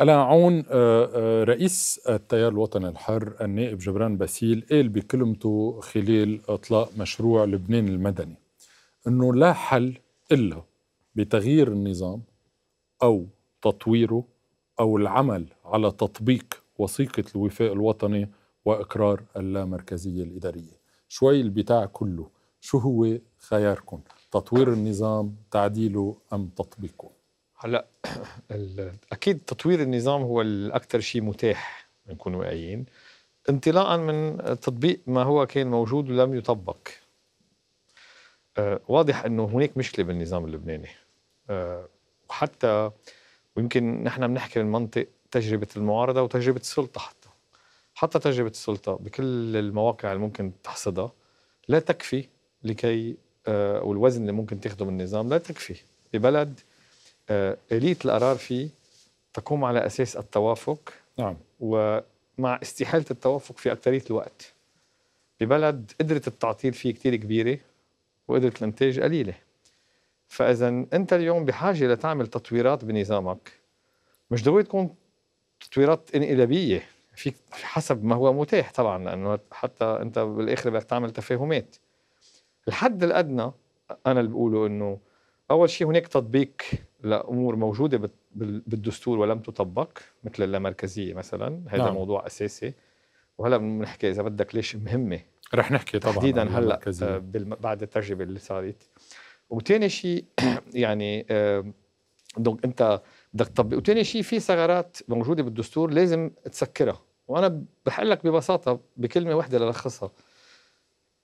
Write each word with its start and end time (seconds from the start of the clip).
ألا 0.00 0.14
عون 0.14 0.64
رئيس 1.44 2.00
التيار 2.08 2.48
الوطني 2.52 2.88
الحر 2.88 3.36
النائب 3.40 3.78
جبران 3.78 4.16
باسيل 4.16 4.66
قال 4.70 4.88
بكلمته 4.88 5.80
خلال 5.80 6.40
إطلاق 6.48 6.90
مشروع 6.98 7.44
لبنان 7.44 7.88
المدني 7.88 8.36
أنه 9.06 9.34
لا 9.34 9.52
حل 9.52 9.98
إلا 10.32 10.62
بتغيير 11.14 11.68
النظام 11.68 12.22
أو 13.02 13.26
تطويره 13.62 14.24
أو 14.80 14.96
العمل 14.96 15.46
على 15.64 15.90
تطبيق 15.90 16.62
وثيقة 16.78 17.24
الوفاء 17.34 17.72
الوطني 17.72 18.28
وإقرار 18.64 19.22
اللامركزية 19.36 20.22
الإدارية. 20.22 20.76
شوي 21.08 21.40
البتاع 21.40 21.86
كله 21.86 22.30
شو 22.60 22.78
هو 22.78 23.18
خياركم 23.38 24.00
تطوير 24.30 24.72
النظام 24.72 25.36
تعديله 25.50 26.16
أم 26.32 26.48
تطبيقه؟ 26.56 27.15
هلا 27.58 27.86
أكيد 29.12 29.38
تطوير 29.38 29.82
النظام 29.82 30.22
هو 30.22 30.40
الأكثر 30.40 31.00
شيء 31.00 31.22
متاح 31.22 31.88
نكون 32.08 32.34
واعيين 32.34 32.86
انطلاقا 33.50 33.96
من 33.96 34.36
تطبيق 34.60 35.00
ما 35.06 35.22
هو 35.22 35.46
كان 35.46 35.66
موجود 35.66 36.10
ولم 36.10 36.34
يطبق. 36.34 36.88
أه 38.58 38.80
واضح 38.88 39.24
إنه 39.24 39.44
هناك 39.44 39.76
مشكلة 39.76 40.04
بالنظام 40.04 40.44
اللبناني. 40.44 40.88
أه 41.50 41.88
وحتى 42.28 42.90
ويمكن 43.56 44.04
نحن 44.04 44.26
بنحكي 44.26 44.62
من 44.62 44.72
منطق 44.72 45.06
تجربة 45.30 45.68
المعارضة 45.76 46.22
وتجربة 46.22 46.60
السلطة 46.60 47.00
حتى. 47.00 47.28
حتى 47.94 48.18
تجربة 48.18 48.50
السلطة 48.50 48.92
بكل 48.92 49.56
المواقع 49.56 50.12
اللي 50.12 50.22
ممكن 50.22 50.52
تحصدها 50.64 51.12
لا 51.68 51.78
تكفي 51.78 52.28
لكي 52.62 53.16
أه 53.46 53.82
والوزن 53.82 54.20
اللي 54.20 54.32
ممكن 54.32 54.60
تاخده 54.60 54.84
من 54.84 55.00
النظام 55.00 55.28
لا 55.28 55.38
تكفي. 55.38 55.74
ببلد 56.12 56.60
آه، 56.60 56.75
آلية 57.30 57.96
القرار 58.04 58.36
فيه 58.36 58.68
تقوم 59.34 59.64
على 59.64 59.86
أساس 59.86 60.16
التوافق 60.16 60.92
نعم. 61.18 61.36
ومع 61.60 62.58
استحالة 62.62 63.04
التوافق 63.10 63.58
في 63.58 63.72
أكثرية 63.72 64.02
الوقت. 64.10 64.52
ببلد 65.40 65.92
قدرة 66.00 66.22
التعطيل 66.26 66.72
فيه 66.72 66.92
كتير 66.92 67.16
كبيرة 67.16 67.58
وقدرة 68.28 68.52
الإنتاج 68.58 69.00
قليلة. 69.00 69.34
فإذا 70.28 70.68
أنت 70.68 71.12
اليوم 71.12 71.44
بحاجة 71.44 71.86
لتعمل 71.86 72.26
تطويرات 72.26 72.84
بنظامك 72.84 73.52
مش 74.30 74.44
ضروري 74.44 74.62
تكون 74.62 74.94
تطويرات 75.60 76.14
إنقلابية 76.14 76.82
في 77.16 77.32
حسب 77.52 78.04
ما 78.04 78.14
هو 78.14 78.32
متاح 78.32 78.72
طبعا 78.72 79.04
لأنه 79.04 79.38
حتى 79.52 79.84
أنت 79.84 80.18
بالآخر 80.18 80.70
بدك 80.70 80.82
تعمل 80.84 81.10
تفاهمات. 81.10 81.76
الحد 82.68 83.04
الأدنى 83.04 83.50
أنا 84.06 84.20
اللي 84.20 84.30
بقوله 84.30 84.66
إنه 84.66 84.98
أول 85.50 85.70
شيء 85.70 85.86
هناك 85.86 86.06
تطبيق 86.06 86.52
لأمور 87.02 87.56
موجودة 87.56 88.10
بالدستور 88.34 89.18
ولم 89.18 89.38
تطبق 89.38 89.98
مثل 90.24 90.42
اللامركزية 90.42 91.14
مثلا. 91.14 91.62
هذا 91.68 91.84
نعم. 91.84 91.94
موضوع 91.94 92.26
أساسي. 92.26 92.74
وهلا 93.38 93.56
بنحكي 93.56 94.10
إذا 94.10 94.22
بدك 94.22 94.54
ليش 94.54 94.76
مهمة. 94.76 95.20
رح 95.54 95.72
نحكي 95.72 95.98
طبعا 95.98 96.14
تحديدا 96.14 96.58
هلا 96.58 96.80
آه، 97.02 97.22
بعد 97.36 97.82
التجربة 97.82 98.24
اللي 98.24 98.38
صارت. 98.38 98.90
وثاني 99.50 99.88
شيء 99.88 100.24
يعني 100.74 101.26
دونك 102.36 102.64
أنت 102.64 103.02
بدك 103.34 103.48
تطبق. 103.48 103.76
وثاني 103.76 104.04
شيء 104.04 104.22
في 104.22 104.40
ثغرات 104.40 104.98
موجودة 105.08 105.42
بالدستور 105.42 105.90
لازم 105.90 106.30
تسكرها. 106.52 107.02
وأنا 107.28 107.64
بحق 107.86 108.02
لك 108.02 108.26
ببساطة 108.26 108.80
بكلمة 108.96 109.34
واحدة 109.34 109.58
للخصها 109.58 110.10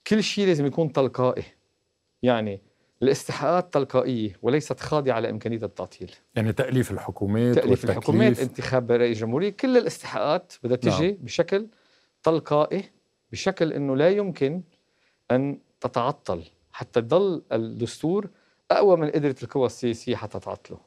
كل 0.07 0.23
شيء 0.23 0.47
لازم 0.47 0.65
يكون 0.65 0.93
تلقائي. 0.93 1.43
يعني 2.23 2.61
الاستحقاقات 3.03 3.73
تلقائية 3.73 4.37
وليست 4.41 4.79
خاضعة 4.79 5.19
لإمكانية 5.19 5.57
التعطيل. 5.57 6.11
يعني 6.35 6.53
تأليف 6.53 6.91
الحكومات 6.91 7.55
تأليف 7.55 7.85
الحكومات 7.85 8.39
انتخاب 8.39 8.91
رئيس 8.91 9.17
جمهورية 9.17 9.49
كل 9.49 9.77
الاستحقاقات 9.77 10.53
بدها 10.63 10.77
تجي 10.77 11.07
نعم. 11.07 11.17
بشكل 11.21 11.67
تلقائي 12.23 12.83
بشكل 13.31 13.73
أنه 13.73 13.95
لا 13.95 14.09
يمكن 14.09 14.61
أن 15.31 15.57
تتعطل 15.81 16.43
حتى 16.71 16.99
يضل 16.99 17.41
الدستور 17.51 18.29
أقوى 18.71 18.97
من 18.97 19.09
قدرة 19.09 19.35
القوى 19.43 19.65
السياسية 19.65 20.15
حتى 20.15 20.39
تعطله. 20.39 20.77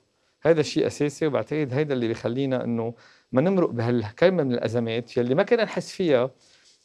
هذا 0.43 0.63
شيء 0.63 0.87
أساسي 0.87 1.27
وبعتقد 1.27 1.73
هذا 1.73 1.93
اللي 1.93 2.09
بيخلينا 2.09 2.65
أنه 2.65 2.95
ما 3.33 3.41
نمرق 3.41 3.71
بهالكم 3.71 4.35
من 4.35 4.53
الأزمات 4.53 5.17
يلي 5.17 5.35
ما 5.35 5.43
كنا 5.43 5.65
نحس 5.65 5.93
فيها 5.93 6.31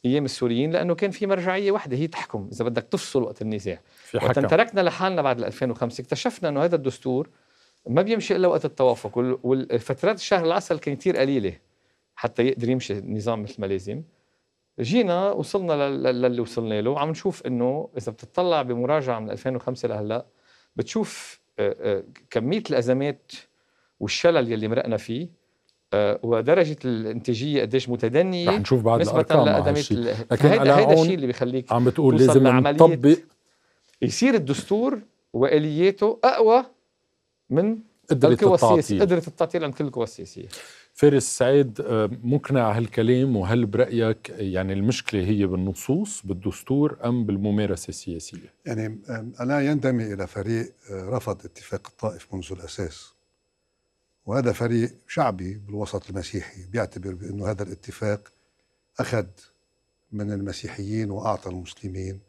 أيام 0.06 0.26
السوريين 0.26 0.72
لأنه 0.72 0.96
كان 0.96 1.12
في 1.12 1.28
مرجعية 1.28 1.72
واحدة 1.72 1.98
هي 1.98 2.08
تحكم 2.08 2.50
إذا 2.52 2.66
بدك 2.66 2.84
تفصل 2.84 3.24
وقت 3.24 3.42
النزاع. 3.42 3.82
وقت 4.16 4.40
تركنا 4.40 4.82
لحالنا 4.82 5.22
بعد 5.22 5.42
2005 5.44 6.02
اكتشفنا 6.02 6.50
إنه 6.50 6.64
هذا 6.64 6.76
الدستور 6.76 7.30
ما 7.88 8.02
بيمشي 8.02 8.36
إلا 8.36 8.48
وقت 8.48 8.66
التوافق 8.66 9.18
والفترات 9.44 10.16
الشهر 10.16 10.46
العسل 10.46 10.80
كانت 10.80 11.00
كثير 11.00 11.18
قليلة 11.18 11.54
حتى 12.16 12.44
يقدر 12.44 12.70
يمشي 12.70 12.94
النظام 12.94 13.44
مثل 13.44 13.62
ما 13.62 13.66
لازم. 13.66 14.04
جينا 14.80 15.32
وصلنا 15.32 15.90
للي 15.90 16.42
وصلنا 16.42 16.82
له 16.82 17.00
عم 17.00 17.10
نشوف 17.10 17.46
إنه 17.46 17.90
إذا 17.98 18.12
بتطلع 18.12 18.62
بمراجعة 18.62 19.20
من 19.20 19.32
2005 19.32 19.88
لهلأ 19.88 20.26
بتشوف 20.76 21.42
كمية 22.30 22.64
الأزمات 22.70 23.32
والشلل 24.00 24.52
يلي 24.52 24.68
مرقنا 24.68 24.98
فيه. 24.98 25.41
ودرجة 26.24 26.78
الإنتاجية 26.86 27.62
قديش 27.62 27.90
متدنية 27.90 28.50
رح 28.50 28.60
نشوف 28.60 28.82
بعد 28.82 29.02
الأرقام 29.02 29.50
لقدمات 29.50 29.92
لكن 30.32 30.48
هيدا 30.48 30.78
هيدا 30.78 30.94
الشيء 30.94 31.16
اللي 31.16 31.28
بيخليك 31.28 31.72
عم 31.72 31.86
بتقول 31.86 32.18
لازم 32.18 32.48
نطبق 32.48 33.18
يصير 34.02 34.34
الدستور 34.34 35.00
وآلياته 35.34 36.20
أقوى 36.24 36.66
من 37.50 37.78
قدرة 38.10 38.32
القوى 38.34 38.56
السياسية 38.56 39.02
قدرة 39.02 39.24
التعطيل 39.28 39.64
عند 39.64 39.74
كل 39.74 39.86
القوى 39.86 40.04
السياسية. 40.04 40.48
فارس 40.94 41.24
سعيد 41.38 41.82
آه، 41.82 42.10
مقنع 42.24 42.72
هالكلام 42.78 43.36
وهل 43.36 43.66
برأيك 43.66 44.30
يعني 44.38 44.74
المشكلة 44.74 45.24
هي 45.24 45.46
بالنصوص 45.46 46.22
بالدستور 46.26 46.98
أم 47.06 47.26
بالممارسة 47.26 47.90
السياسية؟ 47.90 48.54
يعني 48.66 49.00
أنا 49.40 49.62
ينتمي 49.62 50.14
إلى 50.14 50.28
فريق 50.28 50.74
آه، 50.92 51.10
رفض 51.10 51.46
اتفاق 51.46 51.88
الطائف 51.88 52.34
منذ 52.34 52.48
الأساس. 52.52 53.14
وهذا 54.26 54.52
فريق 54.52 54.94
شعبي 55.08 55.54
بالوسط 55.54 56.10
المسيحي 56.10 56.66
بيعتبر 56.66 57.14
بأنه 57.14 57.48
هذا 57.48 57.64
الاتفاق 57.64 58.32
أخذ 59.00 59.26
من 60.12 60.32
المسيحيين 60.32 61.12
وأعطى 61.12 61.50
المسلمين 61.50 62.20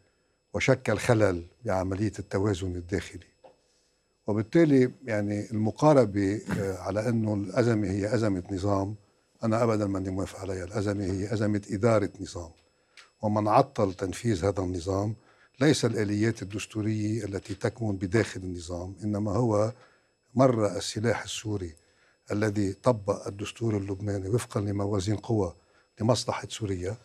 وشكل 0.55 0.99
خلل 0.99 1.47
بعملية 1.65 2.13
التوازن 2.19 2.77
الداخلي. 2.77 3.33
وبالتالي 4.27 4.91
يعني 5.05 5.51
المقاربة 5.51 6.41
آه، 6.59 6.79
على 6.79 7.09
أنه 7.09 7.35
الأزمة 7.35 7.91
هي 7.91 8.15
أزمة 8.15 8.43
نظام 8.51 8.95
أنا 9.45 9.63
أبدا 9.63 9.87
ماني 9.87 10.11
موافق 10.11 10.41
عليها. 10.41 10.65
الأزمة 10.65 11.05
هي 11.05 11.33
أزمة 11.33 11.63
إدارة 11.71 12.11
نظام. 12.21 12.51
ومن 13.23 13.49
عطل 13.49 13.95
تنفيذ 13.95 14.45
هذا 14.45 14.63
النظام 14.63 15.15
ليس 15.61 15.85
الآليات 15.85 16.43
الدستورية 16.43 17.25
التي 17.25 17.55
تكمن 17.55 17.97
بداخل 17.97 18.41
النظام 18.41 18.95
إنما 19.05 19.33
هو 19.33 19.73
مر 20.35 20.77
السلاح 20.77 21.23
السوري. 21.23 21.75
الذي 22.33 22.73
طبق 22.73 23.27
الدستور 23.27 23.77
اللبناني 23.77 24.29
وفقا 24.29 24.61
لموازين 24.61 25.17
قوى 25.17 25.55
لمصلحة 26.01 26.49
سوريا. 26.51 26.97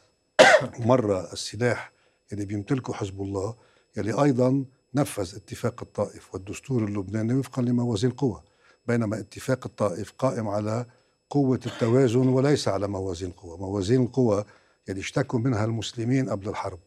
مرة 0.80 1.34
السلاح 1.34 1.92
اللي 2.34 2.46
بيمتلكه 2.46 2.94
حزب 2.94 3.22
الله 3.22 3.56
يلي 3.98 4.24
أيضا 4.24 4.66
نفذ 4.96 5.36
اتفاق 5.36 5.82
الطائف 5.82 6.34
والدستور 6.34 6.84
اللبناني 6.84 7.34
وفقا 7.34 7.62
لموازين 7.62 8.12
قوى 8.12 8.42
بينما 8.88 9.20
اتفاق 9.20 9.66
الطائف 9.66 10.12
قائم 10.12 10.48
على 10.48 10.86
قوة 11.30 11.60
التوازن 11.66 12.28
وليس 12.28 12.68
على 12.68 12.88
موازين 12.88 13.32
قوى. 13.32 13.58
موازين 13.58 14.04
القوى 14.04 14.46
يلي 14.90 15.00
اشتكوا 15.00 15.40
منها 15.40 15.66
المسلمين 15.66 16.30
قبل 16.30 16.50
الحرب. 16.50 16.80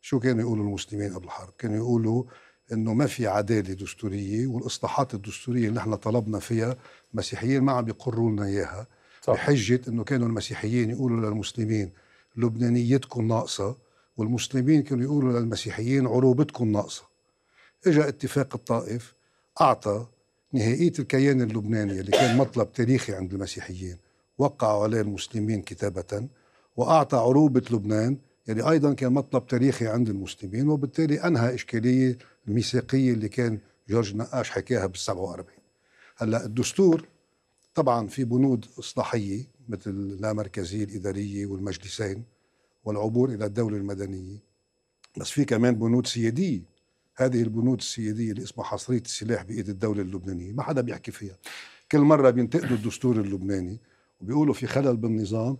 شو 0.00 0.20
كانوا 0.20 0.40
يقولوا 0.40 0.64
المسلمين 0.64 1.14
قبل 1.14 1.24
الحرب؟ 1.24 1.52
كانوا 1.58 1.76
يقولوا 1.76 2.24
إنه 2.72 2.94
ما 2.94 3.06
في 3.06 3.26
عدالة 3.26 3.74
دستورية 3.74 4.46
والإصلاحات 4.46 5.14
الدستورية 5.14 5.68
اللي 5.68 5.78
نحن 5.78 5.94
طلبنا 5.94 6.38
فيها 6.38 6.76
المسيحيين 7.12 7.62
ما 7.62 7.72
عم 7.72 7.84
بيقروا 7.84 8.30
لنا 8.30 8.46
إياها 8.46 8.86
صح. 9.22 9.32
بحجة 9.32 9.80
إنه 9.88 10.04
كانوا 10.04 10.26
المسيحيين 10.28 10.90
يقولوا 10.90 11.30
للمسلمين 11.30 11.90
لبنانيتكم 12.36 13.28
ناقصة 13.28 13.76
والمسلمين 14.16 14.82
كانوا 14.82 15.04
يقولوا 15.04 15.40
للمسيحيين 15.40 16.06
عروبتكم 16.06 16.72
ناقصة 16.72 17.02
اجى 17.86 18.08
اتفاق 18.08 18.54
الطائف 18.54 19.14
أعطى 19.60 20.06
نهائية 20.52 20.92
الكيان 20.98 21.42
اللبناني 21.42 22.00
اللي 22.00 22.10
كان 22.12 22.36
مطلب 22.36 22.72
تاريخي 22.72 23.14
عند 23.14 23.32
المسيحيين 23.34 23.96
وقعوا 24.38 24.82
عليه 24.82 25.00
المسلمين 25.00 25.62
كتابة 25.62 26.28
وأعطى 26.76 27.16
عروبة 27.16 27.62
لبنان 27.70 28.16
يعني 28.46 28.70
أيضا 28.70 28.92
كان 28.92 29.12
مطلب 29.12 29.46
تاريخي 29.46 29.86
عند 29.86 30.08
المسلمين 30.08 30.68
وبالتالي 30.68 31.24
أنهى 31.24 31.54
إشكالية 31.54 32.18
الميثاقيه 32.48 33.12
اللي 33.12 33.28
كان 33.28 33.58
جورج 33.88 34.16
نقاش 34.16 34.50
حكاها 34.50 34.86
بال 34.86 34.98
47 34.98 35.48
هلأ 36.16 36.44
الدستور 36.46 37.08
طبعا 37.74 38.06
في 38.06 38.24
بنود 38.24 38.66
إصلاحية 38.78 39.44
مثل 39.68 39.90
اللامركزيه 39.90 40.84
الإدارية 40.84 41.46
والمجلسين 41.46 42.24
والعبور 42.84 43.30
إلى 43.30 43.44
الدولة 43.44 43.76
المدنية 43.76 44.38
بس 45.16 45.30
في 45.30 45.44
كمان 45.44 45.74
بنود 45.74 46.06
سيادية. 46.06 46.60
هذه 47.16 47.42
البنود 47.42 47.78
السيادية 47.78 48.32
اللي 48.32 48.42
اسمها 48.42 48.66
حصرية 48.66 49.00
السلاح 49.00 49.42
بإيد 49.42 49.68
الدولة 49.68 50.02
اللبنانية 50.02 50.52
ما 50.52 50.62
حدا 50.62 50.80
بيحكي 50.80 51.10
فيها. 51.10 51.36
كل 51.92 51.98
مرة 51.98 52.30
بينتقدوا 52.30 52.76
الدستور 52.76 53.20
اللبناني 53.20 53.78
وبيقولوا 54.20 54.54
في 54.54 54.66
خلل 54.66 54.96
بالنظام 54.96 55.56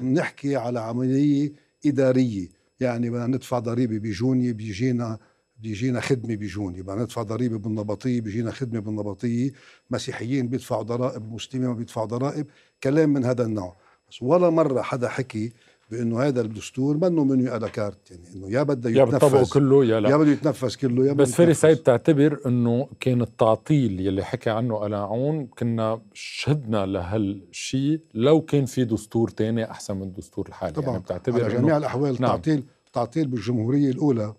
بنحكي, 0.00 0.56
على 0.56 0.80
عملية 0.80 1.52
إدارية. 1.86 2.48
يعني 2.80 3.10
بدنا 3.10 3.26
ندفع 3.26 3.58
ضريبة 3.58 3.98
بجوني 3.98 4.52
بيجينا 4.52 5.18
بيجينا 5.60 6.00
خدمة 6.00 6.36
بجوني. 6.36 6.82
بدنا 6.82 7.02
ندفع 7.02 7.22
ضريبة 7.22 7.58
بالنبطية 7.58 8.20
بيجينا 8.20 8.50
خدمة 8.50 8.80
بالنبطية. 8.80 9.52
مسيحيين 9.90 10.48
بيدفعوا 10.48 10.82
ضرائب 10.82 11.32
مسلمين 11.32 11.68
ما 11.68 11.74
بيدفعوا 11.74 12.06
ضرائب. 12.06 12.46
كلام 12.82 13.12
من 13.12 13.24
هذا 13.24 13.44
النوع. 13.44 13.76
بس 14.10 14.22
ولا 14.22 14.50
مرة 14.50 14.82
حدا 14.82 15.08
حكي 15.08 15.52
بانه 15.92 16.22
هذا 16.22 16.40
الدستور 16.40 16.96
منه 16.96 17.24
منه 17.24 17.50
على 17.50 17.68
كارت 17.68 18.10
يعني 18.10 18.22
انه 18.34 18.50
يا 18.50 18.62
بده 18.62 18.90
يا 18.90 19.04
بتطبقه 19.04 19.26
يتنفذ 19.26 19.52
كله 19.52 19.84
يا 19.84 20.00
لا 20.00 20.10
يا 20.10 20.16
بده 20.16 20.30
يتنفذ 20.30 20.74
كله 20.74 21.06
يا 21.06 21.12
بس 21.12 21.34
فارس. 21.34 21.60
سعيد 21.60 21.76
تعتبر 21.76 22.40
انه 22.46 22.88
كان 23.00 23.22
التعطيل 23.22 24.00
يلي 24.00 24.24
حكى 24.24 24.50
عنه 24.50 24.76
قلاعون 24.76 25.46
كنا 25.46 26.00
شهدنا 26.12 26.86
لهالشيء 26.86 28.00
لو 28.14 28.40
كان 28.40 28.64
في 28.64 28.84
دستور 28.84 29.28
تاني 29.30 29.70
أحسن 29.70 29.96
من 29.96 30.02
الدستور 30.02 30.48
الحالي 30.48 30.72
طبعا 30.72 30.88
يعني 30.88 31.02
بتعتبر 31.02 31.44
على 31.44 31.54
جميع 31.54 31.76
الأحوال 31.76 32.16
نعم. 32.20 32.30
تعطيل 32.30 32.64
تعطيل 32.92 33.26
بالجمهورية 33.26 33.90
الأولى 33.90 34.34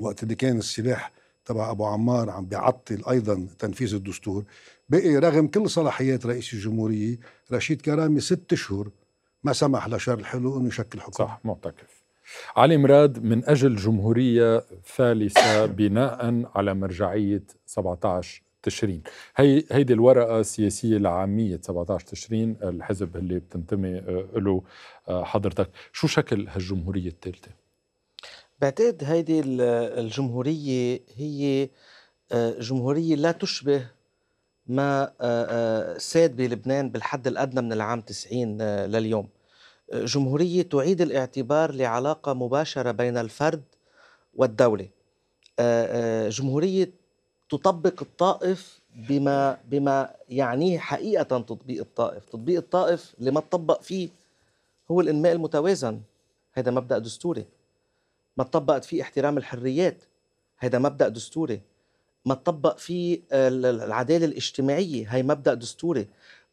وقت 0.00 0.22
اللي 0.22 0.34
كان 0.34 0.58
السلاح 0.58 1.12
تبع 1.44 1.70
أبو 1.70 1.84
عمار 1.84 2.30
عم 2.30 2.46
بيعطل 2.46 3.02
أيضا 3.10 3.46
تنفيذ 3.58 3.94
الدستور 3.94 4.44
بقي 4.88 5.16
رغم 5.16 5.46
كل 5.46 5.70
صلاحيات 5.70 6.26
رئيس 6.26 6.54
الجمهورية 6.54 7.18
رشيد 7.52 7.82
كرامي 7.82 8.20
ست 8.20 8.52
اشهر 8.52 8.88
ما 9.44 9.52
سمح 9.52 9.88
لشار 9.88 10.18
الحلو 10.18 10.58
انه 10.58 10.68
يشكل 10.68 11.00
حكومه 11.00 11.28
صح 11.28 11.40
معتكف. 11.44 12.04
علي 12.56 12.76
مراد 12.76 13.24
من 13.24 13.44
أجل 13.44 13.76
جمهورية 13.76 14.64
ثالثة 14.96 15.66
بناء 15.66 16.42
على 16.54 16.74
مرجعية 16.74 17.42
17 17.66 18.42
تشرين. 18.62 19.02
هي 19.36 19.64
هيدي 19.72 19.92
الورقة 19.92 20.40
السياسية 20.40 20.98
لعامية 20.98 21.58
17 21.62 22.06
تشرين 22.06 22.56
الحزب 22.62 23.16
اللي 23.16 23.38
بتنتمي 23.38 23.98
آه، 23.98 24.26
له 24.36 24.62
آه، 25.08 25.24
حضرتك. 25.24 25.70
شو 25.92 26.06
شكل 26.06 26.48
هالجمهورية 26.48 27.08
الثالثة؟ 27.08 27.50
بعتقد 28.60 29.04
هيدي 29.04 29.40
ال- 29.40 29.60
الجمهورية 30.04 31.00
هي 31.16 31.68
آه، 32.32 32.58
جمهورية 32.60 33.14
لا 33.16 33.32
تشبه 33.32 33.86
ما 34.66 35.02
آه، 35.02 35.10
آه، 35.20 35.98
ساد 35.98 36.36
بلبنان 36.36 36.90
بالحد 36.90 37.26
الأدنى 37.26 37.60
من 37.60 37.72
العام 37.72 38.00
90 38.00 38.60
آه، 38.60 38.86
لليوم. 38.86 39.28
جمهورية 39.92 40.62
تعيد 40.62 41.00
الاعتبار 41.00 41.72
لعلاقة 41.72 42.34
مباشرة 42.34 42.90
بين 42.90 43.16
الفرد 43.18 43.62
والدولة. 44.34 44.88
جمهورية 46.28 46.90
تطبق 47.50 48.02
الطائف 48.02 48.80
بما 48.94 49.58
بما 49.70 50.14
يعنيه 50.28 50.78
حقيقة 50.78 51.22
تطبيق 51.22 51.80
الطائف. 51.80 52.24
تطبيق 52.24 52.58
الطائف 52.58 53.14
اللي 53.18 53.30
ما 53.30 53.40
تطبق 53.40 53.82
فيه 53.82 54.08
هو 54.90 55.00
الإنماء 55.00 55.32
المتوازن. 55.32 56.00
هذا 56.52 56.70
مبدأ 56.70 56.98
دستوري. 56.98 57.44
ما 58.36 58.44
تطبقت 58.44 58.84
فيه 58.84 59.02
احترام 59.02 59.38
الحريات. 59.38 60.02
هذا 60.58 60.78
مبدأ 60.78 61.08
دستوري. 61.08 61.60
ما 62.24 62.34
تطبق 62.34 62.78
فيه 62.78 63.20
ال- 63.32 63.66
ال- 63.66 63.82
العدالة 63.82 64.24
الاجتماعية 64.26 65.06
هي 65.14 65.22
مبدأ 65.22 65.54
دستوري. 65.54 66.08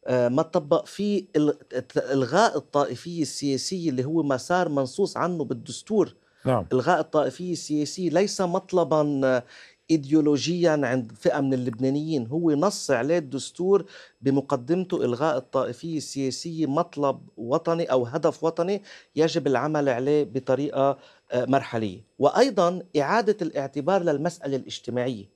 آه، 0.06 0.28
ما 0.28 0.42
تطبق 0.42 0.86
فيه 0.86 1.24
ال- 1.36 1.56
إلغاء 1.96 2.56
الطائفية 2.58 3.22
السياسية 3.22 3.90
اللي 3.90 4.04
هو 4.04 4.22
مسار 4.22 4.68
منصوص 4.68 5.16
عنه 5.16 5.44
بالدستور. 5.44 6.14
نعم. 6.44 6.66
إلغاء 6.72 7.00
الطائفية 7.00 7.52
السياسية 7.52 8.10
ليس 8.10 8.40
مطلبا 8.40 9.20
آه، 9.24 9.42
إيديولوجيا 9.90 10.70
عند 10.70 11.12
فئة 11.20 11.40
من 11.40 11.54
اللبنانيين. 11.54 12.26
هو 12.26 12.50
نص 12.50 12.90
عليه 12.90 13.18
الدستور 13.18 13.84
بمقدمته 14.22 15.04
إلغاء 15.04 15.36
الطائفية 15.36 15.96
السياسية 15.96 16.66
مطلب 16.66 17.20
وطني 17.36 17.84
أو 17.84 18.04
هدف 18.06 18.44
وطني 18.44 18.82
يجب 19.16 19.46
العمل 19.46 19.88
عليه 19.88 20.24
بطريقة 20.24 20.98
آه، 21.32 21.44
مرحلية. 21.44 22.00
وأيضا 22.18 22.82
إعادة 22.98 23.36
الاعتبار 23.42 24.02
للمسألة 24.02 24.56
الاجتماعية. 24.56 25.31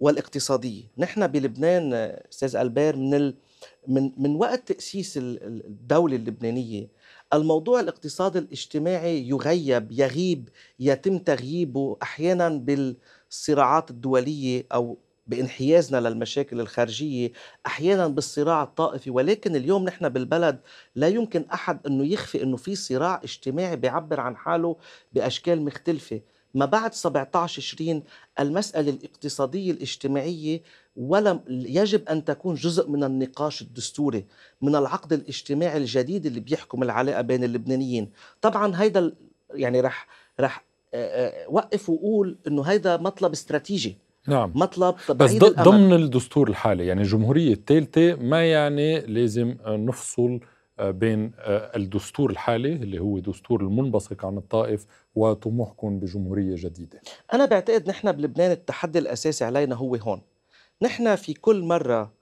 والاقتصادية. 0.00 0.82
نحن 0.98 1.26
بلبنان 1.26 1.92
أستاذ 2.32 2.56
ألبير 2.56 2.96
من 2.96 3.14
ال... 3.14 3.34
من 3.88 4.12
من 4.16 4.36
وقت 4.36 4.72
تأسيس 4.72 5.16
ال- 5.16 5.42
ال- 5.42 5.66
الدولة 5.66 6.16
اللبنانية 6.16 6.88
الموضوع 7.32 7.80
الاقتصادي 7.80 8.38
الاجتماعي 8.38 9.28
يغيب 9.28 9.92
يغيب 9.92 10.48
يتم 10.80 11.18
تغييبه 11.18 11.96
أحيانا 12.02 12.48
بالصراعات 12.48 13.90
الدولية 13.90 14.66
أو 14.72 14.98
بانحيازنا 15.26 16.08
للمشاكل 16.08 16.60
الخارجية 16.60 17.32
أحيانا 17.66 18.08
بالصراع 18.08 18.62
الطائفي. 18.62 19.10
ولكن 19.10 19.56
اليوم 19.56 19.84
نحن 19.84 20.08
بالبلد 20.08 20.60
لا 20.94 21.08
يمكن 21.08 21.44
أحد 21.52 21.86
إنه 21.86 22.06
يخفي 22.06 22.42
إنه 22.42 22.56
في 22.56 22.74
صراع 22.74 23.20
اجتماعي 23.24 23.76
بيعبر 23.76 24.20
عن 24.20 24.36
حاله 24.36 24.76
بأشكال 25.12 25.62
مختلفة. 25.62 26.20
ما 26.54 26.64
بعد 26.64 26.94
17 26.94 27.56
تشرين 27.62 28.02
المسألة 28.40 28.90
الاقتصادية 28.90 29.70
الاجتماعية 29.70 30.60
ولم 30.96 31.40
يجب 31.48 32.08
أن 32.08 32.24
تكون 32.24 32.54
جزء 32.54 32.90
من 32.90 33.04
النقاش 33.04 33.62
الدستوري 33.62 34.24
من 34.62 34.76
العقد 34.76 35.12
الاجتماعي 35.12 35.76
الجديد 35.76 36.26
اللي 36.26 36.40
بيحكم 36.40 36.82
العلاقة 36.82 37.20
بين 37.20 37.44
اللبنانيين. 37.44 38.10
طبعا 38.40 38.82
هيدا 38.82 39.12
يعني 39.54 39.80
رح 39.80 40.06
رح 40.40 40.64
وقف 41.48 41.90
وقول 41.90 42.36
إنه 42.46 42.62
هيدا 42.62 42.96
مطلب 42.96 43.32
استراتيجي. 43.32 43.96
نعم. 44.26 44.52
مطلب 44.54 44.94
بس. 45.10 45.32
ضمن 45.36 45.92
الدستور 45.92 46.48
الحالي 46.48 46.86
يعني 46.86 47.02
الجمهورية 47.02 47.52
الثالثة 47.52 48.14
ما 48.14 48.50
يعني 48.50 49.00
لازم 49.00 49.56
نفصل 49.66 50.40
بين 50.80 51.32
آه، 51.38 51.76
الدستور 51.76 52.30
الحالي 52.30 52.72
اللي 52.72 52.98
هو 52.98 53.18
دستور 53.18 53.60
المنبثق 53.60 54.24
عن 54.24 54.36
الطائف 54.36 54.86
وطموحكم 55.14 55.98
بجمهورية 55.98 56.54
جديدة. 56.56 57.00
أنا 57.34 57.44
بعتقد 57.44 57.88
نحن 57.88 58.12
بلبنان 58.12 58.50
التحدي 58.50 58.98
الأساسي 58.98 59.44
علينا 59.44 59.74
هو 59.74 59.94
هون. 59.94 60.20
نحن 60.82 61.16
في 61.16 61.34
كل 61.34 61.62
مرة 61.62 62.18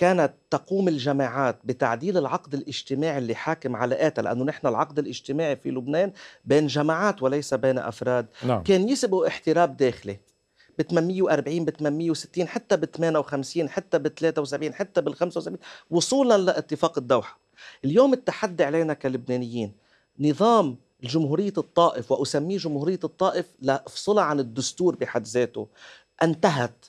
كانت 0.00 0.32
تقوم 0.50 0.88
الجماعات 0.88 1.58
بتعديل 1.64 2.18
العقد 2.18 2.54
الاجتماعي 2.54 3.18
اللي 3.18 3.34
حاكم 3.34 3.76
علاقاتها 3.76 4.22
لأنه 4.22 4.44
نحن 4.44 4.66
العقد 4.66 4.98
الاجتماعي 4.98 5.56
في 5.56 5.70
لبنان 5.70 6.12
بين 6.44 6.66
جماعات 6.66 7.22
وليس 7.22 7.54
بين 7.54 7.78
أفراد. 7.78 8.26
نعم. 8.46 8.62
كان 8.62 8.88
يسبقوا 8.88 9.26
احتراب 9.26 9.76
داخلي 9.76 10.16
ب 10.78 10.82
840 10.82 11.64
ب 11.64 11.70
860 11.70 12.48
حتى 12.48 12.76
ب 12.76 12.84
58 12.84 13.68
حتى 13.68 13.98
ب 13.98 14.08
73 14.08 14.74
حتى 14.74 15.00
بال 15.00 15.14
75 15.14 15.58
وصولا 15.90 16.38
لاتفاق 16.38 16.98
الدوحة. 16.98 17.39
اليوم 17.84 18.12
التحدي 18.12 18.64
علينا 18.64 18.94
كلبنانيين 18.94 19.72
نظام 20.20 20.76
جمهورية 21.02 21.52
الطائف 21.58 22.12
وأسميه 22.12 22.58
جمهورية 22.58 23.00
الطائف 23.04 23.46
لأفصلها 23.62 24.24
عن 24.24 24.40
الدستور 24.40 24.96
بحد 24.96 25.26
ذاته 25.26 25.68
انتهت. 26.22 26.86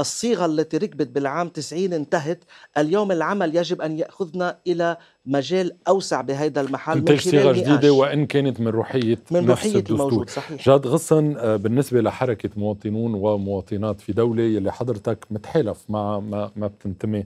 الصيغة 0.00 0.46
التي 0.46 0.76
ركبت 0.76 1.06
بالعام 1.06 1.48
90 1.48 1.92
انتهت 1.92 2.44
اليوم 2.78 3.12
العمل 3.12 3.56
يجب 3.56 3.82
أن 3.82 3.98
يأخذنا 3.98 4.58
إلى 4.66 4.96
مجال 5.28 5.72
أوسع 5.88 6.20
بهذا 6.20 6.60
المحل 6.60 6.98
انتج 6.98 7.20
صيغة 7.20 7.52
جديدة 7.52 7.92
وإن 7.92 8.26
كانت 8.26 8.60
من 8.60 8.68
روحية 8.68 9.18
من 9.30 9.46
نفس 9.46 9.50
روحية 9.66 9.78
الدستور. 9.78 9.96
الموجود 9.96 10.30
صحيح. 10.30 10.64
جاد 10.66 10.86
غصن 10.86 11.36
آه، 11.36 11.56
بالنسبة 11.56 12.00
لحركة 12.00 12.50
مواطنون 12.56 13.14
ومواطنات 13.14 14.00
في 14.00 14.12
دولة 14.12 14.42
يلي 14.42 14.72
حضرتك 14.72 15.26
متحالف 15.30 15.84
مع 15.88 16.18
ما, 16.20 16.50
ما 16.56 16.66
بتنتمي 16.66 17.24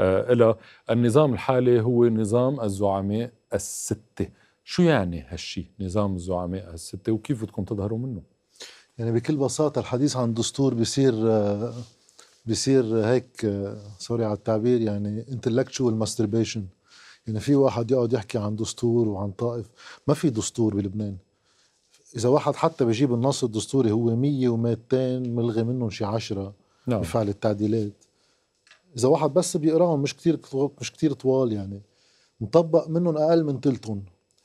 آه، 0.00 0.32
إلى 0.32 0.54
النظام 0.90 1.32
الحالي 1.32 1.80
هو 1.80 2.06
نظام 2.06 2.60
الزعماء 2.60 3.30
الستة. 3.54 4.26
شو 4.64 4.82
يعني 4.82 5.24
هالشي 5.28 5.66
نظام 5.80 6.14
الزعماء 6.14 6.74
الستة؟ 6.74 7.12
وكيف 7.12 7.42
بدكم 7.44 7.64
تظهروا 7.64 7.98
منه؟ 7.98 8.22
يعني 8.98 9.12
بكل 9.12 9.36
بساطة 9.36 9.78
الحديث 9.78 10.16
عن 10.16 10.34
دستور 10.34 10.74
بصير 10.74 11.14
آه، 11.14 11.72
بصير 12.46 12.84
هيك 13.06 13.52
سوري 13.98 14.24
على 14.24 14.34
التعبير 14.34 14.80
يعني 14.80 15.24
intellectual 15.24 16.04
masturbation. 16.06 16.60
يعني 17.26 17.40
في 17.40 17.54
واحد 17.54 17.90
يقعد 17.90 18.12
يحكي 18.12 18.38
عن 18.38 18.56
دستور 18.56 19.08
وعن 19.08 19.30
طائف 19.30 19.66
ما 20.08 20.14
في 20.14 20.30
دستور 20.30 20.74
بلبنان. 20.74 21.16
إذا 22.16 22.28
واحد 22.28 22.54
حتى 22.54 22.84
بيجيب 22.84 23.14
النص 23.14 23.44
الدستوري 23.44 23.90
هو 23.90 24.16
100 24.16 24.48
و200 24.48 24.94
ملغي 25.28 25.64
منهم 25.64 25.90
شي 25.90 26.04
10 26.04 26.52
نعم. 26.86 27.00
بفعل 27.00 27.28
التعديلات. 27.28 27.92
إذا 28.96 29.08
واحد 29.08 29.34
بس 29.34 29.56
بيقراهم 29.56 30.02
مش 30.02 30.16
كتير 30.16 30.40
مش 30.80 30.92
كتير 30.92 31.12
طوال 31.12 31.52
يعني. 31.52 31.82
مطبق 32.40 32.88
منهم 32.88 33.16
أقل 33.16 33.44
من 33.44 33.60
تلتهم. 33.60 34.04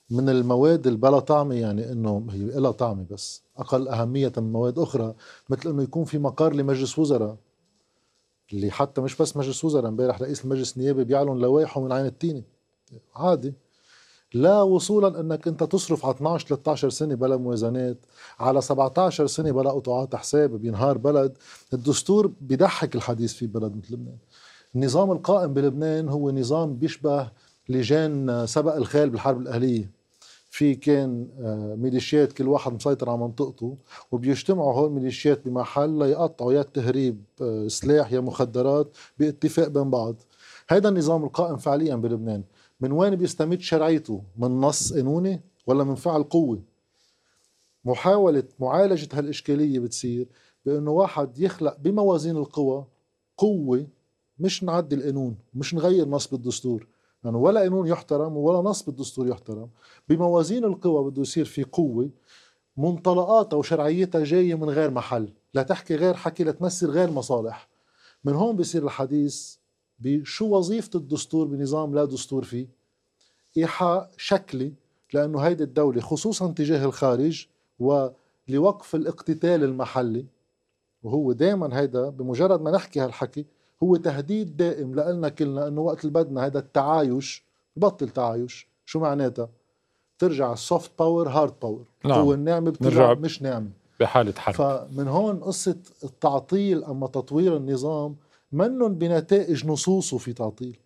من 0.09 0.29
المواد 0.29 0.87
اللي 0.87 0.99
بلا 0.99 1.19
طعمة 1.19 1.55
يعني 1.55 1.91
إنه 1.91 2.27
هي 2.31 2.59
لها 2.59 2.71
طعمة 2.71 3.05
بس. 3.11 3.41
أقل 3.57 3.87
أهمية 3.87 4.33
من 4.37 4.51
مواد 4.51 4.79
أخرى 4.79 5.13
مثل 5.49 5.69
إنه 5.69 5.83
يكون 5.83 6.03
في 6.03 6.17
مقر 6.17 6.53
لمجلس 6.53 6.99
وزراء. 6.99 7.37
اللي 8.53 8.71
حتى 8.71 9.01
مش 9.01 9.15
بس 9.21 9.37
مجلس 9.37 9.65
وزراء 9.65 9.87
امبارح 9.87 10.21
رئيس 10.21 10.45
المجلس 10.45 10.77
النيابي 10.77 11.03
بيعلن 11.03 11.37
لوائحه 11.37 11.81
من 11.81 11.91
عين 11.91 12.05
التيني 12.05 12.43
عادي. 13.15 13.53
لا 14.33 14.61
وصولا 14.61 15.19
إنك 15.19 15.47
أنت 15.47 15.63
تصرف 15.63 16.05
على 16.05 16.15
12 16.15 16.47
13 16.47 16.89
سنة 16.89 17.15
بلا 17.15 17.37
موازنات 17.37 17.97
على 18.39 18.61
17 18.61 19.27
سنة 19.27 19.51
بلا 19.51 19.71
قطاعات 19.71 20.15
حساب 20.15 20.61
بينهار 20.61 20.97
بلد. 20.97 21.37
الدستور 21.73 22.31
بيضحك 22.41 22.95
الحديث 22.95 23.33
في 23.33 23.47
بلد 23.47 23.75
مثل 23.75 23.93
لبنان. 23.93 24.17
النظام 24.75 25.11
القائم 25.11 25.53
بلبنان 25.53 26.09
هو 26.09 26.31
نظام 26.31 26.75
بيشبه 26.75 27.31
لجان 27.69 28.45
سبق 28.47 28.75
الخيل 28.75 29.09
بالحرب 29.09 29.41
الأهلية. 29.41 29.99
في 30.49 30.75
كان 30.75 31.27
آه، 31.39 31.75
ميليشيات 31.75 32.33
كل 32.33 32.47
واحد 32.47 32.73
مسيطر 32.73 33.09
على 33.09 33.17
منطقته 33.17 33.77
وبيجتمعوا 34.11 34.73
هول 34.73 34.87
الميليشيات 34.87 35.47
بمحل 35.47 35.89
ليقطعوا 35.99 36.53
يا 36.53 36.61
تهريب 36.61 37.23
آه، 37.41 37.67
سلاح 37.67 38.11
يا 38.11 38.19
مخدرات 38.19 38.97
باتفاق 39.19 39.67
بين 39.67 39.89
بعض. 39.89 40.15
هذا 40.69 40.89
النظام 40.89 41.23
القائم 41.23 41.57
فعليا 41.57 41.95
بلبنان. 41.95 42.43
من 42.81 42.91
وين 42.91 43.15
بيستمد 43.15 43.61
شرعيته؟ 43.61 44.23
من 44.37 44.61
نص 44.61 44.93
قانوني 44.93 45.41
ولا 45.67 45.83
من 45.83 45.95
فعل 45.95 46.23
قوة؟ 46.23 46.61
محاولة 47.85 48.43
معالجة 48.59 49.09
هالإشكالية 49.13 49.79
بتصير 49.79 50.27
بأنه 50.65 50.91
واحد 50.91 51.39
يخلق 51.39 51.77
بموازين 51.77 52.37
القوى 52.37 52.85
قوة 53.37 53.87
مش 54.39 54.63
نعدي 54.63 54.95
القانون 54.95 55.37
مش 55.53 55.73
نغير 55.73 56.07
نص 56.07 56.27
بالدستور 56.27 56.87
يعني 57.23 57.37
ولا 57.37 57.59
قانون 57.61 57.87
يحترم 57.87 58.37
ولا 58.37 58.69
نص 58.69 58.83
بالدستور 58.83 59.27
يحترم. 59.27 59.69
بموازين 60.09 60.63
القوى 60.65 61.11
بده 61.11 61.21
يصير 61.21 61.45
في 61.45 61.63
قوة 61.63 62.09
منطلقاتها 62.77 63.57
وشرعيتها 63.57 64.23
جاية 64.23 64.55
من 64.55 64.69
غير 64.69 64.91
محل. 64.91 65.33
لا 65.53 65.63
تحكي 65.63 65.95
غير 65.95 66.13
حكي 66.13 66.43
لا 66.43 66.51
تمثل 66.51 66.89
غير 66.89 67.11
مصالح. 67.11 67.69
من 68.23 68.33
هون 68.33 68.55
بصير 68.55 68.83
الحديث 68.83 69.55
بشو 69.99 70.45
وظيفة 70.45 70.89
الدستور 70.95 71.47
بنظام 71.47 71.95
لا 71.95 72.05
دستور 72.05 72.43
فيه؟ 72.43 72.67
إيحاء 73.57 74.11
شكلي 74.17 74.73
لأنه 75.13 75.39
هيدي 75.39 75.63
الدولة 75.63 76.01
خصوصا 76.01 76.51
تجاه 76.51 76.85
الخارج 76.85 77.47
ولوقف 77.79 78.95
الاقتتال 78.95 79.63
المحلي 79.63 80.25
وهو 81.03 81.31
دائما 81.31 81.79
هيدا 81.79 82.09
بمجرد 82.09 82.61
ما 82.61 82.71
نحكي 82.71 82.99
هالحكي 82.99 83.45
هو 83.83 83.95
تهديد 83.95 84.57
دائم 84.57 84.95
لنا 84.95 85.29
كلنا 85.29 85.67
إنه 85.67 85.81
وقت 85.81 86.05
اللي 86.05 86.13
بدنا 86.13 86.45
هذا 86.45 86.59
التعايش 86.59 87.43
بطل 87.75 88.09
تعايش. 88.09 88.67
شو 88.85 88.99
معناتها؟ 88.99 89.49
ترجع 90.19 90.53
السوفت 90.53 90.91
باور 90.99 91.29
هارد 91.29 91.53
باور 91.61 91.85
نعم. 92.05 92.21
قوة 92.21 92.35
النعمة 92.35 92.71
بترجع 92.71 93.13
مش 93.13 93.41
نعمة. 93.41 93.69
بحالة 93.99 94.33
حرب. 94.37 94.55
فمن 94.55 95.07
هون 95.07 95.39
قصة 95.39 95.77
التعطيل 96.03 96.83
أما 96.83 97.07
تطوير 97.07 97.57
النظام 97.57 98.15
منن 98.51 98.95
بنتائج 98.95 99.65
نصوصه 99.67 100.17
في 100.17 100.33
تعطيل. 100.33 100.79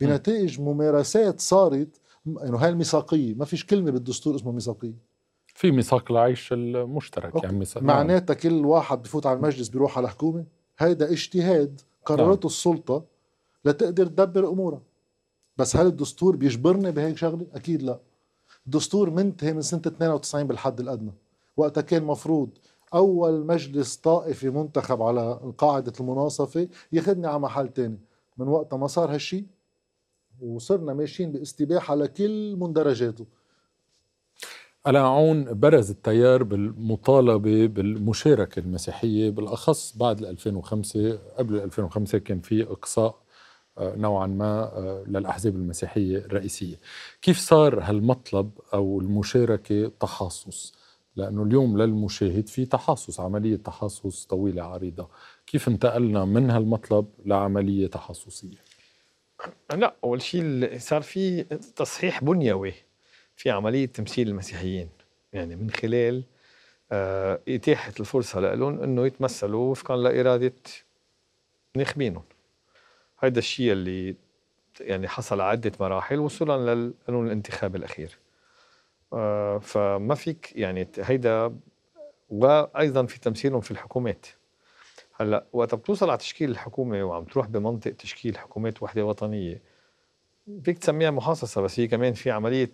بنتائج 0.00 0.60
ممارسات 0.60 1.40
صارت 1.40 2.00
إنه 2.26 2.58
هاي 2.58 2.68
الميثاقية 2.68 3.34
ما 3.34 3.44
فيش 3.44 3.66
كلمة 3.66 3.90
بالدستور 3.90 4.36
اسمها 4.36 4.52
ميثاقية. 4.52 4.94
في 5.46 5.70
ميثاق 5.70 6.10
العيش 6.10 6.52
المشترك 6.52 7.34
أوكي. 7.34 7.46
يعني 7.46 7.58
ميثاق 7.58 7.82
معناتها 7.82 8.34
كل 8.34 8.66
واحد 8.66 9.02
بفوت 9.02 9.26
على 9.26 9.36
المجلس 9.36 9.68
بيروح 9.68 9.98
على 9.98 10.04
الحكومة. 10.04 10.44
هيدا 10.78 11.12
اجتهاد 11.12 11.80
قررته 12.04 12.24
نعم. 12.24 12.38
السلطة 12.44 13.04
لتقدر 13.64 14.06
تدبر 14.06 14.48
أمورها. 14.48 14.82
بس 15.56 15.76
هل 15.76 15.86
الدستور 15.86 16.36
بيجبرني 16.36 16.92
بهيك 16.92 17.16
شغلة؟ 17.16 17.46
أكيد 17.54 17.82
لا. 17.82 18.00
الدستور 18.66 19.10
منتهي 19.10 19.52
من 19.52 19.62
سنة 19.62 19.82
92 19.86 20.46
بالحد 20.46 20.80
الأدنى. 20.80 21.12
وقتها 21.56 21.80
كان 21.80 22.04
مفروض 22.04 22.50
أول 22.94 23.46
مجلس 23.46 23.96
طائفي 23.96 24.50
منتخب 24.50 25.02
على 25.02 25.52
قاعدة 25.58 25.92
المناصفة 26.00 26.68
ياخذني 26.92 27.26
على 27.26 27.38
محل 27.38 27.68
تاني. 27.68 27.98
من 28.38 28.48
وقتها 28.48 28.76
ما 28.76 28.86
صار 28.86 29.14
هالشيء 29.14 29.44
وصرنا 30.40 30.94
ماشيين 30.94 31.32
باستباحة 31.32 31.94
لكل 31.94 32.56
مندرجاته. 32.56 33.26
عون 34.86 35.60
برز 35.60 35.90
التيار 35.90 36.42
بالمطالبة 36.42 37.66
بالمشاركة 37.66 38.60
المسيحية 38.60 39.30
بالأخص 39.30 39.96
بعد 39.96 40.22
2005 40.24 41.18
قبل 41.38 41.56
2005 41.56 42.18
كان 42.18 42.40
في 42.40 42.62
إقصاء 42.62 43.18
آه، 43.78 43.96
نوعا 43.96 44.26
ما 44.26 44.62
آه، 44.62 45.04
للأحزاب 45.06 45.56
المسيحية 45.56 46.18
الرئيسية. 46.18 46.76
كيف 47.22 47.38
صار 47.38 47.80
هالمطلب 47.82 48.50
أو 48.74 49.00
المشاركة 49.00 49.92
تحاصص 50.00 50.77
لأنه 51.18 51.42
اليوم 51.42 51.78
للمشاهد 51.82 52.48
في 52.48 52.66
تحاصص 52.66 53.20
عملية 53.20 53.56
تحاصص 53.56 54.26
طويلة 54.26 54.62
عريضة. 54.62 55.08
كيف 55.46 55.68
انتقلنا 55.68 56.24
من 56.24 56.50
هالمطلب 56.50 57.06
لعملية 57.26 57.86
تحاصصية 57.86 58.56
لا 59.74 59.94
أول 60.04 60.22
شيء 60.22 60.78
صار 60.78 61.02
في 61.02 61.42
تصحيح 61.76 62.24
بنيوي 62.24 62.74
في 63.36 63.50
عملية 63.50 63.86
تمثيل 63.86 64.28
المسيحيين. 64.28 64.88
يعني 65.32 65.56
من 65.56 65.70
خلال 65.70 66.22
آه، 66.92 67.40
اتاحه 67.48 67.92
الفرصة 68.00 68.40
لهم 68.40 68.82
إنه 68.82 69.06
يتمثلوا 69.06 69.70
وفقا 69.70 69.96
لإرادة 69.96 70.52
ناخبينهم. 71.76 72.22
هذا 73.18 73.38
الشيء 73.38 73.72
اللي 73.72 74.16
يعني 74.80 75.08
حصل 75.08 75.40
عدة 75.40 75.72
مراحل 75.80 76.18
وصولا 76.18 76.74
للقانون 76.74 77.26
الانتخابي 77.26 77.78
الأخير. 77.78 78.10
آه، 78.10 78.27
فما 79.60 80.14
فيك 80.14 80.52
يعني 80.56 80.88
هيدا 80.98 81.56
وأيضا 82.30 83.06
في 83.06 83.20
تمثيلهم 83.20 83.60
في 83.60 83.70
الحكومات 83.70 84.26
هلأ 85.20 85.44
وقت 85.52 85.74
بتوصل 85.74 86.08
على 86.10 86.18
تشكيل 86.18 86.50
الحكومة 86.50 87.04
وعم 87.04 87.24
تروح 87.24 87.46
بمنطق 87.46 87.90
تشكيل 87.92 88.38
حكومات 88.38 88.82
وحدة 88.82 89.04
وطنية 89.04 89.62
فيك 90.64 90.78
تسميها 90.78 91.10
محاصصة 91.10 91.60
بس 91.60 91.80
هي 91.80 91.86
كمان 91.88 92.12
في 92.12 92.30
عملية 92.30 92.72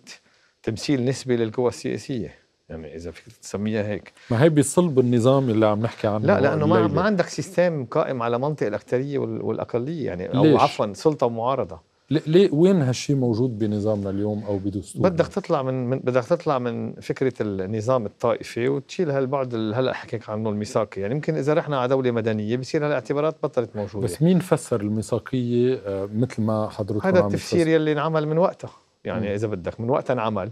تمثيل 0.63 1.05
نسبي 1.05 1.37
للقوى 1.37 1.67
السياسية 1.67 2.35
يعني 2.69 2.95
إذا 2.95 3.11
فيك 3.11 3.33
تسميها 3.37 3.83
هيك 3.87 4.13
ما 4.31 4.43
هي 4.43 4.49
بصلب 4.49 4.99
النظام 4.99 5.49
اللي 5.49 5.65
عم 5.65 5.81
نحكي 5.81 6.07
عنه 6.07 6.25
لا 6.27 6.41
لأنه 6.41 6.65
ما. 6.65 6.87
ما 6.87 7.01
عندك 7.01 7.27
سيستم 7.27 7.85
قائم 7.85 8.21
على 8.21 8.39
منطق 8.39 8.67
الأكثرية 8.67 9.17
وال- 9.17 9.41
والأقلية 9.41 10.05
يعني 10.05 10.27
أو؟ 10.37 10.57
عفوا 10.57 10.93
سلطة 10.93 11.25
ومعارضة 11.25 11.81
ليه- 12.09 12.49
وين 12.53 12.81
هالشي 12.81 13.13
موجود 13.13 13.59
بنظامنا 13.59 14.09
اليوم 14.09 14.43
أو 14.43 14.57
بدستورنا؟ 14.57 15.09
بدك 15.09 15.27
تطلع 15.27 15.61
من, 15.63 15.89
من 15.89 15.99
بدك 15.99 16.23
تطلع 16.23 16.59
من 16.59 16.93
فكرة 16.93 17.33
النظام 17.41 18.05
الطائفي 18.05 18.67
وتشيل 18.69 19.11
هالبعد 19.11 19.53
اللي 19.53 19.75
هلا 19.75 19.93
حكيك 19.93 20.29
عنه 20.29 20.49
الميثاقي. 20.49 21.01
يعني 21.01 21.13
يمكن 21.15 21.35
إذا 21.35 21.53
رحنا 21.53 21.79
على 21.79 21.89
دولة 21.89 22.11
مدنية 22.11 22.57
بصير 22.57 22.85
هالاعتبارات 22.85 23.35
بطلت 23.43 23.75
موجودة. 23.75 24.05
بس 24.05 24.21
مين 24.21 24.39
فسر 24.39 24.81
الميثاقية 24.81 25.73
آه، 25.85 26.09
مثل 26.15 26.41
ما 26.41 26.69
حضرتك 26.69 27.05
هذا 27.05 27.19
التفسير 27.19 27.67
يلي 27.67 27.91
انعمل 27.91 28.27
من 28.27 28.37
وقتها 28.37 28.71
يعني 29.03 29.27
مم. 29.27 29.33
إذا 29.33 29.47
بدك 29.47 29.79
من 29.81 29.89
وقتها 29.89 30.13
انعمل. 30.13 30.51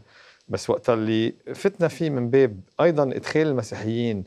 بس 0.49 0.69
وقتها 0.69 0.93
اللي 0.95 1.33
فتنا 1.53 1.87
فيه 1.87 2.09
من 2.09 2.29
باب 2.29 2.59
أيضا 2.81 3.03
إدخال 3.03 3.47
المسيحيين 3.47 4.23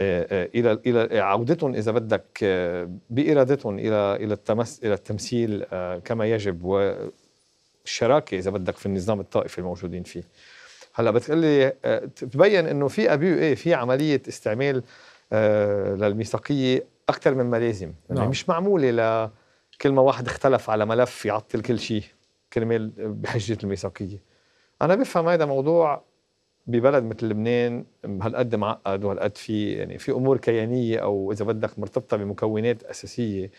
إلى 0.00 0.80
إلى 0.86 1.18
عودتهم 1.18 1.74
إذا 1.74 1.92
بدك 1.92 2.38
آه، 2.42 2.90
بإرادتهم 3.10 3.78
إلى 3.78 4.16
إلى 4.16 4.34
التمس 4.34 4.80
إلى 4.84 4.94
التمثيل 4.94 5.64
آه، 5.72 5.98
كما 5.98 6.26
يجب 6.26 6.64
والشراكه 6.64 8.38
إذا 8.38 8.50
بدك 8.50 8.76
في 8.76 8.86
النظام 8.86 9.20
الطائفي 9.20 9.58
الموجودين 9.58 10.02
فيه. 10.02 10.22
هلأ 10.94 11.10
بتقلي 11.10 11.72
آه، 11.84 12.04
تبين 12.04 12.66
إنه 12.66 12.88
في 12.88 13.12
ابيو 13.12 13.38
إيه 13.38 13.54
في 13.54 13.74
عملية 13.74 14.22
استعمال 14.28 14.82
آه، 15.32 15.94
للميثاقية 15.94 16.84
أكثر 17.08 17.34
مما 17.34 17.56
لازم 17.56 17.92
يعني 18.08 18.20
نعم. 18.20 18.30
مش 18.30 18.48
معمولة 18.48 18.90
ل 18.90 19.30
كل 19.80 19.92
ما 19.92 20.02
واحد 20.02 20.26
اختلف 20.26 20.70
على 20.70 20.86
ملف 20.86 21.26
يعطل 21.26 21.60
كل 21.60 21.78
شيء 21.78 22.02
كرمال 22.52 22.92
بحجة 22.96 23.58
الميثاقية. 23.64 24.22
أنا 24.82 24.94
بفهم 24.94 25.28
هذا 25.28 25.44
موضوع 25.44 26.02
ببلد 26.68 27.04
مثل 27.04 27.26
لبنان 27.26 27.84
هالقد 28.04 28.54
معقد 28.54 29.04
وهالقد 29.04 29.36
في 29.36 29.72
يعني 29.72 29.98
في 29.98 30.12
أمور 30.12 30.36
كيانية 30.36 30.98
أو 30.98 31.32
إذا 31.32 31.44
بدك 31.44 31.78
مرتبطة 31.78 32.16
بمكونات 32.16 32.82
أساسية 32.82 33.50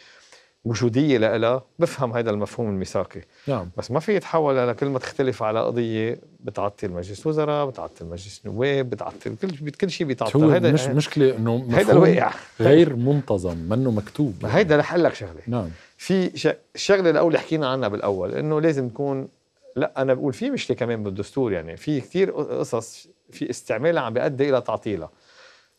وجودية 0.65 1.17
لها 1.17 1.63
بفهم 1.79 2.13
هذا 2.13 2.29
المفهوم 2.29 2.69
الميثاقي. 2.69 3.21
نعم. 3.47 3.69
بس 3.77 3.91
ما 3.91 3.99
في 3.99 4.15
يتحول 4.15 4.67
لكل 4.67 4.85
ما 4.89 4.99
تختلف 4.99 5.43
على 5.43 5.59
قضية 5.61 6.19
بتعطل 6.43 6.91
مجلس 6.91 7.27
وزراء 7.27 7.65
بتعطل 7.69 8.05
مجلس 8.05 8.41
نواب 8.45 8.89
بتعطل 8.89 9.35
كل 9.41 9.69
كل 9.71 9.89
شيء 9.89 10.07
بيتعطل. 10.07 10.43
هو 10.43 10.49
هيدا 10.49 10.71
مش 10.71 10.87
مشكلة 10.87 11.35
إنه 11.37 11.65
هيدا 11.71 11.91
الواقع. 11.91 12.31
غير 12.59 12.95
منتظم 12.95 13.57
منه 13.57 13.91
مكتوب. 13.91 14.33
ما 14.43 14.57
هيدا 14.57 14.77
رح 14.77 14.91
أقول 14.93 15.03
لك 15.03 15.13
شغلة. 15.13 15.41
نعم. 15.47 15.69
في 15.97 16.37
ش- 16.37 16.47
الشغله 16.75 17.09
الاولى 17.09 17.39
حكينا 17.39 17.67
عنها 17.67 17.87
بالأول 17.87 18.33
إنه 18.35 18.61
لازم 18.61 18.89
تكون 18.89 19.27
لا 19.75 20.01
أنا 20.01 20.13
بقول 20.13 20.33
في 20.33 20.49
مشكلة 20.49 20.77
كمان 20.77 21.03
بالدستور 21.03 21.51
يعني. 21.53 21.77
في 21.77 22.01
كثير 22.01 22.31
قصص 22.31 23.07
في 23.31 23.49
استعمالها 23.49 24.03
عم 24.03 24.13
بيؤدي 24.13 24.49
إلى 24.49 24.61
تعطيلها. 24.61 25.11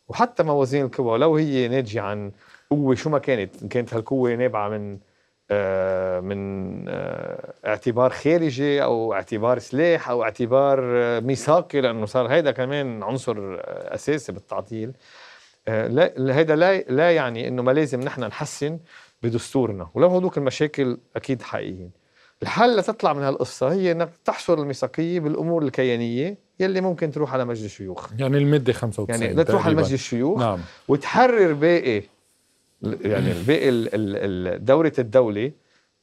وحتى 0.09 0.42
موازين 0.42 0.85
القوى 0.85 1.18
لو 1.18 1.37
هي 1.37 1.68
ناتجة 1.68 2.02
عن 2.02 2.32
قوة 2.70 2.94
شو 2.94 3.11
ما 3.11 3.18
كانت 3.18 3.62
إن 3.62 3.68
كانت 3.68 3.94
هالقوة 3.94 4.35
نابعة 4.35 4.68
من 4.68 4.99
آه 5.50 6.20
من 6.20 6.85
آه 6.88 7.54
اعتبار 7.66 8.11
خارجي 8.11 8.82
أو 8.82 9.14
اعتبار 9.14 9.59
سلاح 9.59 10.11
أو 10.11 10.23
اعتبار 10.23 10.80
آه 10.82 11.20
ميثاقي 11.20 11.80
لأنه 11.80 12.06
صار 12.06 12.26
هيدا 12.26 12.50
كمان 12.50 13.02
عنصر 13.02 13.37
أساسي 13.94 14.32
بالتعطيل. 14.32 14.92
لا 15.68 16.12
هيدا 16.37 16.56
لا 16.56 16.78
لا 16.78 17.11
يعني 17.14 17.49
إنه 17.49 17.62
ما 17.62 17.70
لازم 17.70 18.00
نحن 18.00 18.25
نحسن 18.25 18.78
بدستورنا. 19.23 19.88
ولو 19.94 20.09
هدوك 20.09 20.38
المشاكل 20.38 20.99
أكيد 21.16 21.42
حقيقيين. 21.42 22.00
الحل 22.42 22.76
لتطلع 22.76 23.12
من 23.12 23.23
هالقصة 23.23 23.73
هي 23.73 23.92
إنك 23.92 24.11
تحصر 24.25 24.54
الميثاقيه 24.54 25.20
بالأمور 25.20 25.62
الكيانية 25.62 26.37
يلي 26.61 26.80
ممكن 26.80 27.11
تروح 27.11 27.32
على 27.35 27.44
مجلس 27.44 27.64
الشيوخ 27.64 28.09
يعني 28.18 28.38
الماده 28.38 28.73
95 28.73 29.23
يعني 29.23 29.35
لا 29.35 29.42
تروح 29.42 29.66
على. 29.66 29.75
مجلس 29.75 29.92
الشيوخ 29.92 30.38
نعم. 30.38 30.59
وتحرر 30.88 31.52
باقي 31.52 32.02
يعني 32.82 33.32
باقي 33.47 33.68
ال- 33.68 33.94
ال- 33.94 34.54
ال- 34.54 34.64
دورة 34.64 34.92
الدولة 34.99 35.52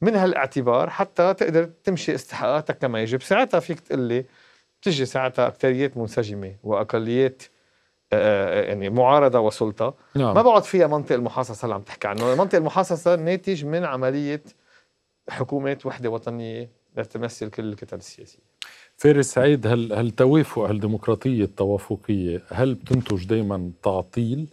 من 0.00 0.14
هالاعتبار 0.16 0.90
حتى 0.90 1.34
تقدر 1.34 1.70
تمشي 1.84 2.14
استحقاقاتك 2.14 2.78
كما 2.78 3.02
يجب. 3.02 3.22
ساعتها 3.22 3.60
فيك 3.60 3.80
تقول 3.80 4.00
لي 4.00 4.24
تجي 4.82 5.06
ساعتها 5.06 5.46
اكثريات 5.48 5.96
منسجمة 5.96 6.54
وأقليات 6.64 7.42
آه، 8.12 8.62
يعني 8.62 8.90
معارضة 8.90 9.40
وسلطة. 9.40 9.94
نعم. 10.14 10.34
ما 10.34 10.42
بقعد 10.42 10.62
فيها 10.64 10.86
منطق 10.86 11.14
المحاصصة 11.14 11.64
اللي 11.64 11.74
عم 11.74 11.80
تحكي 11.82 12.08
عنه. 12.08 12.34
منطق 12.34 12.56
المحاصصة 12.58 13.16
ناتج 13.16 13.64
من 13.64 13.84
عملية 13.84 14.42
حكومه 15.28 15.78
وحدة 15.84 16.10
وطنية 16.10 16.70
لتمثل 16.96 17.50
كل 17.50 17.64
الكتل 17.64 17.96
السياسيه 17.96 18.38
فارس 18.96 19.26
سعيد 19.26 19.66
هل 19.66 19.92
هالتوافق 19.92 20.62
هالديمقراطية 20.62 21.44
التوافقية؟ 21.44 22.42
هل 22.48 22.74
بتنتج 22.74 23.24
دائما 23.24 23.70
تعطيل؟ 23.82 24.48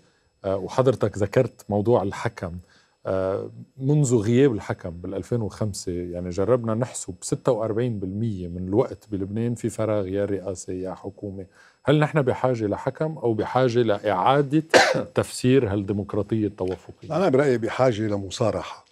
آه، 0.45 0.57
وحضرتك 0.57 1.17
ذكرت 1.17 1.65
موضوع 1.69 2.03
الحكم. 2.03 2.57
آه، 3.05 3.51
منذ 3.77 4.15
غياب 4.15 4.53
الحكم 4.53 4.89
بال 4.89 5.13
2005 5.13 5.91
يعني 5.91 6.29
جربنا 6.29 6.73
نحسب 6.73 7.15
46% 7.21 8.47
من 8.47 8.67
الوقت 8.67 9.07
بلبنان 9.11 9.55
في 9.55 9.69
فراغ 9.69 10.07
يا 10.07 10.25
رئاسة 10.25 10.73
يا 10.73 10.93
حكومة، 10.93 11.45
هل 11.83 11.99
نحن 11.99 12.21
بحاجة 12.21 12.67
لحكم 12.67 13.17
أو 13.17 13.33
بحاجة 13.33 13.81
لإعادة 13.81 14.63
تفسير 15.15 15.73
هالديمقراطية 15.73 16.47
التوافقية؟ 16.47 17.15
أنا 17.17 17.29
برأيي 17.29 17.57
بحاجة 17.57 18.01
لمصارحة. 18.01 18.84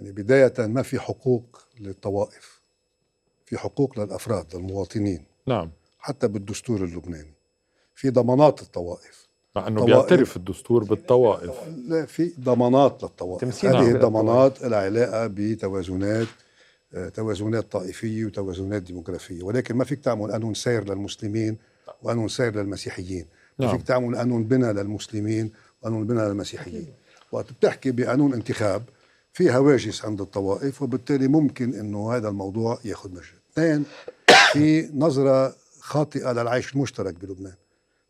يعني 0.00 0.12
بداية 0.12 0.54
ما 0.58 0.82
في 0.82 1.00
حقوق 1.00 1.62
للطوائف 1.80 2.60
في 3.46 3.58
حقوق 3.58 4.00
للأفراد 4.00 4.56
للمواطنين. 4.56 5.24
نعم. 5.46 5.70
حتى 5.98 6.28
بالدستور 6.28 6.84
اللبناني. 6.84 7.34
في 7.94 8.10
ضمانات 8.10 8.62
الطوائف 8.62 9.28
مع 9.56 9.66
إنه. 9.66 9.84
بيعترف 9.84 10.36
الدستور 10.36 10.84
بالطوائف. 10.84 11.50
لا 11.88 12.06
في 12.06 12.32
ضمانات 12.40 13.02
للطوائف. 13.02 13.40
تمثيل 13.40 13.76
هذه. 13.76 13.90
الضمانات 13.90 14.62
لها 14.62 14.78
علاقه 14.78 15.26
بتوازنات 15.26 16.26
آه، 16.94 17.08
توازنات 17.08 17.72
طائفية 17.72 18.24
وتوازنات 18.24 18.82
ديموغرافية. 18.82 19.42
ولكن 19.42 19.76
ما 19.76 19.84
فيك 19.84 20.00
تعمل 20.00 20.32
قانون 20.32 20.54
سير 20.54 20.84
للمسلمين 20.84 21.56
وقانون 22.02 22.28
سير 22.28 22.56
للمسيحيين. 22.56 23.26
ما 23.58 23.66
نعم. 23.66 23.76
فيك 23.76 23.86
تعمل 23.86 24.16
قانون 24.16 24.44
بناء 24.44 24.72
للمسلمين 24.72 25.52
وقانون 25.82 26.06
بناء 26.06 26.28
للمسيحيين. 26.28 26.92
وقت 27.32 27.52
بتحكي 27.52 27.90
بقانون 27.90 28.34
انتخاب 28.34 28.82
في 29.32 29.50
هواجس 29.50 30.04
عند 30.04 30.20
الطوائف 30.20 30.82
وبالتالي 30.82 31.28
ممكن 31.28 31.74
إنه 31.74 32.12
هذا 32.12 32.28
الموضوع 32.28 32.78
ياخذ 32.84 33.10
مجال 33.10 33.24
اثنين 33.52 33.84
في 34.52 34.88
نظرة 35.04 35.54
خاطئة 35.80 36.32
للعيش 36.32 36.74
المشترك 36.74 37.14
بلبنان. 37.14 37.54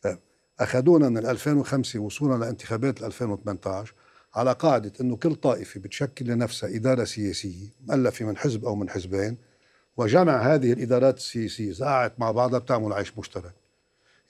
طيب، 0.03 0.19
أخذونا 0.61 1.09
من 1.09 1.27
2005 1.27 1.99
وصولا 1.99 2.45
لانتخابات 2.45 3.03
2018 3.03 3.95
على 4.35 4.53
قاعدة 4.53 4.93
إنه 5.01 5.17
كل 5.17 5.35
طائفة 5.35 5.81
بتشكل 5.81 6.27
لنفسها 6.27 6.77
إدارة 6.77 7.05
سياسية 7.05 7.67
مؤلفه 7.87 8.25
من 8.25 8.37
حزب 8.37 8.65
أو 8.65 8.75
من 8.75 8.91
حزبين 8.91 9.37
وجمع 9.97 10.55
هذه 10.55 10.73
الإدارات 10.73 11.17
السياسية 11.17 11.73
زقعت 11.73 12.13
مع 12.19 12.31
بعضها 12.31 12.59
بتعمل 12.59 12.93
عيش 12.93 13.19
مشترك. 13.19 13.55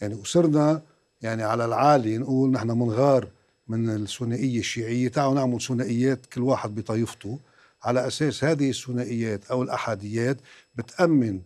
يعني 0.00 0.14
وصرنا 0.14 0.82
يعني 1.22 1.42
على 1.42 1.64
العالي 1.64 2.18
نقول 2.18 2.50
نحن 2.50 2.70
منغار 2.70 3.28
من 3.68 3.90
الثنائية 3.90 4.58
الشيعية. 4.58 5.08
تعالوا 5.08 5.34
نعمل 5.34 5.60
ثنائيات 5.60 6.26
كل 6.26 6.40
واحد 6.40 6.74
بطائفته 6.74 7.38
على 7.82 8.06
أساس 8.06 8.44
هذه 8.44 8.70
الثنائيات 8.70 9.46
أو 9.50 9.62
الأحاديات 9.62 10.36
بتأمن 10.76 11.40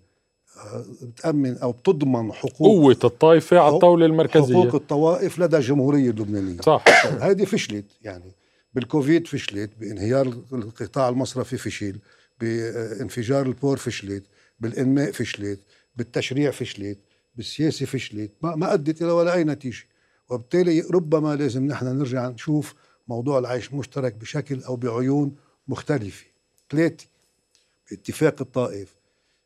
آه، 0.59 0.85
بتأمن 1.03 1.59
أو 1.59 1.73
بتضمن 1.73 2.33
حقوق 2.33 2.69
قوة 2.69 2.99
الطائفة 3.05 3.59
على 3.59 3.75
الطاولة 3.75 4.07
المركزية. 4.07 4.55
حقوق 4.55 4.75
الطوائف 4.75 5.39
لدى 5.39 5.57
الجمهوريه 5.57 6.11
اللبنانيه 6.11 6.61
صح. 6.61 6.85
هذه 7.29 7.45
فشلت 7.45 7.85
يعني. 8.03 8.33
بالكوفيد 8.75 9.27
فشلت 9.27 9.71
بانهيار 9.81 10.27
القطاع 10.53 11.09
المصرفي 11.09 11.57
فشل 11.57 11.97
بانفجار 12.41 13.47
البور 13.47 13.77
فشلت 13.77 14.23
بالإنماء 14.61 15.13
فشلت 15.13 15.61
بالتشريع 15.97 16.51
فشلت 16.51 16.99
بالسياسة 17.37 17.87
فشلت. 17.87 18.31
ما, 18.43 18.57
ما 18.57 18.75
أدت 18.75 19.03
إلى 19.03 19.11
ولا 19.11 19.35
أي 19.35 19.45
نتيجة. 19.45 19.85
وبالتالي 20.33 20.81
ربما 20.81 21.37
لازم 21.37 21.67
نحن 21.67 21.87
نرجع 21.87 22.29
نشوف 22.29 22.75
موضوع 23.09 23.39
العيش 23.39 23.71
المشترك 23.71 24.15
بشكل 24.15 24.63
أو 24.63 24.77
بعيون 24.77 25.37
مختلفة. 25.69 26.27
ثلاثة 26.71 27.07
باتفاق 27.91 28.35
الطائف. 28.41 28.95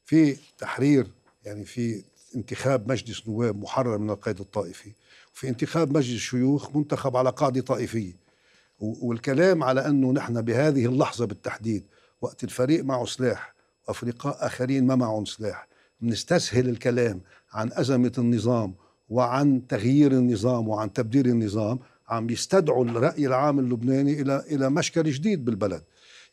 في 0.05 0.37
تحرير 0.59 1.07
يعني 1.45 1.65
في 1.65 2.03
انتخاب 2.37 2.91
مجلس 2.93 3.29
نواب 3.29 3.57
محرر 3.63 3.99
من 3.99 4.11
القيد 4.11 4.41
الطائفي 4.41 4.93
وفي 5.35 5.49
انتخاب 5.49 5.97
مجلس 5.97 6.21
شيوخ 6.21 6.77
منتخب 6.77 7.17
على 7.17 7.31
قاعدة 7.31 7.61
طائفية. 7.61 8.13
و- 8.81 9.09
والكلام 9.09 9.63
على 9.63 9.87
أنه 9.87 10.13
نحن 10.13 10.43
بهذه 10.43 10.87
اللحظة 10.87 11.25
بالتحديد 11.27 11.85
وقت 12.21 12.45
الفريق 12.45 12.85
معه 12.85 13.05
سلاح 13.05 13.55
وافرقاء 13.89 14.47
آخرين 14.47 14.87
ما 14.87 14.97
معهم 14.97 15.25
سلاح 15.25 15.69
بنستسهل 16.01 16.69
الكلام 16.69 17.21
عن 17.53 17.71
أزمة 17.73 18.13
النظام 18.19 18.75
وعن 19.09 19.67
تغيير 19.67 20.13
النظام 20.13 20.69
وعن 20.69 20.93
تبديل 20.93 21.27
النظام 21.27 21.79
عم 22.09 22.31
يستدعوا 22.31 22.85
الرأي 22.85 23.27
العام 23.27 23.59
اللبناني 23.59 24.21
إلى 24.21 24.45
إلى 24.51 24.71
مشكل 24.71 25.11
جديد 25.11 25.45
بالبلد. 25.45 25.83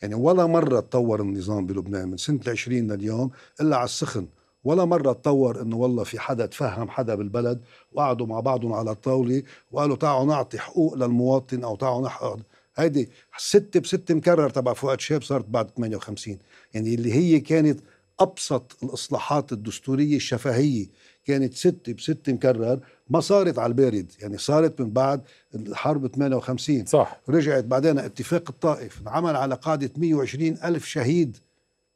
يعني 0.02 0.16
ولا 0.16 0.46
مرة 0.46 0.80
تطور 0.80 1.22
النظام 1.22 1.66
بلبنان 1.66 2.08
من 2.08 2.18
سنة 2.18 2.40
العشرين 2.46 2.92
لليوم 2.92 3.32
إلا 3.62 3.76
على 3.76 3.86
السخن. 3.86 4.28
ولا 4.64 4.86
مرة 4.86 5.14
تطور 5.14 5.62
إنه 5.62 5.78
والله 5.78 6.04
في 6.04 6.20
حدا 6.20 6.46
تفهم 6.46 6.90
حدا 6.90 7.16
بالبلد 7.16 7.62
وقعدوا 7.94 8.28
مع 8.28 8.40
بعضهم 8.40 8.74
على 8.74 8.92
الطاولة 8.92 9.44
وقالوا 9.72 9.96
تعالوا 9.96 10.26
نعطي 10.26 10.60
حقوق 10.60 10.96
للمواطن 10.96 11.64
أو 11.64 11.76
تعالوا 11.76 12.06
نحقق 12.06 12.40
هيدي 12.76 13.10
ستة 13.38 13.80
بستة 13.80 14.14
مكرر 14.14 14.50
تبع 14.50 14.74
فؤاد 14.74 15.00
شاب 15.00 15.22
صارت 15.22 15.46
بعد 15.46 15.70
58 15.70 16.38
يعني 16.74 16.96
اللي 16.96 17.14
هي 17.14 17.40
كانت 17.40 17.80
أبسط 18.20 18.78
الإصلاحات 18.84 19.52
الدستورية 19.52 20.16
الشفهية. 20.16 20.88
كانت 21.26 21.54
ستة 21.54 21.94
بستة 21.94 22.34
مكرر 22.34 22.80
ما 23.10 23.20
صارت 23.20 23.60
على 23.60 23.72
البارد 23.72 24.12
يعني 24.22 24.38
صارت 24.38 24.82
من 24.82 24.90
بعد 24.90 25.22
الحرب 25.56 26.08
58 26.08 26.86
صح. 26.86 27.22
رجعت 27.30 27.64
بعدين 27.64 28.00
اتفاق 28.00 28.44
الطائف 28.50 29.02
انعمل 29.02 29.36
على 29.36 29.56
قاعدة 29.56 29.92
120 29.98 30.58
ألف 30.64 30.86
شهيد. 30.86 31.38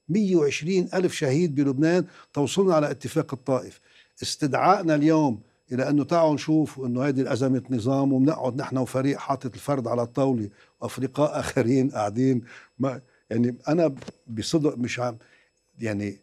120 0.10 0.90
ألف 0.94 1.13
شهيد 1.13 1.56
بلبنان 1.56 2.06
توصلنا 2.34 2.76
على 2.76 2.92
اتفاق 2.92 3.34
الطائف. 3.34 3.80
استدعائنا 4.24 4.96
اليوم 4.96 5.40
إلى 5.72 5.90
أنه 5.90 6.04
تعالوا 6.04 6.34
نشوف 6.34 6.80
أنه 6.80 7.04
هذه 7.04 7.34
أزمة 7.34 7.63
نظام 7.70 8.13
وبنقعد 8.13 8.62
نحن 8.62 8.78
وفريق 8.78 9.18
حاطط 9.18 9.54
الفرد 9.54 9.88
على 9.88 10.02
الطاولة 10.02 10.50
وأفرقاء 10.82 11.30
آخرين 11.40 11.90
قاعدين. 11.90 12.42
ما 12.80 13.02
يعني 13.30 13.56
أنا 13.68 13.96
بصدق 14.28 14.78
مش 14.78 15.00
عم 15.00 15.18
يعني 15.80 16.18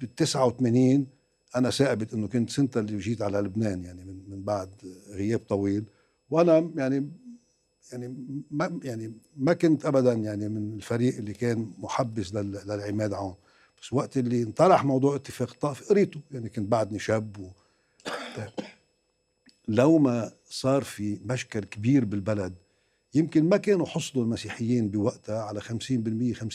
بال 0.00 0.14
89 0.14 1.06
أنا 1.56 1.70
ثابت 1.70 2.14
أنه 2.14 2.28
كنت 2.28 2.50
سنة 2.50 2.68
اللي 2.76 2.98
جيت 2.98 3.22
على 3.22 3.38
لبنان 3.38 3.84
يعني 3.84 4.04
من 4.04 4.22
من 4.28 4.42
بعد 4.42 4.68
غياب 5.10 5.38
طويل. 5.48 5.84
وأنا 6.30 6.70
يعني 6.76 7.10
يعني 7.92 8.16
ما 8.50 8.80
يعني 8.84 9.12
ما 9.36 9.52
كنت 9.52 9.86
ابدا 9.86 10.12
يعني 10.12 10.48
من 10.48 10.72
الفريق 10.76 11.16
اللي 11.16 11.32
كان 11.32 11.72
محبس 11.78 12.34
لل- 12.34 12.60
للعماد 12.66 13.12
عون 13.12 13.34
بس 13.82 13.92
وقت 13.92 14.16
اللي 14.16 14.42
انطرح 14.42 14.84
موضوع 14.84 15.16
اتفاق 15.16 15.50
الطائف 15.52 15.88
قريته 15.88 16.20
يعني 16.32 16.48
كنت 16.48 16.68
بعدني 16.68 16.98
شاب 16.98 17.38
و... 17.38 17.48
لو 19.68 19.98
ما 19.98 20.32
صار 20.50 20.84
في 20.84 21.18
مشكل 21.24 21.60
كبير 21.64 22.04
بالبلد 22.04 22.54
يمكن 23.14 23.48
ما 23.48 23.56
كانوا 23.56 23.86
حصلوا 23.86 24.24
المسيحيين 24.24 24.88
بوقتها 24.88 25.42
على 25.42 25.60
50% 25.60 25.64
50% 25.64 25.72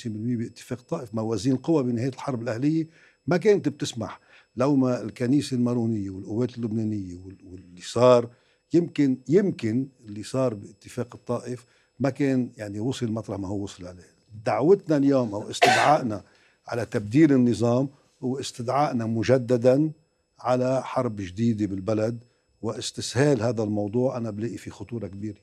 باتفاق 0.06 0.80
الطائف 0.80 1.16
موازين 1.16 1.54
القوى 1.54 1.84
بنهاية 1.84 2.10
الحرب 2.10 2.42
الأهلية 2.42 2.88
ما 3.28 3.38
كانت 3.38 3.70
بتسمح. 3.70 4.20
لو 4.56 4.76
ما 4.76 5.02
الكنيسه 5.02 5.56
المارونيه 5.58 6.10
والقوات 6.10 6.58
اللبنانية 6.58 7.16
وال- 7.26 7.38
واللي 7.46 7.82
صار 7.82 8.30
يمكن 8.74 9.18
يمكن 9.30 9.88
اللي 10.06 10.24
صار 10.24 10.54
باتفاق 10.54 11.16
الطائف 11.16 11.66
ما 12.00 12.10
كان 12.10 12.50
يعني 12.58 12.80
وصل 12.80 13.12
مطرح 13.12 13.40
ما 13.40 13.48
هو 13.48 13.64
وصل 13.64 13.88
عليه. 13.88 14.04
دعوتنا 14.46 14.98
اليوم 14.98 15.34
أو 15.36 15.50
استدعائنا 15.50 16.24
على 16.68 16.86
تبديل 16.86 17.32
النظام 17.34 17.90
هو 18.24 18.40
استدعائنا 18.40 19.06
مجددا 19.06 19.92
على 20.40 20.84
حرب 20.84 21.16
جديدة 21.16 21.66
بالبلد 21.66 22.24
واستسهال 22.62 23.42
هذا 23.42 23.64
الموضوع. 23.64 24.18
أنا 24.18 24.32
بلاقي 24.32 24.58
في 24.58 24.70
خطورة 24.70 25.08
كبيرة. 25.08 25.38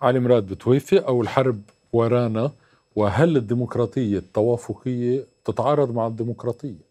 علي 0.00 0.20
مراد 0.20 0.46
بتوافق 0.46 1.06
أو 1.06 1.22
الحرب 1.22 1.60
ورانا؟ 1.92 2.52
وهل 2.96 3.36
الديمقراطية 3.36 4.18
التوافقية 4.18 5.26
تتعارض 5.44 5.90
مع 5.94 6.06
الديمقراطية؟ 6.06 6.87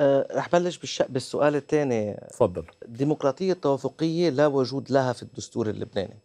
أه 0.00 0.28
رح 0.32 0.48
بلش 0.48 0.78
بالش... 0.78 1.02
بالسؤال 1.02 1.56
الثاني 1.56 2.14
تفضل. 2.30 2.64
الديمقراطية 2.82 3.52
التوافقية 3.52 4.30
لا 4.30 4.46
وجود 4.46 4.90
لها 4.90 5.12
في 5.12 5.22
الدستور 5.22 5.70
اللبناني. 5.70 6.18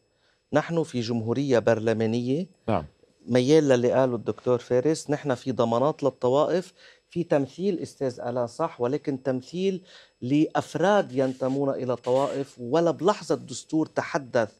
نحن 0.54 0.84
في 0.84 1.00
جمهورية 1.00 1.60
برلمانية. 1.60 2.48
نعم. 2.68 2.86
ميال 3.28 3.68
للي 3.68 3.92
قاله 3.92 4.16
الدكتور 4.16 4.58
فارس. 4.58 5.10
نحن 5.10 5.36
في 5.36 5.52
ضمانات 5.52 6.04
للطوائف. 6.04 6.74
في 7.10 7.24
تمثيل 7.24 7.80
أستاذ 7.80 8.20
ألا 8.20 8.46
صح 8.46 8.82
ولكن 8.82 9.24
تمثيل 9.24 9.82
لأفراد 10.22 11.12
ينتمون 11.12 11.70
إلى 11.70 11.96
طوائف 11.96 12.56
ولا 12.60 12.92
بلحظة 12.92 13.36
الدستور 13.36 13.86
تحدث 13.86 14.52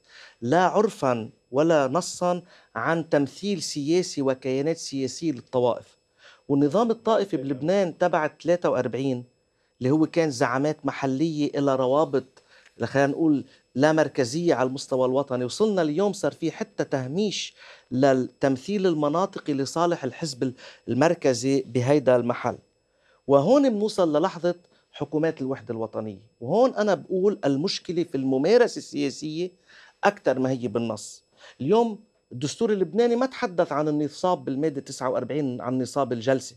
لا 0.42 0.64
عرفا 0.66 1.30
ولا 1.52 1.88
نصا 1.88 2.42
عن 2.76 3.10
تمثيل 3.10 3.62
سياسي 3.62 4.22
وكيانات 4.22 4.78
سياسية 4.78 5.32
للطوائف. 5.32 5.98
والنظام 6.52 6.92
الطائفي 6.92 7.38
بلبنان 7.38 7.98
تبع 7.98 8.28
43 8.28 9.24
اللي 9.80 9.92
هو 9.92 10.06
كان 10.06 10.32
زعامات 10.32 10.86
محلية 10.86 11.60
إلى 11.60 11.76
روابط 11.76 12.44
خلينا 12.84 13.12
نقول 13.12 13.46
لا 13.76 13.92
مركزية 13.92 14.54
على 14.56 14.68
المستوى 14.68 15.06
الوطني. 15.06 15.46
وصلنا 15.46 15.82
اليوم 15.82 16.14
صار 16.14 16.32
في 16.32 16.52
حتى 16.52 16.84
تهميش 16.84 17.56
للتمثيل 17.92 18.88
المناطقي 18.88 19.54
لصالح 19.54 20.04
الحزب 20.04 20.54
المركزي 20.88 21.62
بهيدا 21.62 22.16
المحل. 22.16 22.58
وهون 23.28 23.70
بنوصل 23.70 24.18
للحظة 24.18 24.56
حكومات 24.92 25.42
الوحدة 25.42 25.74
الوطنية. 25.74 26.22
وهون 26.42 26.76
أنا 26.76 26.94
بقول 26.94 27.40
المشكلة 27.46 28.04
في 28.04 28.16
الممارسة 28.16 28.78
السياسية 28.78 29.52
أكثر 30.04 30.40
ما 30.40 30.50
هي 30.50 30.68
بالنص. 30.68 31.24
اليوم 31.62 32.00
الدستور 32.32 32.72
اللبناني 32.74 33.16
ما 33.16 33.26
تحدث 33.26 33.72
عن 33.72 33.88
النصاب 33.88 34.46
بالمادة 34.46 34.82
49 34.82 35.62
عن 35.62 35.82
نصاب 35.82 36.14
الجلسة. 36.14 36.56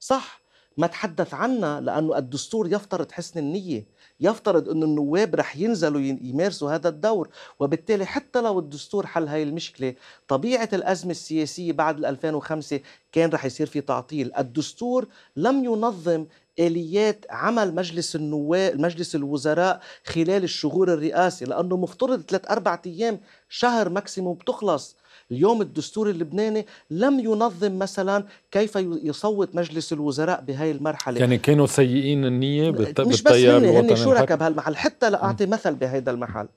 صح 0.00 0.42
ما 0.76 0.86
تحدث 0.86 1.34
عنها 1.34 1.80
لأنه 1.80 2.18
الدستور 2.18 2.72
يفترض 2.72 3.12
حسن 3.12 3.38
النية 3.40 3.84
يفترض 4.20 4.68
أن 4.68 4.82
النواب 4.82 5.34
رح 5.34 5.56
ينزلوا 5.56 6.00
يمارسوا 6.00 6.70
هذا 6.74 6.88
الدور 6.88 7.28
وبالتالي 7.60 8.06
حتى 8.06 8.40
لو 8.40 8.58
الدستور 8.58 9.06
حل 9.06 9.28
هاي 9.28 9.42
المشكلة 9.42 9.94
طبيعة 10.28 10.68
الأزمة 10.72 11.10
السياسية 11.10 11.72
بعد 11.72 12.04
2005 12.04 12.80
كان 13.12 13.30
رح 13.30 13.44
يصير 13.44 13.66
في 13.66 13.80
تعطيل. 13.80 14.32
الدستور 14.38 15.08
لم 15.36 15.64
ينظم 15.64 16.26
آليات 16.58 17.24
عمل 17.30 17.74
مجلس 17.74 18.16
النواب 18.16 18.80
مجلس 18.80 19.14
الوزراء 19.14 19.80
خلال 20.06 20.44
الشهور 20.44 20.92
الرئاسي 20.92 21.44
لأنه 21.44 21.76
مفترض 21.76 22.22
ثلاث 22.22 22.50
أربع 22.50 22.78
أيام 22.86 23.20
شهر 23.48 23.88
ماكسيموم 23.88 24.34
بتخلص. 24.34 24.96
اليوم 25.32 25.62
الدستور 25.62 26.10
اللبناني 26.10 26.66
لم 26.90 27.20
ينظم 27.20 27.78
مثلا 27.78 28.24
كيف 28.50 28.76
يصوت 28.76 29.54
مجلس 29.54 29.92
الوزراء 29.92 30.40
بهاي 30.40 30.70
المرحلة. 30.70 31.20
يعني 31.20 31.38
كانوا 31.38 31.66
سيئين 31.66 32.24
النية 32.24 32.70
بالت... 32.70 33.00
مش 33.00 33.22
بس 33.22 33.32
هن 33.32 33.64
هن 33.64 33.96
شركاء 33.96 34.36
بهالمحل 34.36 34.76
حتى 34.76 35.10
لاعطي 35.10 35.46
مثل 35.46 35.74
بهذا 35.74 36.10
المحل. 36.10 36.48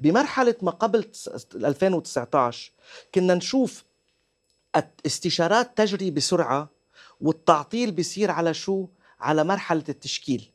بمرحلة 0.00 0.54
ما 0.62 0.70
قبل 0.70 1.04
2019 1.54 2.72
كنا 3.14 3.34
نشوف 3.34 3.84
استشارات 5.06 5.70
تجري 5.76 6.10
بسرعة 6.10 6.68
والتعطيل 7.20 7.90
بيصير 7.90 8.30
على 8.30 8.54
شو؟ 8.54 8.86
على 9.20 9.44
مرحلة 9.44 9.84
التشكيل. 9.88 10.51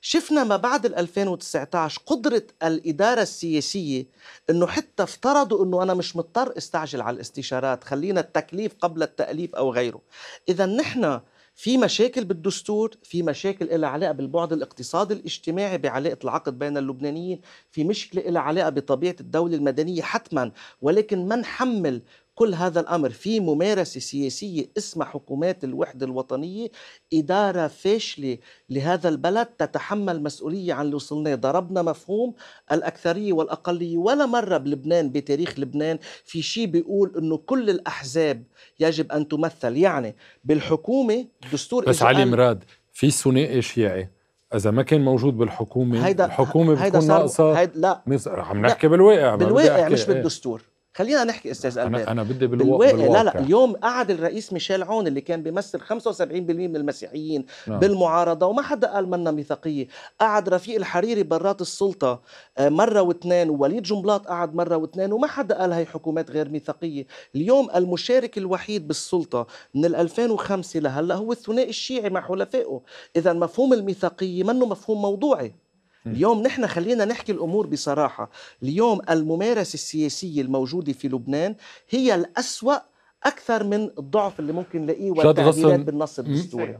شفنا 0.00 0.44
ما 0.44 0.56
بعد 0.56 0.86
2019 0.86 2.00
قدرة 2.06 2.42
الإدارة 2.62 3.22
السياسية 3.22 4.06
أنه 4.50 4.66
حتى 4.66 5.02
افترضوا 5.02 5.64
أنه 5.64 5.82
أنا 5.82 5.94
مش 5.94 6.16
مضطر 6.16 6.52
أستعجل 6.58 7.00
على 7.00 7.14
الاستشارات 7.14 7.84
خلينا 7.84 8.20
التكليف 8.20 8.72
قبل 8.80 9.02
التأليف 9.02 9.54
أو 9.54 9.72
غيره. 9.72 10.00
إذا 10.48 10.66
نحن 10.66 11.20
في 11.54 11.78
مشاكل 11.78 12.24
بالدستور 12.24 12.94
في 13.02 13.22
مشاكل 13.22 13.80
لها 13.80 13.88
علاقة 13.88 14.12
بالبعد 14.12 14.52
الاقتصادي 14.52 15.14
الاجتماعي 15.14 15.78
بعلاقة 15.78 16.18
العقد 16.24 16.58
بين 16.58 16.76
اللبنانيين 16.76 17.40
في 17.70 17.84
مشكلة 17.84 18.22
لها 18.22 18.42
علاقة 18.42 18.70
بطبيعة 18.70 19.16
الدولة 19.20 19.56
المدنية 19.56 20.02
حتما 20.02 20.52
ولكن 20.82 21.28
ما 21.28 21.36
نحمل 21.36 22.02
كل 22.36 22.54
هذا 22.54 22.80
الأمر 22.80 23.10
في 23.10 23.40
ممارسة 23.40 24.00
سياسية 24.00 24.66
اسمها 24.78 25.06
حكومات 25.06 25.64
الوحدة 25.64 26.06
الوطنية. 26.06 26.68
إدارة 27.14 27.66
فاشلة 27.66 28.38
لهذا 28.70 29.08
البلد 29.08 29.46
تتحمل 29.46 30.22
مسؤولية 30.22 30.74
عن 30.74 30.84
اللي 30.84 30.94
وصلنا 30.96 31.34
ضربنا 31.34 31.82
مفهوم 31.82 32.34
الأكثرية 32.72 33.32
والأقلية. 33.32 33.96
ولا 33.96 34.26
مرة 34.26 34.56
بلبنان 34.56 35.10
بتاريخ 35.10 35.58
لبنان 35.58 35.98
في 36.24 36.42
شيء 36.42 36.66
بيقول 36.66 37.12
إنه 37.18 37.36
كل 37.36 37.70
الأحزاب 37.70 38.42
يجب 38.80 39.12
أن 39.12 39.28
تمثل. 39.28 39.76
يعني 39.76 40.16
بالحكومة 40.44 41.26
دستور 41.52 41.84
بس 41.84 42.02
علي 42.02 42.24
مراد 42.24 42.64
في 42.92 43.10
ثنائي 43.10 43.62
شيعي 43.62 44.08
إذا 44.54 44.70
ما 44.70 44.82
كان 44.82 45.04
موجود 45.04 45.36
بالحكومة 45.36 46.06
هيدا 46.06 46.24
الحكومة 46.24 46.74
بتكون 46.74 47.06
ناقصة. 47.06 47.60
هيدا 47.60 47.80
لا. 47.80 48.02
عم 48.26 48.66
نحكي 48.66 48.88
بالواقع 48.88 49.34
بالواقع 49.34 49.88
مش 49.88 50.04
بالدستور. 50.04 50.62
خلينا 50.96 51.24
نحكي 51.24 51.50
أستاذ 51.50 51.78
أنا, 51.78 52.10
أنا 52.10 52.22
بدي 52.22 52.46
بالواقع, 52.46 52.90
بالواقع 52.90 53.22
لا 53.22 53.24
لا 53.24 53.40
اليوم 53.40 53.76
قعد 53.76 54.10
الرئيس 54.10 54.52
ميشيل 54.52 54.82
عون 54.82 55.06
اللي 55.06 55.20
كان 55.20 55.42
بيمثل 55.42 55.80
75% 55.80 56.22
من 56.22 56.76
المسيحيين 56.76 57.46
نعم. 57.66 57.78
بالمعارضة 57.78 58.46
وما 58.46 58.62
حدا 58.62 58.92
قال 58.92 59.10
منا 59.10 59.30
ميثاقية. 59.30 59.88
قعد 60.20 60.48
رفيق 60.48 60.76
الحريري 60.76 61.22
برات 61.22 61.60
السلطة 61.60 62.20
آه، 62.58 62.68
مرة 62.68 63.00
واثنين 63.00 63.50
ووليد 63.50 63.82
جنبلاط 63.82 64.26
قعد 64.26 64.54
مرة 64.54 64.76
واثنين 64.76 65.12
وما 65.12 65.26
حدا 65.26 65.58
قال 65.58 65.72
هي 65.72 65.86
حكومات 65.86 66.30
غير 66.30 66.48
ميثاقية. 66.48 67.06
اليوم 67.34 67.68
المشارك 67.76 68.38
الوحيد 68.38 68.88
بالسلطة 68.88 69.46
من 69.74 69.94
2005 69.94 70.80
لهلأ 70.80 71.14
هو 71.14 71.32
الثنائي 71.32 71.68
الشيعي 71.68 72.10
مع 72.10 72.20
حلفائه. 72.20 72.80
اذا 73.16 73.32
مفهوم 73.32 73.72
الميثاقية 73.72 74.44
منه 74.44 74.66
مفهوم 74.66 75.02
موضوعي. 75.02 75.65
اليوم 76.06 76.42
نحن 76.42 76.66
خلينا 76.66 77.04
نحكي 77.04 77.32
الأمور 77.32 77.66
بصراحة. 77.66 78.30
اليوم 78.62 79.00
الممارسة 79.10 79.74
السياسية 79.74 80.42
الموجودة 80.42 80.92
في 80.92 81.08
لبنان 81.08 81.54
هي 81.90 82.14
الأسوأ 82.14 82.76
أكثر 83.24 83.64
من 83.64 83.90
الضعف 83.98 84.40
اللي 84.40 84.52
ممكن 84.52 84.82
نلاقيه 84.82 85.10
والتعديلات 85.10 85.80
بالنص 85.80 86.18
الدستوري. 86.18 86.78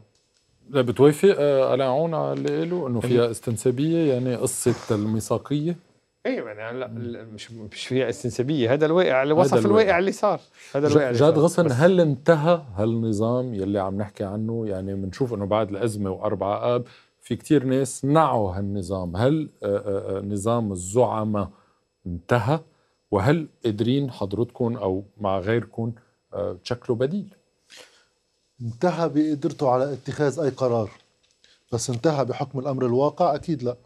لا 0.71 0.83
بتوافق؟ 0.83 1.35
آه، 1.39 1.71
على 1.71 1.85
عون 1.85 2.15
على 2.15 2.33
اللي 2.33 2.59
قاله 2.59 2.87
إنه 2.87 3.01
فيها 3.01 3.31
استنسابية 3.31 4.13
يعني 4.13 4.35
قصة 4.35 4.75
الميثاقية؟ 4.91 5.77
أيوه 6.27 6.51
يعني 6.51 6.79
لا 6.79 6.87
مش 7.35 7.53
مش 7.53 7.87
فيها 7.87 8.09
استنسابية. 8.09 8.73
هذا 8.73 8.87
الواقع 8.87 9.23
اللي 9.23 9.35
وصف 9.35 9.67
الواقع. 9.67 9.99
اللي 9.99 10.13
صار. 10.13 10.41
هذا 10.75 10.89
الواقع 10.89 11.13
جاد 11.13 11.39
غصن 11.39 11.73
هل 11.73 12.01
انتهى 12.01 12.63
هالنظام 12.77 13.55
يلي 13.55 13.79
عم 13.79 13.99
نحكي 13.99 14.25
عنه؟ 14.25 14.67
يعني 14.67 14.95
بنشوف 14.95 15.35
إنه 15.35 15.47
بعد 15.47 15.71
الأزمة 15.71 16.11
وأربع 16.11 16.75
آب 16.77 16.85
في 17.27 17.37
كتير 17.37 17.65
ناس 17.65 18.05
نعوا 18.05 18.59
هالنظام. 18.59 19.17
هل 19.17 19.51
آه، 19.63 19.67
آه، 19.67 20.19
آه، 20.19 20.21
نظام 20.21 20.73
الزعماء 20.73 21.51
انتهى؟ 22.07 22.61
وهل 23.11 23.49
قادرين 23.65 24.11
حضرتكم 24.11 24.77
أو 24.77 25.05
مع 25.21 25.39
غيركم 25.39 25.93
تشكلوا 26.65 26.99
بديل؟ 26.99 27.35
انتهى 28.63 29.09
بقدرته 29.09 29.71
على 29.71 29.93
اتخاذ 29.93 30.41
أي 30.41 30.49
قرار. 30.49 30.91
بس 31.73 31.91
انتهى 31.91 32.25
بحكم 32.25 32.59
الأمر 32.59 32.87
الواقع؟ 32.87 33.35
أكيد 33.35 33.63
لا. 33.63 33.77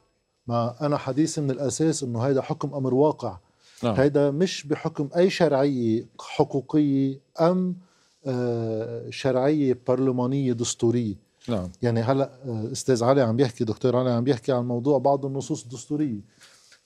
ما 0.46 0.86
أنا 0.86 0.96
حديثي 0.96 1.40
من 1.40 1.50
الأساس 1.50 2.02
أنه 2.02 2.20
هيدا 2.20 2.42
حكم 2.42 2.74
أمر 2.74 2.94
واقع. 2.94 3.38
نعم. 3.82 3.94
هيدا 3.94 4.30
مش 4.30 4.66
بحكم 4.66 5.08
أي 5.16 5.30
شرعية 5.30 6.06
حقوقية 6.20 7.20
أم 7.40 7.76
شرعية 9.10 9.78
برلمانية 9.88 10.52
دستورية. 10.52 11.29
نعم. 11.48 11.68
يعني 11.82 12.00
هلا 12.00 12.30
آه، 12.44 12.72
أستاذ 12.72 13.04
علي 13.04 13.20
عم 13.20 13.36
بيحكي 13.36 13.64
دكتور 13.64 13.96
علي 13.96 14.10
عم 14.10 14.24
بيحكي 14.24 14.52
عن 14.52 14.64
موضوع 14.68 14.98
بعض 14.98 15.26
النصوص 15.26 15.62
الدستورية. 15.62 16.20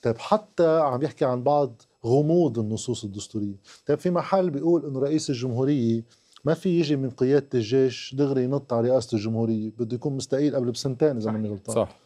طيب 0.01 0.17
حتى 0.17 0.79
عم 0.79 1.01
يحكي 1.01 1.25
عن 1.25 1.43
بعض 1.43 1.81
غموض 2.05 2.59
النصوص 2.59 3.03
الدستورية. 3.03 3.55
طيب 3.85 3.99
في 3.99 4.09
محل 4.09 4.49
بيقول 4.49 4.85
إنه 4.85 4.99
رئيس 4.99 5.29
الجمهورية 5.29 6.03
ما 6.45 6.53
في 6.53 6.79
يجي 6.79 6.95
من 6.95 7.09
قيادة 7.09 7.47
الجيش 7.53 8.15
دغري 8.17 8.43
ينط 8.43 8.73
على 8.73 8.89
رئاسة 8.89 9.15
الجمهورية 9.15 9.71
بده 9.79 9.95
يكون 9.95 10.15
مستقيل 10.15 10.55
قبل 10.55 10.71
بسنتين 10.71 11.17
إذا 11.17 11.31
ماني 11.31 11.49
غلطان. 11.49 11.75
صح. 11.75 11.99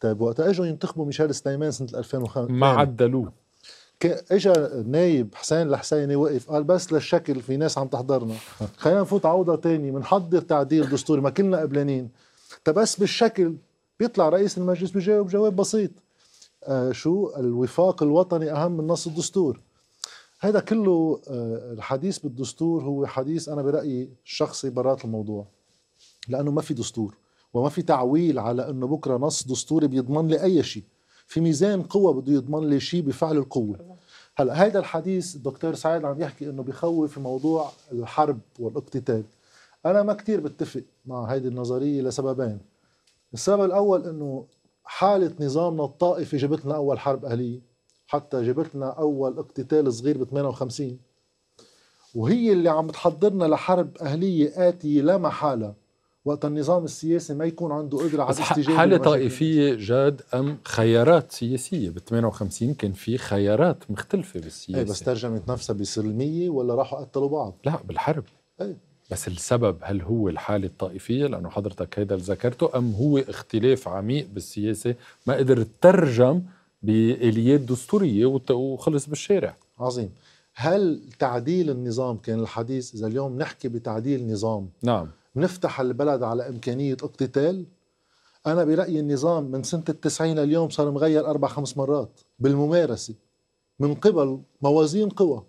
طيب 0.00 0.20
وقت 0.20 0.40
إجوا 0.40 0.66
ينتخبوا 0.66 1.06
ميشيل 1.06 1.34
سليمان 1.34 1.70
سنة 1.70 1.88
2005 1.94 2.52
ما 2.52 2.66
عدلوه. 2.66 3.32
اجى 4.06 4.52
نايب 4.86 5.34
حسين 5.34 5.62
الحسيني 5.62 6.16
وقف 6.16 6.50
قال 6.50 6.64
بس 6.64 6.92
للشكل 6.92 7.42
في 7.42 7.56
ناس 7.56 7.78
عم 7.78 7.88
تحضرنا. 7.88 8.34
خلينا 8.76 9.00
نفوت 9.00 9.26
عوضه 9.26 9.56
تاني 9.56 9.90
بنحضر 9.90 10.40
تعديل 10.40 10.90
دستوري 10.90 11.20
ما 11.20 11.30
كلنا 11.30 11.58
قبلانين. 11.58 12.10
بس 12.68 12.96
بالشكل 12.96 13.54
بيطلع 14.00 14.28
رئيس 14.28 14.58
المجلس 14.58 14.90
بجاوب 14.90 15.28
جواب 15.28 15.56
بسيط. 15.56 15.90
آه 16.64 16.92
شو 16.92 17.30
الوفاق 17.36 18.02
الوطني 18.02 18.52
أهم 18.52 18.72
من 18.72 18.86
نص 18.86 19.06
الدستور؟ 19.06 19.60
هذا 20.40 20.60
كله 20.60 21.20
آه 21.28 21.72
الحديث 21.72 22.18
بالدستور 22.18 22.82
هو 22.82 23.06
حديث 23.06 23.48
أنا 23.48 23.62
برأيي 23.62 24.08
الشخصي 24.24 24.70
برات 24.70 25.04
الموضوع. 25.04 25.46
لأنه 26.28 26.50
ما 26.50 26.62
في 26.62 26.74
دستور 26.74 27.16
وما 27.54 27.68
في 27.68 27.82
تعويل 27.82 28.38
على 28.38 28.70
إنه 28.70 28.86
بكرة 28.86 29.16
نص 29.16 29.46
دستوري 29.46 29.86
بيضمن 29.86 30.28
لي 30.28 30.42
أي 30.42 30.62
شيء. 30.62 30.82
في 31.32 31.40
ميزان 31.40 31.82
قوة 31.82 32.12
بده 32.12 32.32
يضمن 32.32 32.70
لي 32.70 32.80
شيء 32.80 33.02
بفعل 33.02 33.36
القوة. 33.36 33.96
هلا 34.36 34.62
هيدا 34.64 34.78
الحديث 34.78 35.36
الدكتور 35.36 35.74
سعيد 35.74 36.04
عم 36.04 36.20
يحكي 36.20 36.50
إنه 36.50 36.62
بخوف 36.62 37.12
في 37.12 37.20
موضوع 37.20 37.70
الحرب 37.92 38.38
والاقتتال. 38.58 39.22
أنا 39.86 40.02
ما 40.02 40.12
كتير 40.14 40.40
بتفق 40.40 40.82
مع 41.06 41.24
هيدي 41.24 41.48
النظرية 41.48 42.02
لسببين. 42.02 42.58
السبب 43.34 43.64
الأول 43.64 44.08
إنه 44.08 44.46
حالة 44.84 45.34
نظامنا 45.40 45.84
الطائفي 45.84 46.36
جابت 46.36 46.64
لنا 46.64 46.74
أول 46.76 46.98
حرب 46.98 47.24
أهلية. 47.24 47.60
حتى 48.06 48.42
جابت 48.46 48.74
لنا 48.74 48.90
أول 48.90 49.38
اقتتال 49.38 49.92
صغير 49.92 50.18
ب 50.18 50.24
58 50.24 50.98
وهي 52.14 52.52
اللي 52.52 52.68
عم 52.68 52.90
تحضرنا 52.90 53.44
لحرب 53.44 53.96
أهلية 53.98 54.68
آتية 54.68 55.02
لا 55.02 55.18
محالة. 55.18 55.74
وقت 56.24 56.44
النظام 56.44 56.84
السياسي 56.84 57.34
ما 57.34 57.44
يكون 57.44 57.72
عنده 57.72 57.98
قدرة 57.98 58.22
على 58.22 58.36
الاستجابة 58.36 58.76
حالة 58.76 58.96
طائفية 58.96 59.74
جاد 59.74 60.22
أم 60.34 60.58
خيارات 60.64 61.32
سياسية؟ 61.32 61.90
بال 61.90 62.04
58 62.04 62.74
كان 62.74 62.92
في 62.92 63.18
خيارات 63.18 63.90
مختلفة 63.90 64.40
بالسياسة. 64.40 64.78
إيه 64.78 64.84
بس 64.84 65.00
ترجمت 65.00 65.50
نفسها 65.50 65.74
بسلمية 65.74 66.50
ولا 66.50 66.74
راحوا 66.74 67.00
قتلوا 67.00 67.28
بعض؟ 67.28 67.54
لا 67.64 67.78
بالحرب. 67.84 68.24
إيه. 68.60 68.76
بس 69.10 69.28
السبب 69.28 69.76
هل 69.80 70.02
هو 70.02 70.28
الحالة 70.28 70.66
الطائفية؟ 70.66 71.26
لأنه 71.26 71.50
حضرتك 71.50 71.98
هيدا 71.98 72.14
اللي 72.14 72.26
ذكرته 72.26 72.78
أم 72.78 72.92
هو 72.92 73.18
اختلاف 73.18 73.88
عميق 73.88 74.26
بالسياسة؟ 74.34 74.94
ما 75.26 75.34
قدر 75.34 75.66
ترجم 75.80 76.42
بآليات 76.82 77.60
دستورية 77.60 78.40
وخلص 78.50 79.06
بالشارع. 79.06 79.56
عظيم. 79.78 80.10
هل 80.54 81.00
تعديل 81.18 81.70
النظام 81.70 82.16
كان 82.16 82.40
الحديث؟ 82.40 82.94
إذا 82.94 83.06
اليوم 83.06 83.38
نحكي 83.38 83.68
بتعديل 83.68 84.32
نظام 84.32 84.68
نعم. 84.82 85.08
بنفتح 85.34 85.80
البلد 85.80 86.22
على 86.22 86.48
إمكانية 86.48 86.96
اقتتال. 87.02 87.66
أنا 88.46 88.64
برأيي 88.64 89.00
النظام 89.00 89.44
من 89.44 89.62
سنة 89.62 89.84
التسعين 89.88 90.38
لليوم 90.38 90.70
صار 90.70 90.90
مغير 90.90 91.26
أربع 91.26 91.48
خمس 91.48 91.76
مرات 91.76 92.20
بالممارسة 92.38 93.14
من 93.80 93.94
قبل 93.94 94.40
موازين 94.62 95.08
قوى. 95.08 95.42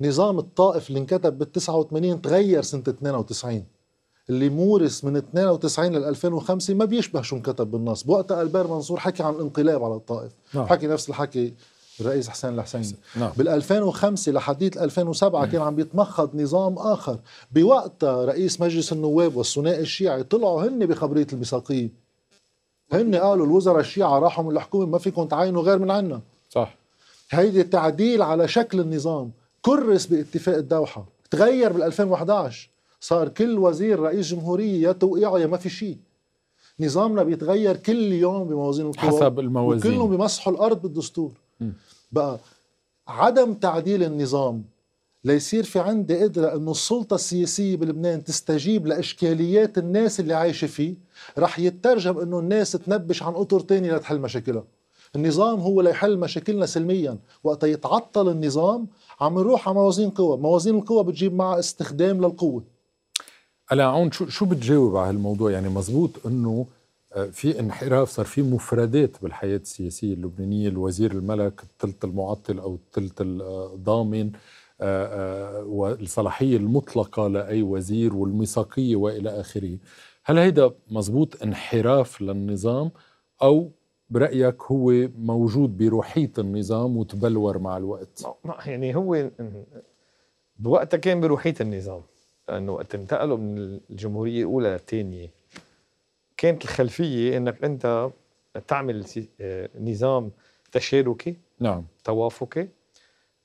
نظام 0.00 0.38
الطائف 0.38 0.88
اللي 0.88 1.00
انكتب 1.00 1.38
بال 1.38 1.52
89 1.52 2.22
تغير 2.22 2.62
سنة 2.62 2.82
92 2.88 3.64
اللي 4.30 4.48
مورس 4.48 5.04
من 5.04 5.16
92 5.16 5.92
لل 5.92 6.04
2005 6.04 6.74
ما 6.74 6.84
بيشبه 6.84 7.22
شو 7.22 7.36
انكتب 7.36 7.70
بالنص. 7.70 8.02
بوقتها 8.02 8.42
ألبير 8.42 8.66
منصور 8.66 9.00
حكي 9.00 9.22
عن 9.22 9.34
الانقلاب 9.34 9.84
على 9.84 9.94
الطائف. 9.94 10.32
نعم. 10.54 10.66
حكي 10.66 10.86
نفس 10.86 11.08
الحكي 11.08 11.54
الرئيس 12.00 12.28
حسين 12.28 12.54
الحسيني. 12.54 12.94
نعم. 13.16 13.30
بال 13.36 13.48
2005 13.48 14.32
لحديت 14.32 14.78
2007 14.78 15.46
كان 15.46 15.60
عم 15.60 15.74
بيتمخض 15.74 16.36
نظام 16.36 16.78
آخر. 16.78 17.18
بوقتها 17.52 18.24
رئيس 18.24 18.60
مجلس 18.60 18.92
النواب 18.92 19.36
والثنائي 19.36 19.80
الشيعي 19.80 20.22
طلعوا 20.22 20.62
هن 20.62 20.86
بخبرية 20.86 21.26
الميثاقيه 21.32 21.88
هن 22.92 23.14
قالوا 23.14 23.46
الوزراء 23.46 23.80
الشيعة 23.80 24.18
راحوا 24.18 24.44
من 24.44 24.50
الحكومة 24.50 24.86
ما 24.86 24.98
فيكم 24.98 25.26
تعينوا 25.26 25.62
غير 25.62 25.78
من 25.78 25.90
عنا. 25.90 26.20
صح. 26.50 26.74
هيدي 27.30 27.62
تعديل 27.62 28.22
على 28.22 28.48
شكل 28.48 28.80
النظام 28.80 29.30
كرس 29.62 30.06
باتفاق 30.06 30.56
الدوحة. 30.56 31.04
تغير 31.30 31.72
بال 31.72 31.82
2011 31.82 32.70
صار 33.00 33.28
كل 33.28 33.58
وزير 33.58 34.00
رئيس 34.00 34.26
جمهورية 34.26 34.88
يا 34.88 34.92
توقيعه 34.92 35.38
يا 35.38 35.46
ما 35.46 35.56
في 35.56 35.68
شيء. 35.68 35.96
نظامنا 36.80 37.22
بيتغير 37.22 37.76
كل 37.76 38.12
يوم 38.12 38.44
بموازين 38.44 38.86
القوى 38.86 39.10
حسب 39.10 39.38
الموازين. 39.38 39.92
وكلهم 39.92 40.10
بيمسحوا 40.10 40.52
الأرض 40.52 40.82
بالدستور. 40.82 41.30
بقى 42.12 42.38
عدم 43.08 43.54
تعديل 43.54 44.02
النظام 44.02 44.64
ليصير 45.24 45.64
في 45.64 45.78
عندي 45.78 46.22
قدرة 46.22 46.54
إنه 46.56 46.70
السلطة 46.70 47.14
السياسية 47.14 47.76
بلبنان 47.76 48.24
تستجيب 48.24 48.86
لإشكاليات 48.86 49.78
الناس 49.78 50.20
اللي 50.20 50.34
عايشة 50.34 50.66
فيه. 50.66 50.94
رح 51.38 51.58
يترجم 51.58 52.18
إنه 52.18 52.38
الناس 52.38 52.72
تنبش 52.72 53.22
عن 53.22 53.34
أطر 53.34 53.60
تاني 53.60 53.90
لتحل 53.90 54.18
مشاكلها. 54.18 54.64
النظام 55.16 55.60
هو 55.60 55.80
ليحل 55.80 56.18
مشاكلنا 56.18 56.66
سلميا. 56.66 57.18
وقت 57.44 57.64
يتعطل 57.64 58.28
النظام 58.28 58.86
عم 59.20 59.38
نروح 59.38 59.68
على 59.68 59.74
موازين 59.74 60.10
قوى. 60.10 60.36
موازين 60.36 60.74
القوى 60.74 61.04
بتجيب 61.04 61.34
معها 61.34 61.58
استخدام 61.58 62.18
للقوة. 62.18 62.62
هلا 63.68 63.84
عون 63.84 64.12
شو 64.12 64.26
شو 64.26 64.44
بتجاوب 64.44 64.96
على 64.96 65.08
هالموضوع؟ 65.08 65.50
يعني 65.50 65.68
مزبوط 65.68 66.10
آه، 66.26 66.66
في 67.32 67.60
انحراف 67.60 68.08
صار 68.08 68.24
في 68.26 68.42
مفردات 68.42 69.22
بالحياة 69.22 69.56
السياسية 69.56 70.14
اللبنانية. 70.14 70.68
الوزير 70.68 71.12
الملك 71.12 71.62
الثلث 71.62 72.04
المعطل 72.04 72.58
أو 72.58 72.74
الثلث 72.74 73.12
الضامن 73.20 74.32
آه، 74.80 75.58
آه، 75.60 75.64
والصلاحية 75.64 76.56
المطلقة 76.56 77.28
لأي 77.28 77.62
وزير 77.62 78.14
والميثاقية 78.14 78.96
وإلى 78.96 79.40
آخره. 79.40 79.78
هل 80.24 80.38
هيدا 80.38 80.70
مزبوط 80.90 81.42
انحراف 81.42 82.22
للنظام 82.22 82.90
أو 83.42 83.70
برأيك 84.10 84.62
هو 84.62 85.08
موجود 85.18 85.76
بروحية 85.76 86.32
النظام 86.38 86.96
وتبلور 86.96 87.58
مع 87.58 87.76
الوقت؟ 87.76 88.26
يعني 88.66 88.96
هو 88.96 89.30
بوقتها 90.58 90.98
كان 90.98 91.20
بروحية 91.20 91.54
النظام 91.60 92.02
لأنه 92.48 92.72
وقت 92.72 92.94
انتقلوا 92.94 93.36
من 93.36 93.80
الجمهورية 93.90 94.40
الأولى 94.40 94.68
للثانية. 94.68 95.39
كانت 96.40 96.64
الخلفية 96.64 97.36
إنك 97.36 97.64
أنت 97.64 98.10
تعمل 98.68 99.06
آه، 99.40 99.68
نظام 99.80 100.30
تشاركي 100.72 101.36
نعم 101.60 101.84
توافقي 102.04 102.68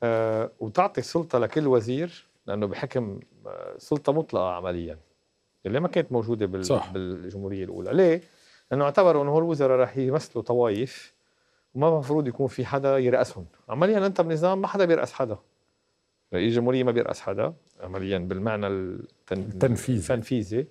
آه، 0.04 0.52
وتعطي 0.60 1.02
السلطة 1.02 1.40
لكل 1.40 1.68
وزير 1.68 2.28
لأنه 2.48 2.66
بحكم 2.66 3.20
آه، 3.48 3.76
سلطة 3.78 4.14
مطلقة 4.14 4.50
عمليا 4.50 4.98
اللي 5.66 5.80
ما 5.80 5.88
كانت 5.88 6.12
موجودة 6.12 6.46
بال... 6.46 6.66
صح. 6.66 6.92
بالجمهورية 6.92 7.64
الأولى 7.64 7.94
ليه؟ 7.94 8.22
لأنه 8.72 8.86
اعتبروا 8.86 9.26
هو 9.26 9.40
الوزراء 9.40 9.80
رح 9.80 9.98
يمثلوا 9.98 10.44
طوائف 10.44 11.14
وما 11.74 11.90
المفروض 11.90 12.28
يكون 12.28 12.48
في 12.48 12.66
حدا 12.66 12.98
يرأسهم 12.98 13.46
عمليا 13.70 14.06
أنت 14.06 14.22
بنظام 14.22 14.62
ما 14.62 14.68
حدا 14.68 14.86
بيرأس 14.86 15.14
حدا 15.14 15.38
رئيس 16.34 16.50
الجمهورية 16.52 16.84
ما 16.84 16.92
بيرأس 16.92 17.22
حدا 17.22 17.54
عمليا 17.80 18.18
بالمعنى 18.18 18.68
التن... 18.68 19.40
التنفيذي. 19.40 20.00
التنفيذي 20.00 20.68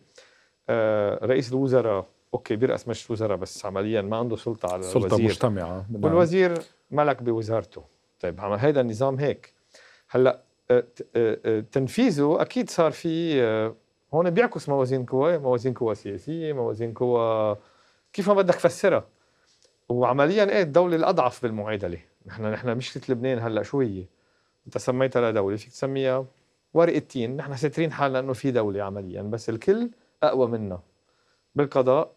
رئيس 1.22 1.52
الوزراء 1.52 2.06
أوكي 2.34 2.56
بيرأس 2.56 2.88
مجلس 2.88 3.06
الوزراء 3.06 3.36
بس 3.36 3.66
عمليا 3.66 4.02
ما 4.02 4.16
عنده 4.16 4.36
سلطة 4.36 4.72
على 4.72 4.82
سلطة 4.82 5.06
الوزير. 5.06 5.26
مجتمعة. 5.26 5.86
نعم. 5.90 6.04
والوزير 6.04 6.58
ملك 6.90 7.22
بوزارته. 7.22 7.82
طيب 8.20 8.40
هيدا 8.40 8.80
النظام 8.80 9.18
هيك. 9.18 9.52
هلأ 10.10 10.40
آه، 10.70 10.84
آه، 11.16 11.38
آه، 11.44 11.60
تنفيذه 11.72 12.36
أكيد 12.40 12.70
صار 12.70 12.90
في 12.90 13.42
آه، 13.42 13.74
هون 14.14 14.30
بيعكس 14.30 14.68
موازين 14.68 15.04
قوى 15.04 15.38
موازين 15.38 15.74
قوى 15.74 15.94
سياسية 15.94 16.52
موازين 16.52 16.94
قوى 16.94 17.56
كيف 18.12 18.28
ما 18.28 18.34
بدك 18.34 18.54
تفسرها 18.54 19.04
وعمليا 19.88 20.44
إيه 20.50 20.62
الدولة 20.62 20.96
الأضعف 20.96 21.42
بالمعادلة. 21.42 21.98
نحن 22.26 22.42
نحن 22.46 22.76
مشكله 22.76 23.02
لبنان 23.08 23.38
هلأ 23.38 23.62
شو 23.62 23.80
هي؟ 23.80 24.04
أنت 24.66 24.78
سميتها 24.78 25.30
لدوله 25.30 25.56
فيك 25.56 25.70
تسميها 25.70 26.26
ورقة 26.74 26.98
تين. 26.98 27.36
نحن 27.36 27.56
ساترين 27.56 27.92
حالنا 27.92 28.18
إنه 28.18 28.32
في 28.32 28.50
دولة 28.50 28.82
عمليا 28.82 29.22
بس 29.22 29.48
الكل 29.50 29.90
أقوى 30.28 30.48
منا 30.48 30.80
بالقضاء 31.54 32.12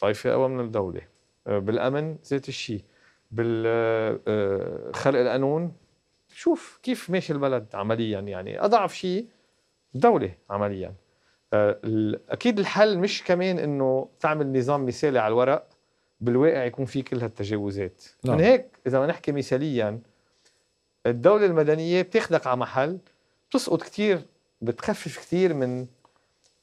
طائفه 0.00 0.32
أقوى 0.32 0.48
من 0.48 0.60
الدولة. 0.60 1.00
آه، 1.46 1.58
بالأمن 1.58 2.16
ذات 2.26 2.48
الشيء 2.48 2.82
بالخلق 3.30 5.20
القانون. 5.20 5.72
شوف 6.28 6.80
كيف 6.82 7.10
ماشي 7.10 7.32
البلد 7.32 7.66
عمليا 7.74 8.20
يعني. 8.20 8.64
أضعف 8.64 8.94
شيء 8.94 9.26
الدولة 9.94 10.34
عمليا. 10.50 10.94
آه، 11.52 11.80
أكيد 12.28 12.58
الحل 12.58 12.98
مش 12.98 13.24
كمان 13.24 13.58
إنه 13.58 14.08
تعمل 14.20 14.58
نظام 14.58 14.86
مثالي 14.86 15.18
على 15.18 15.32
الورق. 15.32 15.68
بالواقع 16.20 16.64
يكون 16.64 16.84
في 16.84 17.02
كل 17.02 17.20
هالتجاوزات. 17.20 18.04
نعم. 18.24 18.36
من 18.36 18.42
هيك 18.42 18.66
إذا 18.86 18.98
ما 18.98 19.06
نحكي 19.06 19.32
مثاليا 19.32 20.00
الدولة 21.06 21.46
المدنية 21.46 22.02
بتاخدك 22.02 22.46
على 22.46 22.56
محل. 22.56 22.98
بتسقط 23.50 23.82
كتير 23.82 24.20
بتخفف 24.62 25.18
كتير 25.18 25.54
من 25.54 25.80
آه، 25.80 25.86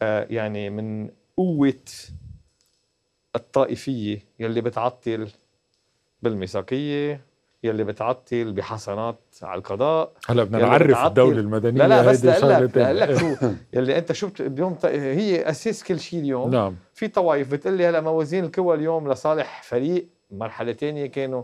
يعني 0.02 0.70
من 0.70 1.10
قوة 1.38 1.74
الطائفية 3.36 4.20
يلي 4.40 4.62
بتعطل 4.62 5.28
بالميثاقية 6.22 7.22
يلي 7.64 7.84
بتعطل 7.84 8.52
بحسنات 8.54 9.20
على 9.42 9.58
القضاء 9.58 10.12
هلا 10.28 10.44
بدنا 10.44 10.58
نعرف 10.58 11.06
الدولة 11.06 11.40
المدنية 11.40 11.78
لا 11.78 11.88
لا 11.88 12.12
بس 12.12 12.26
لك 12.26 12.78
لك. 12.78 13.18
شو 13.20 13.36
يلي 13.74 13.98
انت 13.98 14.12
شو 14.12 14.30
اليوم 14.40 14.78
هي 14.86 15.50
أساس 15.50 15.84
كل 15.84 16.00
شيء 16.00 16.20
اليوم 16.20 16.52
نعم 16.52 16.76
في 16.94 17.08
طوائف 17.08 17.52
بتقول 17.52 17.78
لي 17.78 17.88
هلا 17.88 18.02
موازين 18.02 18.44
القوى 18.44 18.76
اليوم 18.76 19.12
لصالح 19.12 19.64
فريق 19.64 20.08
مرحله 20.32 20.74
ثانية 20.74 21.06
كانوا 21.06 21.44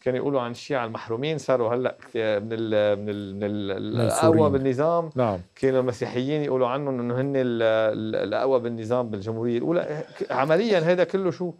كانوا 0.00 0.18
يقولوا 0.18 0.40
عن 0.40 0.50
الشيعة 0.50 0.84
المحرومين 0.86 1.38
صاروا 1.38 1.74
هلأ 1.74 1.96
من 2.14 2.52
ال 2.52 2.98
من 2.98 3.08
ال 3.08 3.36
من 3.36 3.42
ال- 3.42 3.96
منصورين. 3.98 4.34
الاقوى 4.34 4.50
بالنظام. 4.50 5.10
نعم. 5.14 5.38
كانوا 5.56 5.80
المسيحيين 5.80 6.42
يقولوا 6.42 6.68
عنهم 6.68 7.00
إنه 7.00 7.20
هن 7.20 7.36
ال- 7.36 7.62
ال- 7.62 8.16
الاقوى 8.16 8.60
بالنظام 8.60 9.10
بالجمهورية 9.10 9.58
الأولى. 9.58 10.04
عمليا 10.30 10.78
هذا 10.78 11.04
كله 11.04 11.30
شو؟ 11.30 11.52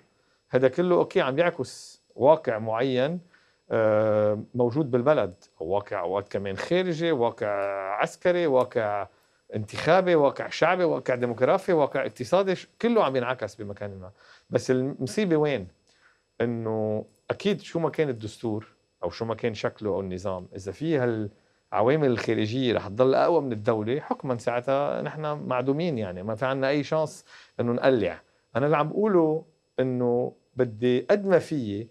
هذا 0.50 0.68
كله 0.68 0.94
أوكي 0.96 1.20
عم 1.20 1.34
بيعكس 1.34 2.02
واقع 2.16 2.58
معين 2.58 3.20
آه، 3.72 4.42
موجود 4.54 4.90
بالبلد. 4.90 5.34
واقع 5.60 6.00
أوقات 6.00 6.28
كمان 6.32 6.56
خارجي 6.56 7.12
واقع 7.12 7.48
عسكري 8.00 8.46
واقع 8.46 9.06
انتخابي 9.54 10.14
واقع 10.14 10.48
شعبي 10.48 10.84
واقع 10.84 11.14
ديموغرافي 11.14 11.72
واقع 11.72 12.06
اقتصادي 12.06 12.54
كله 12.82 13.04
عم 13.04 13.16
ينعكس 13.16 13.54
بمكان 13.54 13.90
ما. 14.00 14.10
بس 14.50 14.70
المصيبة 14.70 15.36
وين؟ 15.36 15.68
إنه 16.40 17.04
أكيد 17.30 17.60
شو 17.60 17.78
ما 17.78 17.90
كان 17.90 18.08
الدستور 18.08 18.66
أو 19.02 19.10
شو 19.10 19.24
ما 19.24 19.34
كان 19.34 19.54
شكله 19.54 19.90
أو 19.90 20.00
النظام 20.00 20.48
إذا 20.56 20.72
في 20.72 20.96
هالعوامل 20.96 22.08
الخارجية 22.08 22.74
رح 22.74 22.88
تضل 22.88 23.14
أقوى 23.14 23.40
من 23.40 23.52
الدولة 23.52 24.00
حكما 24.00 24.38
ساعتها 24.38 25.02
نحن 25.02 25.22
معدومين 25.46 25.98
يعني 25.98 26.22
ما 26.22 26.34
في 26.34 26.46
عنا 26.46 26.68
أي 26.68 26.84
شانس 26.84 27.24
إنه 27.60 27.72
نقلع. 27.72 28.20
أنا 28.56 28.66
اللي 28.66 28.76
عم 28.76 28.88
بقوله 28.88 29.44
إنه 29.80 30.32
بدي 30.56 31.00
قد 31.00 31.26
ما 31.26 31.38
فيي 31.38 31.88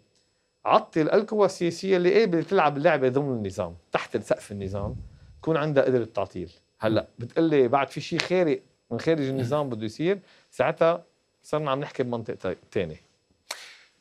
عطل 0.65 1.09
القوى 1.09 1.45
السياسية 1.45 1.97
اللي 1.97 2.19
قابلة 2.19 2.41
تلعب 2.41 2.77
اللعبة 2.77 3.09
ضمن 3.09 3.37
النظام 3.37 3.75
تحت 3.91 4.17
سقف 4.17 4.51
النظام 4.51 4.95
يكون 5.37 5.57
عندها 5.57 5.83
قدرة 5.83 6.05
تعطيل. 6.05 6.51
هلأ 6.79 7.07
بتقلي 7.19 7.67
بعد 7.67 7.87
في 7.89 8.01
شيء 8.01 8.19
خارق 8.19 8.61
من 8.91 8.99
خارج 8.99 9.21
النظام 9.21 9.69
بده 9.69 9.85
يصير 9.85 10.19
ساعتها 10.51 11.03
صرنا 11.43 11.71
عم 11.71 11.79
نحكي 11.79 12.03
بمنطق 12.03 12.55
تاني. 12.71 12.97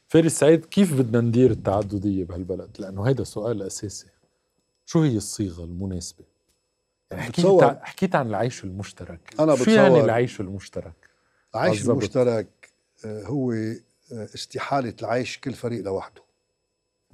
فارس 0.09 0.33
سعيد 0.39 0.65
كيف 0.65 0.95
بدنا 0.95 1.21
ندير 1.21 1.51
التعددية 1.51 2.25
بهالبلد؟ 2.25 2.71
لأنه 2.79 3.07
هذا 3.09 3.25
سؤال 3.25 3.63
أساسي 3.63 4.07
شو 4.87 5.03
هي 5.03 5.17
الصيغة 5.17 5.65
المناسبة؟ 5.65 6.25
يعني 7.11 7.23
حكيت 7.23 7.45
بتصور- 7.47 7.79
حكيت 7.83 8.15
عن 8.15 8.27
العيش 8.27 8.65
المشترك 8.65 9.35
أنا 9.41 9.57
شو 9.57 9.71
يعني 9.71 9.89
بتصور- 9.89 10.05
العيش 10.05 10.41
المشترك؟ 10.41 10.95
العيش 11.55 11.79
بالضبط. 11.79 11.97
المشترك 11.99 12.71
آه، 13.05 13.23
هو 13.25 13.53
آه، 13.53 13.77
استحالة 14.13 14.95
العيش 15.03 15.39
كل 15.39 15.53
فريق 15.55 15.85
لوحده 15.85 16.23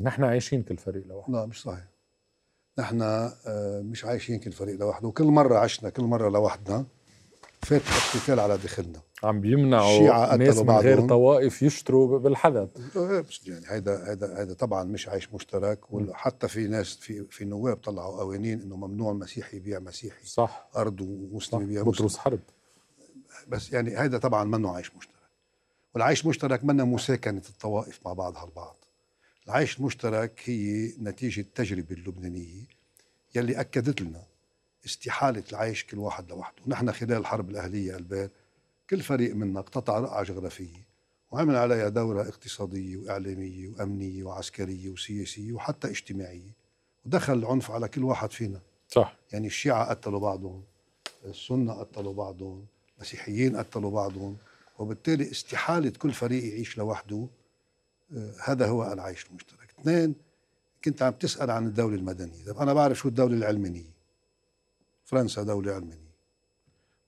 نحن 0.00 0.24
عايشين 0.24 0.62
كل 0.62 0.76
فريق 0.76 1.06
لوحده 1.06 1.32
لا 1.32 1.46
مش 1.46 1.62
صحيح 1.62 1.84
نحن 2.78 3.02
آه، 3.02 3.80
مش 3.84 4.04
عايشين 4.04 4.38
كل 4.38 4.52
فريق 4.52 4.78
لوحده 4.80 5.08
وكل 5.08 5.24
مرة 5.24 5.58
عشنا 5.58 5.90
كل 5.90 6.02
مرة 6.04 6.28
لوحدنا 6.28 6.86
فات 7.62 7.82
الاحتفال 7.82 8.40
على 8.40 8.58
داخلنا 8.58 9.00
عم 9.24 9.40
بيمنعوا 9.40 10.36
ناس 10.36 10.58
من 10.58 10.70
غير. 10.70 11.08
طوائف 11.08 11.62
يشتروا 11.62 12.18
بالحدث 12.18 12.68
بس 12.96 13.40
يعني 13.46 13.64
هيدا 13.68 14.10
هيدا 14.10 14.40
هيدا 14.40 14.54
طبعا 14.54 14.84
مش 14.84 15.08
عيش 15.08 15.34
مشترك 15.34 15.92
وحتى 15.92 16.48
في 16.48 16.66
ناس 16.68 16.94
في 16.96 17.24
في 17.30 17.44
نواب 17.44 17.76
طلعوا 17.76 18.20
قوانين 18.20 18.60
إنه 18.60 18.76
ممنوع 18.76 19.12
المسيحي 19.12 19.56
يبيع 19.56 19.78
مسيحي 19.78 20.26
صح. 20.26 20.68
أرض 20.76 21.00
ومسلم 21.00 21.62
يبيع 21.62 21.80
مسلم. 21.82 21.92
بطرس 21.92 22.16
حرب. 22.16 22.40
بس 23.48 23.72
يعني 23.72 23.96
هذا 23.96 24.18
طبعا 24.18 24.44
منه 24.44 24.76
عيش 24.76 24.96
مشترك. 24.96 25.14
والعيش 25.94 26.24
المشترك 26.24 26.64
منا 26.64 26.84
مساكنة 26.84 27.42
الطوائف 27.48 28.00
مع 28.04 28.12
بعضها 28.12 28.44
البعض 28.44 28.76
العيش 29.46 29.78
المشترك 29.78 30.40
هي 30.44 30.92
نتيجة 31.02 31.40
التجربة 31.40 31.94
اللبنانية 31.94 32.62
يلي 33.34 33.60
أكدت 33.60 34.00
لنا 34.00 34.22
استحالة 34.86 35.42
العيش 35.52 35.84
كل 35.84 35.98
واحد 35.98 36.28
لوحده. 36.30 36.56
نحن 36.66 36.92
خلال 36.92 37.12
الحرب 37.12 37.50
الأهلية 37.50 37.96
البير 37.96 38.30
كل 38.90 39.00
فريق 39.00 39.34
منا 39.34 39.60
اقتطع 39.60 39.98
رقعة 39.98 40.22
جغرافية 40.22 40.84
وعمل 41.30 41.56
عليها 41.56 41.88
دورة 41.88 42.22
اقتصادية 42.22 42.96
وإعلامية 42.96 43.68
وأمنية 43.68 44.24
وعسكرية 44.24 44.88
وسياسية 44.88 45.52
وحتى 45.52 45.88
اجتماعية 45.88 46.50
ودخل 47.06 47.32
العنف 47.32 47.70
على 47.70 47.88
كل 47.88 48.04
واحد 48.04 48.32
فينا. 48.32 48.60
صح. 48.88 49.16
يعني 49.32 49.46
الشيعة 49.46 49.90
قتلوا 49.90 50.20
بعضهم 50.20 50.62
السنة 51.24 51.72
قتلوا 51.72 52.14
بعضهم 52.14 52.66
المسيحيين 52.96 53.56
قتلوا 53.56 53.90
بعضهم 53.90 54.36
وبالتالي 54.78 55.30
استحالة 55.30 55.90
كل 55.90 56.12
فريق 56.12 56.44
يعيش 56.44 56.78
لوحده 56.78 57.26
آه، 58.16 58.34
هذا 58.44 58.66
هو 58.66 58.92
العيش 58.92 59.26
المشترك. 59.26 59.74
اثنين 59.80 60.14
كنت 60.84 61.02
عم 61.02 61.12
تسأل 61.12 61.50
عن 61.50 61.66
الدولة 61.66 61.96
المدنية. 61.96 62.44
طب 62.46 62.58
أنا 62.58 62.72
بعرف 62.72 62.98
شو 62.98 63.08
الدولة 63.08 63.36
العلمانية؟ 63.36 63.94
فرنسا 65.04 65.42
دولة 65.42 65.72
علمانية. 65.72 66.14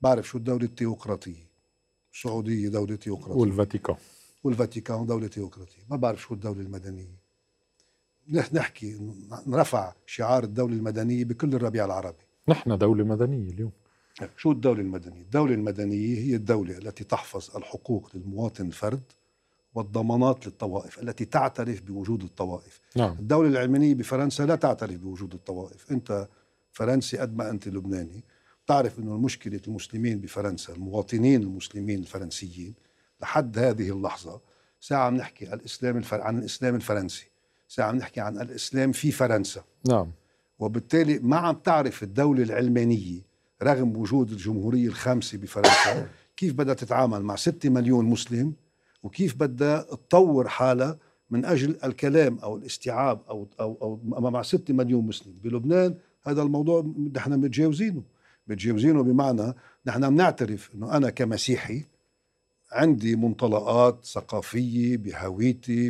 بعرف 0.01 0.27
شو 0.27 0.37
الدولة 0.37 0.65
التيوقراطية. 0.65 1.46
السعودية 2.17 2.67
دولة 2.69 2.95
تيوقراطية 2.95 3.39
والفاتيكان. 3.41 3.95
والفاتيكان 4.43 5.05
دولة 5.05 5.27
تيوقراطية 5.27 5.81
ما 5.89 5.97
بعرف 5.97 6.21
شو 6.21 6.33
الدولة 6.33 6.61
المدنية. 6.61 7.17
نح- 8.33 8.53
نحكي 8.53 8.99
نرفع 9.47 9.93
شعار 10.05 10.43
الدولة 10.43 10.73
المدنية 10.73 11.23
بكل 11.25 11.55
الربيع 11.55 11.85
العربي. 11.85 12.23
نحن 12.47 12.77
دولة 12.77 13.03
مدنية 13.03 13.51
اليوم. 13.51 13.71
شو 14.37 14.51
الدولة 14.51 14.81
المدنية؟ 14.81 15.21
الدولة 15.21 15.53
المدنية 15.53 16.17
هي 16.19 16.35
الدولة 16.35 16.77
التي 16.77 17.03
تحفظ 17.03 17.55
الحقوق 17.57 18.09
للمواطن 18.13 18.65
الفرد 18.67 19.01
والضمانات 19.75 20.47
للطوائف 20.47 20.99
التي 20.99 21.25
تعترف 21.25 21.81
بوجود 21.81 22.23
الطوائف. 22.23 22.79
نعم. 22.95 23.11
الدولة 23.19 23.49
العلمانية 23.49 23.93
بفرنسا 23.95 24.43
لا 24.43 24.55
تعترف 24.55 24.97
بوجود 24.99 25.33
الطوائف. 25.33 25.91
أنت 25.91 26.27
فرنسي 26.71 27.17
قد 27.17 27.37
ما 27.37 27.49
أنت 27.49 27.67
لبناني. 27.67 28.23
تعرف 28.67 28.99
أنه 28.99 29.17
مشكلة 29.17 29.61
المسلمين 29.67 30.19
بفرنسا 30.19 30.73
المواطنين 30.73 31.41
المسلمين 31.41 31.99
الفرنسيين 31.99 32.73
لحد 33.21 33.59
هذه 33.59 33.89
اللحظة 33.91 34.41
ساعة 34.81 35.05
عم 35.05 35.15
نحكي 35.15 35.53
الإسلام 35.53 35.97
الفر... 35.97 36.21
عن 36.21 36.39
الإسلام 36.39 36.75
الفرنسي 36.75 37.25
ساعة 37.67 37.87
عم 37.87 37.95
نحكي 37.95 38.19
عن 38.21 38.41
الإسلام 38.41 38.91
في 38.91 39.11
فرنسا. 39.11 39.63
نعم. 39.89 40.11
وبالتالي 40.59 41.19
ما 41.19 41.37
عم 41.37 41.55
تعرف 41.55 42.03
الدولة 42.03 42.43
العلمانية 42.43 43.21
رغم 43.63 43.97
وجود 43.97 44.31
الجمهورية 44.31 44.87
الخامسة 44.87 45.37
بفرنسا 45.37 46.09
كيف 46.37 46.53
بدها 46.53 46.73
تتعامل 46.73 47.21
مع 47.21 47.35
6 47.35 47.69
مليون 47.69 48.05
مسلم 48.05 48.53
وكيف 49.03 49.35
بدها 49.35 49.81
تطور 49.81 50.47
حالها 50.47 50.97
من 51.29 51.45
أجل 51.45 51.77
الكلام 51.83 52.39
أو 52.39 52.57
الاستيعاب 52.57 53.21
أو, 53.29 53.47
أو, 53.59 53.99
أو 54.13 54.29
مع 54.29 54.41
6 54.41 54.73
مليون 54.73 55.07
مسلم. 55.07 55.33
بلبنان 55.43 55.95
هذا 56.23 56.41
الموضوع 56.41 56.93
نحن 57.15 57.33
متجاوزينه. 57.33 58.03
متجاوزينه 58.47 59.03
بمعنى 59.03 59.53
نحن 59.85 60.09
بنعترف 60.09 60.69
أنه 60.75 60.97
أنا 60.97 61.09
كمسيحي 61.09 61.83
عندي 62.71 63.15
منطلقات 63.15 64.05
ثقافية 64.05 64.97
بهويتي 64.97 65.89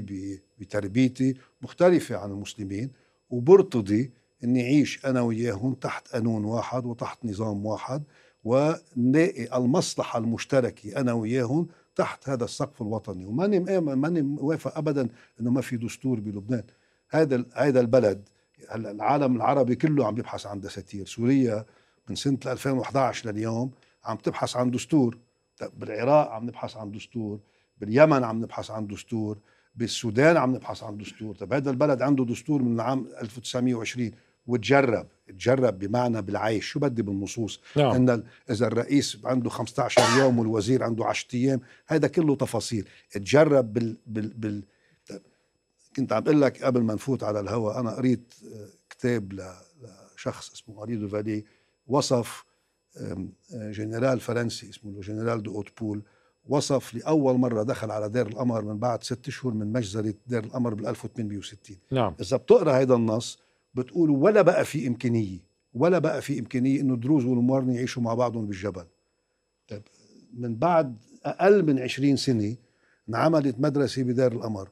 بتربيتي 0.59 1.35
مختلفة 1.61 2.17
عن 2.17 2.31
المسلمين 2.31 2.91
وبرتضي 3.29 4.11
إني 4.43 4.63
أعيش 4.63 5.05
أنا 5.05 5.21
وياهم 5.21 5.73
تحت 5.73 6.07
قانون 6.07 6.45
واحد 6.45 6.85
وتحت 6.85 7.25
نظام 7.25 7.65
واحد 7.65 8.03
ونلاقي 8.43 9.57
المصلحة 9.57 10.19
المشتركة 10.19 10.99
أنا 10.99 11.13
وياهم 11.13 11.67
تحت 11.95 12.29
هذا 12.29 12.45
السقف 12.45 12.81
الوطني. 12.81 13.25
وماني 13.25 13.59
ماني 13.79 14.21
موافق 14.21 14.77
ابدا 14.77 15.09
إنه 15.41 15.51
ما 15.51 15.61
في 15.61 15.77
دستور 15.77 16.19
بلبنان. 16.19 16.63
هذا 17.09 17.45
هذا 17.53 17.79
البلد 17.79 18.29
العالم 18.75 19.35
العربي 19.35 19.75
كله 19.75 20.07
عم 20.07 20.15
بيبحث 20.15 20.45
عن 20.45 20.59
دساتير 20.59 21.05
سوريا 21.05 21.65
من 22.09 22.15
سنة 22.15 22.37
2011 22.45 23.31
لليوم 23.31 23.71
عم 24.03 24.17
تبحث 24.17 24.57
عن 24.57 24.71
دستور. 24.71 25.17
طيب 25.57 25.71
بالعراق 25.79 26.29
عم 26.29 26.45
نبحث 26.45 26.77
عن 26.77 26.91
دستور 26.91 27.39
باليمن 27.77 28.23
عم 28.23 28.41
نبحث 28.41 28.71
عن 28.71 28.87
دستور 28.87 29.37
بالسودان 29.75 30.37
عم 30.37 30.55
نبحث 30.55 30.83
عن 30.83 30.97
دستور. 30.97 31.35
طب 31.35 31.53
هذا 31.53 31.69
البلد 31.71 32.01
عنده 32.01 32.25
دستور 32.25 32.61
من 32.61 32.75
العام 32.75 33.07
1920 33.21 34.11
وتجرب 34.47 35.07
تجرب 35.27 35.79
بمعنى 35.79 36.21
بالعيش. 36.21 36.65
شو 36.65 36.79
بدي 36.79 37.01
بالنصوص؟ 37.01 37.59
نعم. 37.75 37.95
إن 37.95 38.23
إذا 38.49 38.67
الرئيس 38.67 39.17
عنده 39.23 39.49
15 39.49 40.19
يوم 40.19 40.39
والوزير 40.39 40.83
عنده 40.83 41.05
10 41.05 41.27
أيام 41.33 41.61
هذا 41.87 42.07
كله 42.07 42.35
تفاصيل. 42.35 42.87
تجرب 43.11 43.73
بال, 43.73 43.97
بال, 44.07 44.27
بال 44.27 44.63
طيب، 45.09 45.21
كنت 45.95 46.13
عم 46.13 46.23
أقول 46.23 46.41
لك 46.41 46.63
قبل 46.63 46.81
ما 46.81 46.93
نفوت 46.93 47.23
على 47.23 47.39
الهواء 47.39 47.79
أنا 47.79 47.91
قريت 47.91 48.33
آه، 48.53 48.67
كتاب 48.89 49.33
لشخص 49.33 50.51
اسمه 50.51 50.81
هاري 50.81 50.95
دوفالي 50.95 51.45
وصف 51.87 52.45
آه، 52.97 53.27
جنرال 53.71 54.19
فرنسي 54.19 54.69
اسمه 54.69 55.01
جنرال 55.01 55.43
دو 55.43 55.55
اوتبول 55.55 56.01
وصف 56.49 56.93
لأول 56.93 57.37
مرة 57.37 57.63
دخل 57.63 57.91
على 57.91 58.09
دير 58.09 58.27
القمر 58.27 58.61
من 58.61 58.77
بعد 58.77 59.03
ست 59.03 59.27
اشهر 59.27 59.53
من 59.53 59.71
مجزرة 59.73 60.13
دير 60.27 60.43
القمر 60.43 60.73
بال 60.73 60.87
1860 60.87 61.77
نعم 61.91 62.13
إذا 62.21 62.37
بتقرأ 62.37 62.71
هذا 62.71 62.93
النص 62.95 63.39
بتقول 63.73 64.09
ولا 64.09 64.41
بقى 64.41 64.65
في 64.65 64.87
إمكانية 64.87 65.37
ولا 65.73 65.99
بقى 65.99 66.21
في 66.21 66.39
إمكانية 66.39 66.81
إنه 66.81 66.93
الدروز 66.93 67.25
والموارنه 67.25 67.75
يعيشوا 67.75 68.03
مع 68.03 68.13
بعضهم 68.13 68.45
بالجبل 68.45 68.83
طيب 69.67 69.81
من 70.37 70.55
بعد 70.55 70.97
أقل 71.25 71.65
من 71.65 71.79
20 71.79 72.15
سنة 72.15 72.55
انعملت 73.09 73.55
مدرسة 73.59 74.03
بدير 74.03 74.31
القمر 74.31 74.69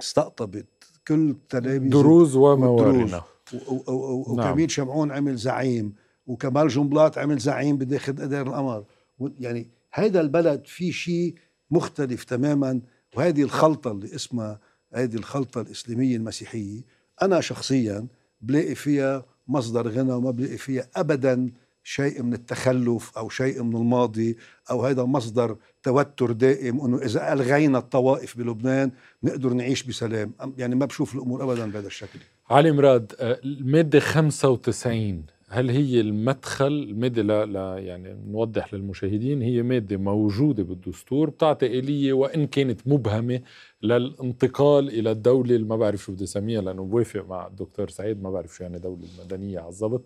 استقطبت 0.00 0.66
كل 1.08 1.36
تلاميذ 1.48 1.90
دروز. 1.92 2.36
وموارنة 2.36 3.22
و- 3.68 3.92
و- 3.92 3.92
و- 4.32 4.36
نعم. 4.36 4.50
وكميل 4.50 4.70
شمعون 4.70 5.12
عمل 5.12 5.36
زعيم 5.36 5.92
وكمال 6.30 6.68
جنبلاط 6.68 7.18
عمل 7.18 7.38
زعيم 7.38 7.76
بداخل 7.76 8.12
دار 8.12 8.46
القمر 8.46 8.84
و- 9.18 9.28
يعني 9.40 9.68
هذا 9.92 10.20
البلد 10.20 10.66
في 10.66 10.92
شيء 10.92 11.34
مختلف 11.70 12.24
تماما 12.24 12.80
وهذه 13.16 13.42
الخلطة 13.42 13.90
اللي 13.92 14.14
اسمها 14.14 14.60
هذه 14.94 15.14
الخلطة 15.14 15.60
الإسلامية 15.60 16.16
المسيحية 16.16 16.80
أنا 17.22 17.40
شخصيا 17.40 18.06
بلاقي 18.40 18.74
فيها 18.74 19.24
مصدر 19.48 19.88
غنى 19.88 20.12
وما 20.12 20.30
بلاقي 20.30 20.56
فيها 20.56 20.86
أبدا 20.96 21.50
شيء 21.84 22.22
من 22.22 22.32
التخلف 22.34 23.18
أو 23.18 23.28
شيء 23.28 23.62
من 23.62 23.76
الماضي 23.76 24.36
أو 24.70 24.86
هذا 24.86 25.04
مصدر 25.04 25.56
توتر 25.82 26.32
دائم 26.32 26.80
أنه 26.80 26.98
إذا 26.98 27.32
ألغينا 27.32 27.78
الطوائف 27.78 28.38
بلبنان 28.38 28.90
نقدر 29.22 29.52
نعيش 29.52 29.82
بسلام. 29.82 30.32
يعني 30.58 30.74
ما 30.74 30.86
بشوف 30.86 31.14
الأمور 31.14 31.42
أبدا 31.44 31.70
بهذا 31.70 31.86
الشكل. 31.86 32.18
علي 32.50 32.72
مراد 32.72 33.12
آه، 33.20 33.40
المادة 33.44 34.00
95 34.00 35.22
هل 35.52 35.70
هي 35.70 36.00
المدخل 36.00 36.66
المادة 36.66 37.22
لا, 37.22 37.78
يعني 37.78 38.16
نوضح 38.26 38.74
للمشاهدين 38.74 39.42
هي 39.42 39.62
مادة 39.62 39.96
موجودة 39.96 40.62
بالدستور 40.62 41.30
بتعطي 41.30 41.66
آلية 41.66 42.12
وإن 42.12 42.46
كانت 42.46 42.80
مبهمة 42.86 43.40
للانتقال 43.82 44.88
إلى 44.88 45.10
الدولة 45.10 45.54
اللي 45.54 45.66
ما 45.66 45.76
بعرف 45.76 46.02
شو 46.02 46.12
بدي 46.12 46.24
أسميها 46.24 46.60
لأنه 46.60 46.84
بوافق 46.84 47.26
مع 47.28 47.46
الدكتور 47.46 47.88
سعيد 47.88 48.22
ما 48.22 48.30
بعرف 48.30 48.56
شو 48.56 48.64
يعني 48.64 48.78
دولة 48.78 49.06
مدنية 49.24 49.60
على 49.60 49.68
الضبط 49.68 50.02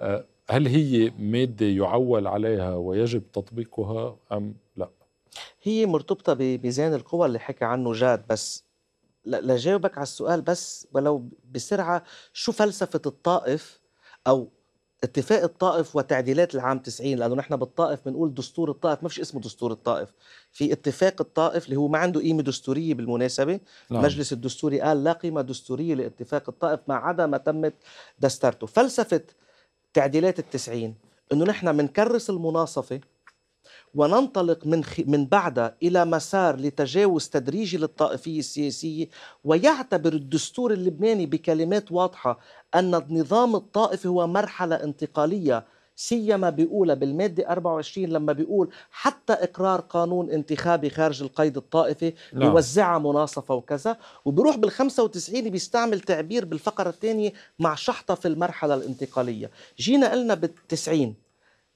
آه، 0.00 0.24
هل 0.50 0.66
هي 0.66 1.12
مادة 1.18 1.66
يعول 1.66 2.26
عليها 2.26 2.74
ويجب 2.74 3.22
تطبيقها 3.32 4.16
أم 4.32 4.54
لا؟ 4.76 4.90
هي 5.62 5.86
مرتبطة 5.86 6.32
بميزان 6.32 6.94
القوى 6.94 7.26
اللي 7.26 7.38
حكى 7.38 7.64
عنه 7.64 7.92
جاد 7.92 8.26
بس 8.30 8.64
لجاوبك 9.26 9.98
على 9.98 10.02
السؤال 10.02 10.42
بس 10.42 10.88
ولو 10.92 11.28
بسرعة 11.52 12.02
شو 12.32 12.52
فلسفة 12.52 13.02
الطائف 13.06 13.80
أو 14.26 14.48
اتفاق 15.04 15.42
الطائف 15.42 15.96
وتعديلات 15.96 16.54
العام 16.54 16.78
90 16.78 17.14
لأنه 17.14 17.34
نحن 17.34 17.56
بالطائف 17.56 18.00
بنقول 18.06 18.34
دستور 18.34 18.70
الطائف 18.70 19.02
ما 19.02 19.08
فيش 19.08 19.20
اسمه 19.20 19.40
دستور 19.40 19.72
الطائف. 19.72 20.08
في 20.52 20.72
اتفاق 20.72 21.20
الطائف 21.20 21.64
اللي 21.64 21.76
هو 21.76 21.88
ما 21.88 21.98
عنده 21.98 22.20
قيمة 22.20 22.42
دستورية 22.42 22.94
بالمناسبة. 22.94 23.60
نعم. 23.90 24.00
المجلس 24.00 24.32
الدستوري 24.32 24.80
قال 24.80 25.04
لا 25.04 25.12
قيمة 25.12 25.42
دستورية 25.42 25.94
لاتفاق 25.94 26.42
الطائف 26.48 26.80
ما 26.88 26.94
عدا 26.94 27.26
ما 27.26 27.38
تمت 27.38 27.74
دسترته. 28.18 28.66
فلسفة 28.66 29.22
تعديلات 29.94 30.38
التسعين 30.38 30.94
إنه 31.32 31.44
نحن 31.44 31.76
بنكرس 31.76 32.30
المناصفة 32.30 33.00
وننطلق 33.94 34.66
من 34.66 34.84
خ... 34.84 35.00
من 35.06 35.26
بعدها 35.26 35.76
إلى 35.82 36.04
مسار 36.04 36.56
لتجاوز 36.56 37.28
تدريجي 37.28 37.76
للطائفية 37.76 38.38
السياسية 38.38 39.08
ويعتبر 39.44 40.12
الدستور 40.12 40.72
اللبناني 40.72 41.26
بكلمات 41.26 41.92
واضحة 41.92 42.38
أن 42.74 42.94
النظام 42.94 43.56
الطائفي 43.56 44.08
هو 44.08 44.26
مرحلة 44.26 44.76
انتقالية 44.76 45.64
سيما 45.96 46.50
بيقولها 46.50 46.94
بالمادة 46.94 47.48
24 47.48 48.06
لما 48.08 48.32
بيقول 48.32 48.70
حتى 48.90 49.32
إقرار 49.32 49.80
قانون 49.80 50.30
انتخابي 50.30 50.90
خارج 50.90 51.22
القيد 51.22 51.56
الطائفي 51.56 52.12
نعم. 52.32 52.48
بيوزعها 52.50 52.98
مناصفة 52.98 53.54
وكذا 53.54 53.96
وبيروح 54.24 54.56
بال 54.56 54.70
95 54.70 55.50
بيستعمل 55.50 56.00
تعبير 56.00 56.44
بالفقرة 56.44 56.88
الثانية 56.88 57.32
مع 57.58 57.74
شحطة 57.74 58.14
في 58.14 58.28
المرحلة 58.28 58.74
الانتقالية 58.74 59.50
جينا 59.78 60.12
قلنا 60.12 60.34
بالتسعين 60.34 61.14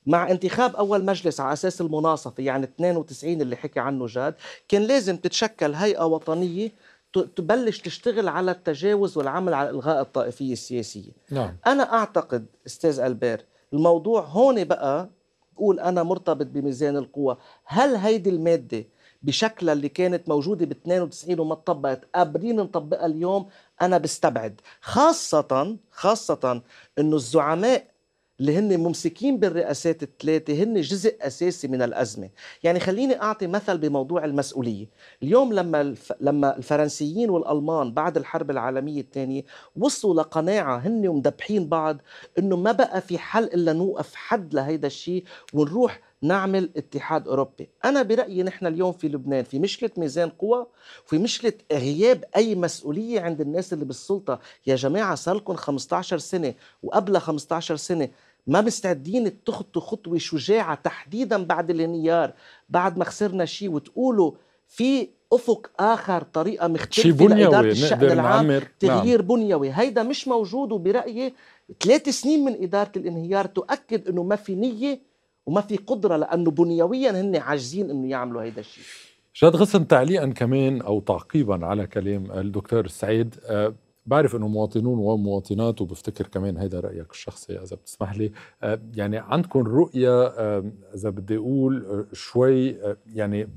مع 0.07 0.31
انتخاب 0.31 0.77
أول 0.77 1.05
مجلس 1.05 1.41
على 1.41 1.53
أساس 1.53 1.81
المناصفة 1.81 2.43
يعني 2.43 2.65
92 2.65 3.41
اللي 3.41 3.57
حكي 3.57 3.81
عنه 3.81 4.07
جاد 4.07 4.35
كان 4.69 4.83
لازم 4.83 5.17
تتشكل 5.17 5.75
هيئة 5.75 6.05
وطنية 6.05 6.73
تبلش 7.37 7.79
تشتغل 7.79 8.29
على 8.29 8.51
التجاوز 8.51 9.19
والعمل 9.19 9.55
على 9.55 9.71
إلغاء 9.71 10.01
الطائفية 10.01 10.53
السياسية. 10.53 11.11
نعم. 11.31 11.57
أنا 11.67 11.93
أعتقد 11.93 12.47
أستاذ 12.67 13.01
ألبير 13.01 13.45
الموضوع 13.73 14.21
هون 14.21 14.65
بقى 14.65 15.09
بقول 15.57 15.81
أنا 15.81 16.03
مرتبط 16.03 16.47
بميزان 16.47 16.97
القوى 16.97 17.37
هل 17.65 17.97
هيدي 17.97 18.31
المادة 18.31 18.85
بشكلها 19.23 19.73
اللي 19.75 19.89
كانت 19.89 20.29
موجودة 20.29 20.67
ب 20.67 20.71
92 20.71 21.41
وما 21.41 21.55
طبقت 21.55 22.05
قابلين 22.15 22.57
نطبقها 22.57 23.07
اليوم؟ 23.07 23.49
أنا 23.83 23.99
بستبعد 23.99 24.61
خاصة 24.81 25.77
خاصة 25.91 26.63
إنه 26.99 27.17
الزعماء 27.17 27.87
اللي 28.41 28.59
هن 28.59 28.81
ممسكين 28.81 29.39
بالرئاسات 29.39 30.03
الثلاثة 30.03 30.63
هن 30.63 30.81
جزء 30.81 31.17
أساسي 31.21 31.69
من 31.69 31.83
الأزمة. 31.83 32.31
يعني 32.63 32.81
خليني 32.81 33.23
أعطي 33.23 33.47
مثل 33.47 33.79
بموضوع 33.79 34.25
المسؤولية. 34.25 34.87
اليوم 35.23 35.53
لما 35.53 35.81
الف... 35.81 36.13
لما 36.21 36.57
الفرنسيين 36.57 37.31
والألمان 37.31 37.93
بعد 37.95 38.17
الحرب 38.17 38.51
العالمية 38.51 39.01
الثانية 39.01 39.43
وصلوا 39.77 40.15
لقناعة 40.15 40.77
هن 40.79 41.09
ومدبحين 41.09 41.69
بعض 41.69 41.97
إنه 42.39 42.57
ما 42.57 42.73
بقى 42.73 43.01
في 43.01 43.19
حل 43.19 43.45
إلا 43.45 43.73
نوقف 43.73 44.15
حد 44.15 44.55
لهيدا 44.55 44.87
الشيء 44.87 45.25
ونروح 45.55 46.01
نعمل 46.23 46.71
اتحاد 46.77 47.29
أوروبي. 47.29 47.69
أنا 47.85 48.03
برأيي 48.03 48.43
نحن 48.43 48.67
اليوم 48.67 48.93
في 48.93 49.09
لبنان 49.09 49.45
في 49.45 49.59
مشكلة 49.59 49.91
ميزان 49.97 50.29
قوى 50.29 50.67
وفي 51.07 51.19
مشكلة 51.19 51.53
غياب 51.73 52.25
أي 52.37 52.55
مسؤولية 52.55 53.21
عند 53.21 53.41
الناس 53.41 53.73
اللي 53.73 53.85
بالسلطة. 53.85 54.41
يا 54.67 54.77
جماعة 54.77 55.15
صارلكم 55.15 55.55
15 55.55 56.19
سنة 56.19 56.55
وقبل 56.83 57.19
15 57.19 57.77
سنة 57.77 58.09
ما 58.47 58.61
مستعدين 58.61 59.45
تخطوا 59.45 59.83
خطوة 59.83 60.19
شجاعة 60.19 60.75
تحديدا 60.75 61.45
بعد 61.45 61.71
الانهيار 61.71 62.33
بعد 62.69 62.99
ما 62.99 63.05
خسرنا 63.05 63.45
شيء 63.45 63.71
وتقولوا 63.71 64.33
في 64.69 65.09
أفق 65.33 65.71
آخر 65.81 66.23
طريقة 66.23 66.69
مختلفة 66.69 67.03
شيء 67.03 67.13
بنيوي 67.13 67.43
لإدارة 67.45 67.71
الشأن 67.71 67.99
نقدر 67.99 68.13
العام 68.13 68.47
نعمر. 68.47 68.69
تغيير 68.81 69.23
بنيوي. 69.23 69.71
هيدا 69.73 70.03
مش 70.03 70.29
موجود 70.29 70.73
وبرأيي 70.73 71.35
ثلاث 71.81 72.09
سنين 72.09 72.45
من 72.45 72.63
إدارة 72.63 72.93
الانهيار 72.97 73.47
تؤكد 73.47 74.09
أنه 74.09 74.23
ما 74.23 74.37
في 74.37 74.55
نية 74.55 75.01
وما 75.47 75.61
في 75.61 75.77
قدرة 75.77 76.17
لأنه 76.17 76.51
بنيويا 76.51 77.21
هن 77.21 77.37
عاجزين 77.37 77.91
أنه 77.91 78.09
يعملوا 78.09 78.43
هيدا 78.43 78.61
الشيء. 78.61 78.85
جاد 79.43 79.57
غصن 79.57 79.87
تعليقا 79.87 80.27
كمان 80.27 80.81
أو 80.81 81.01
تعقيبا 81.01 81.67
على 81.67 81.87
كلام 81.87 82.33
الدكتور 82.33 82.85
السعيد 82.85 83.35
أه 83.45 83.75
بعرف 84.07 84.37
إنه 84.37 84.49
مواطنون 84.49 84.99
ومواطنات 84.99 85.81
وبفتكر 85.81 86.27
كمان 86.27 86.57
هيدا 86.57 86.81
رأيك 86.81 87.11
الشخصي 87.11 87.53
إذا 87.63 87.77
بتسمح 87.77 88.17
لي. 88.17 88.33
أه 88.63 88.81
يعني 88.95 89.17
عندكم 89.19 89.61
رؤية 89.61 90.27
أه 90.27 90.73
إذا 90.95 91.11
بدي 91.11 91.37
أقول 91.37 92.07
شوي 92.13 92.77
يعني 93.07 93.49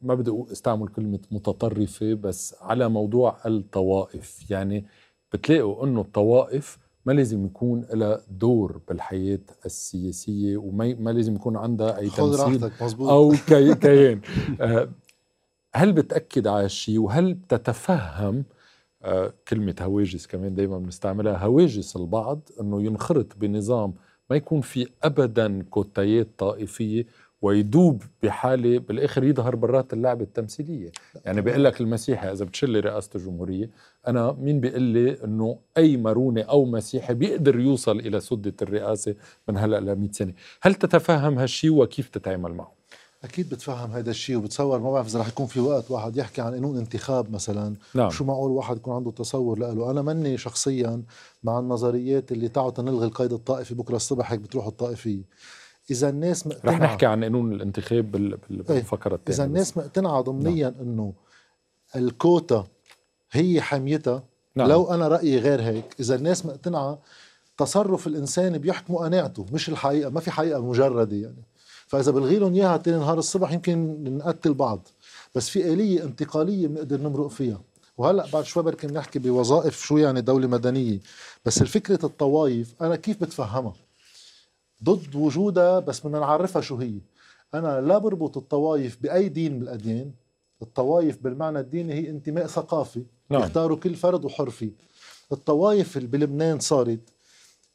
ما 0.00 0.14
بدي 0.14 0.32
استعمل 0.52 0.88
كلمة 0.88 1.20
متطرفة 1.30 2.14
بس 2.14 2.54
على 2.60 2.88
موضوع 2.88 3.36
الطوائف. 3.46 4.50
يعني 4.50 4.84
بتلاقوا 5.32 5.84
إنه 5.86 6.00
الطوائف 6.00 6.78
ما 7.08 7.12
لازم 7.12 7.46
يكون 7.46 7.86
لها 7.92 8.20
دور 8.30 8.80
بالحياة 8.88 9.38
السياسية 9.66 10.56
وما 10.56 10.94
ما 10.94 11.10
لازم 11.10 11.34
يكون 11.34 11.56
عندها 11.56 11.98
أي 11.98 12.10
خذ 12.10 12.36
تمثيل 12.36 12.70
أو 13.00 13.34
كي 13.46 13.74
كيان. 13.74 14.20
آه، 14.60 14.88
هل 15.74 15.92
بتأكد 15.92 16.46
على 16.46 16.64
الشيء 16.64 16.98
وهل 16.98 17.34
بتتفهم؟ 17.34 18.44
آه، 19.02 19.32
كلمة 19.48 19.74
هواجس 19.80 20.26
كمان 20.26 20.54
دائما 20.54 20.78
بنستعملها. 20.78 21.44
هواجس 21.44 21.96
البعض 21.96 22.40
إنه 22.60 22.82
ينخرط 22.82 23.36
بنظام 23.36 23.94
ما 24.30 24.36
يكون 24.36 24.60
في 24.60 24.88
ابدا 25.02 25.62
كوتايات 25.62 26.28
طائفية 26.38 27.06
ويدوب 27.42 28.02
بحالة 28.22 28.78
بالآخر 28.78 29.24
يظهر 29.24 29.56
برات 29.56 29.92
اللعبة 29.92 30.24
التمثيلية. 30.24 30.92
يعني 31.24 31.40
بيقول 31.40 31.64
لك 31.64 31.80
المسيحي 31.80 32.32
إذا 32.32 32.44
بتشلي 32.44 32.80
رئاسة 32.80 33.10
الجمهورية 33.14 33.70
أنا 34.08 34.32
مين 34.32 34.60
بيقول 34.60 34.82
لي 34.82 35.24
إنه 35.24 35.58
أي 35.76 35.96
ماروني 35.96 36.42
أو 36.42 36.64
مسيحي 36.64 37.14
بيقدر 37.14 37.60
يوصل 37.60 37.98
إلى 37.98 38.20
سدة 38.20 38.54
الرئاسة 38.62 39.14
من 39.48 39.56
هلأ 39.56 39.80
ل 39.80 39.98
100 39.98 40.12
سنة؟ 40.12 40.32
هل 40.62 40.74
تتفهم 40.74 41.38
هالشيء 41.38 41.72
وكيف 41.72 42.08
تتعامل 42.08 42.54
معه؟ 42.54 42.78
أكيد 43.24 43.48
بتفهم 43.48 43.90
هذا 43.90 44.10
الشيء 44.10 44.36
وبتصور 44.36 44.78
ما 44.78 44.92
بعرف 44.92 45.06
إذا 45.06 45.20
رح 45.20 45.28
يكون 45.28 45.46
في 45.46 45.60
وقت 45.60 45.90
واحد 45.90 46.16
يحكي 46.16 46.40
عن 46.40 46.54
قانون 46.54 46.78
انتخاب 46.78 47.32
مثلا. 47.32 47.74
نعم. 47.94 48.10
شو 48.10 48.24
معقول 48.24 48.50
واحد 48.50 48.76
يكون 48.76 48.94
عنده 48.94 49.10
تصور 49.10 49.58
له 49.58 49.90
أنا 49.90 50.02
مني 50.02 50.38
شخصيا 50.38 51.02
مع 51.44 51.58
النظريات 51.58 52.32
اللي 52.32 52.48
تعوا 52.48 52.70
تنلغي 52.70 53.06
القيد 53.06 53.32
الطائفي 53.32 53.74
بكرة 53.74 53.96
الصبح 53.96 54.32
هيك 54.32 54.40
بتروح 54.40 54.66
الطائفية. 54.66 55.22
إذا 55.90 56.08
الناس 56.08 56.46
رح 56.46 56.54
مقتنعه 56.56 56.78
نحكي 56.78 57.06
عن 57.06 57.22
قانون 57.24 57.52
الانتخاب 57.52 58.10
بال- 58.12 58.36
بال- 58.48 58.64
إيه، 58.70 58.76
بالفقره 58.76 59.14
الثانية 59.14 59.36
إذا 59.36 59.44
الناس 59.44 59.76
مقتنعة 59.76 60.20
ضمنيا 60.20 60.74
إنه 60.80 61.12
الكوتا 61.96 62.66
هي 63.32 63.60
حميتها 63.60 64.22
نعم. 64.54 64.68
لو 64.68 64.94
أنا 64.94 65.08
رأيي 65.08 65.38
غير 65.38 65.62
هيك 65.62 65.84
إذا 66.00 66.14
الناس 66.14 66.46
مقتنعة 66.46 66.98
تصرف 67.58 68.06
الإنسان 68.06 68.58
بيحكموا 68.58 69.04
قناعته 69.04 69.46
مش 69.52 69.68
الحقيقة 69.68 70.10
ما 70.10 70.20
في 70.20 70.30
حقيقة 70.30 70.60
مجردة 70.60 71.16
يعني. 71.16 71.42
فإذا 71.86 72.12
بلغي 72.12 72.38
لهم 72.38 72.54
إياها 72.54 72.76
تاني 72.76 72.96
نهار 72.98 73.18
الصبح 73.18 73.52
يمكن 73.52 74.04
نقتل 74.18 74.54
بعض. 74.54 74.88
بس 75.34 75.48
في 75.48 75.72
آلية 75.72 76.04
انتقالية 76.04 76.66
بنقدر 76.66 77.00
نمرق 77.00 77.26
فيها. 77.28 77.60
وهلأ 77.98 78.26
بعد 78.32 78.44
شوي 78.44 78.62
بركي 78.62 78.86
بنحكي 78.86 79.18
بوظائف 79.18 79.80
شو 79.80 79.96
يعني 79.98 80.20
دولة 80.20 80.46
مدنية. 80.48 80.98
بس 81.44 81.62
الفكرة 81.62 82.06
الطوايف 82.06 82.74
أنا 82.82 82.96
كيف 82.96 83.20
بتفهمها؟ 83.22 83.72
ضد 84.84 85.14
وجودها 85.14 85.78
بس 85.78 86.00
بدنا 86.00 86.20
نعرفها 86.20 86.62
شو 86.62 86.76
هي. 86.76 86.98
أنا 87.54 87.80
لا 87.80 87.98
بربط 87.98 88.36
الطوايف 88.36 89.02
بأي 89.02 89.28
دين 89.28 89.56
من 89.56 89.62
الأديان 89.62 90.10
الطوايف 90.62 91.22
بالمعنى 91.22 91.60
الديني 91.60 91.94
هي 91.94 92.10
انتماء 92.10 92.46
ثقافي 92.46 93.02
نعم. 93.30 93.42
يختاروا 93.42 93.76
كل 93.76 93.94
فرد 93.94 94.24
وحر 94.24 94.50
فيه 94.50 94.70
الطوايف 95.32 95.96
اللي 95.96 96.08
بلبنان 96.08 96.58
صارت 96.58 97.00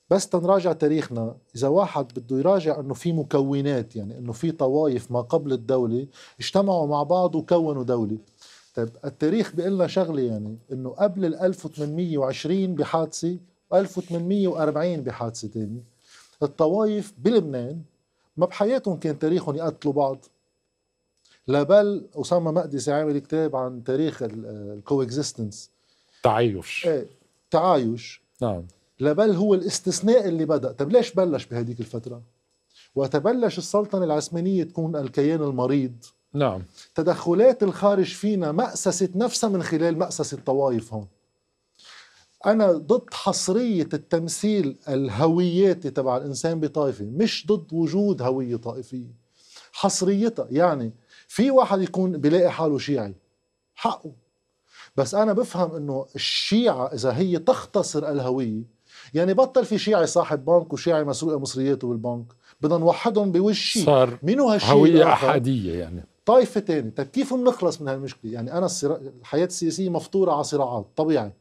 بس 0.10 0.30
تنراجع 0.30 0.74
تاريخنا. 0.74 1.36
إذا 1.56 1.68
واحد 1.68 2.08
بده 2.16 2.39
يراجع 2.39 2.80
إنه 2.80 2.93
في 2.93 3.14
مكونات 3.14 3.95
يعني 3.95 4.18
إنه 4.18 4.32
في 4.32 4.51
طوائف 4.51 5.12
ما 5.12 5.22
قبل 5.22 5.54
الدولة 5.54 6.08
اجتمعوا 6.39 6.88
مع 6.88 7.04
بعض 7.04 7.36
وكونوا 7.36 7.84
دولة. 7.84 8.18
طيب 8.76 8.89
التاريخ 9.06 9.56
بيقول 9.56 9.74
لنا 9.74 9.88
شغلة 9.88 10.22
يعني 10.22 10.58
إنه 10.72 10.89
قبل 10.89 11.26
ال 11.26 11.36
1820 11.36 12.76
بحادثة 12.76 13.38
1840 13.74 15.01
بحادثة 15.01 15.47
ثانية 15.47 15.92
الطوائف 16.43 17.13
بلبنان 17.17 17.81
ما 18.37 18.45
بحياتهم 18.45 18.99
كان 18.99 19.19
تاريخهم 19.19 19.55
يقتلوا 19.55 19.93
بعض. 19.93 20.25
لا 21.47 21.63
بل 21.63 22.05
أسامة 22.15 22.51
مقدسي 22.51 22.91
عامل 22.91 23.19
كتاب 23.19 23.55
عن 23.55 23.83
تاريخ 23.83 24.19
الكوكزيستنس 24.23 25.69
تعايش. 26.23 26.87
إيه 26.87 27.07
تعايش. 27.51 28.21
نعم. 28.41 28.63
لا 28.99 29.13
بل 29.13 29.31
هو 29.31 29.53
الاستثناء 29.53 30.27
اللي 30.27 30.45
بدأ. 30.45 30.71
طب 30.71 30.91
ليش 30.91 31.13
بلش 31.13 31.45
بهديك 31.45 31.79
الفترة؟ 31.79 32.21
وتبلش 32.95 33.57
السلطنة 33.57 34.03
العثمانية 34.03 34.63
تكون 34.63 34.95
الكيان 34.95 35.43
المريض. 35.43 35.95
نعم. 36.33 36.63
تدخلات 36.95 37.63
الخارج 37.63 38.13
فينا 38.13 38.51
مأسست 38.51 39.15
نفسها 39.15 39.49
من 39.49 39.63
خلال 39.63 39.97
مأسسة 39.97 40.37
الطوائف 40.37 40.93
هون. 40.93 41.07
أنا 42.45 42.71
ضد 42.71 43.13
حصرية 43.13 43.89
التمثيل 43.93 44.77
الهوياتي 44.89 45.89
تبع 45.89 46.17
الإنسان 46.17 46.59
بطائفة 46.59 47.05
مش 47.05 47.45
ضد 47.47 47.73
وجود 47.73 48.21
هوية 48.21 48.55
طائفية. 48.55 49.23
حصريتها 49.71 50.47
يعني 50.51 50.91
في 51.27 51.51
واحد 51.51 51.81
يكون 51.81 52.17
بيلاقي 52.17 52.51
حاله 52.51 52.77
شيعي 52.77 53.15
حقه. 53.75 54.11
بس 54.97 55.15
أنا 55.15 55.33
بفهم 55.33 55.75
إنه 55.75 56.05
الشيعة 56.15 56.85
إذا 56.93 57.11
هي 57.11 57.39
تختصر 57.39 58.09
الهوية 58.11 58.63
يعني 59.13 59.33
بطل 59.33 59.65
في 59.65 59.77
شيعي 59.77 60.07
صاحب 60.07 60.45
بنك 60.45 60.73
وشيعي 60.73 61.03
مسروقه 61.03 61.39
مصرياته 61.39 61.87
بالبنك 61.87 62.25
بدنا 62.61 62.77
نوحدهم 62.77 63.31
بوش 63.31 63.59
شيء. 63.59 63.85
صار 63.85 64.17
مينو 64.23 64.49
هالشيء 64.49 64.69
هوية؟ 64.71 65.13
أحادية 65.13 65.79
يعني. 65.79 66.05
طائفة 66.25 66.59
تاني 66.59 66.91
طيب 66.91 67.07
كيف 67.07 67.33
بنخلص 67.33 67.81
من 67.81 67.87
هالمشكلة؟ 67.87 68.31
يعني 68.31 68.53
أنا 68.57 68.65
الصراع 68.65 68.97
الحياة 69.21 69.45
السياسية 69.45 69.89
مفطورة 69.89 70.31
على 70.31 70.43
صراعات 70.43 70.87
طبيعي. 70.95 71.31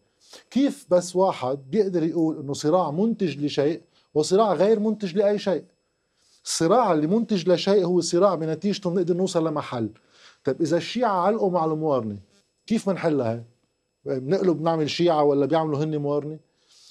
كيف 0.50 0.86
بس 0.90 1.16
واحد 1.16 1.58
بيقدر 1.70 2.02
يقول 2.02 2.38
إنه 2.38 2.52
صراع 2.52 2.90
منتج 2.90 3.44
لشيء 3.44 3.80
وصراع 4.14 4.52
غير 4.52 4.80
منتج 4.80 5.16
لأي 5.16 5.38
شيء 5.38 5.64
الصراع 6.44 6.92
اللي 6.92 7.06
منتج 7.06 7.48
لشيء 7.48 7.84
هو 7.84 8.00
صراع 8.00 8.34
بنتيجته 8.34 8.90
بنقدر 8.90 9.14
نوصل 9.14 9.46
لمحل 9.48 9.90
طيب 10.44 10.62
إذا 10.62 10.76
الشيعة 10.76 11.20
علقوا 11.20 11.50
مع 11.50 11.64
الموارنة 11.64 12.18
كيف 12.66 12.88
بنحلها 12.90 13.44
بنقلب 14.04 14.58
بنعمل 14.58 14.90
شيعة 14.90 15.22
ولا 15.22 15.46
بيعملوا 15.46 15.84
هن 15.84 15.96
موارنة 15.96 16.38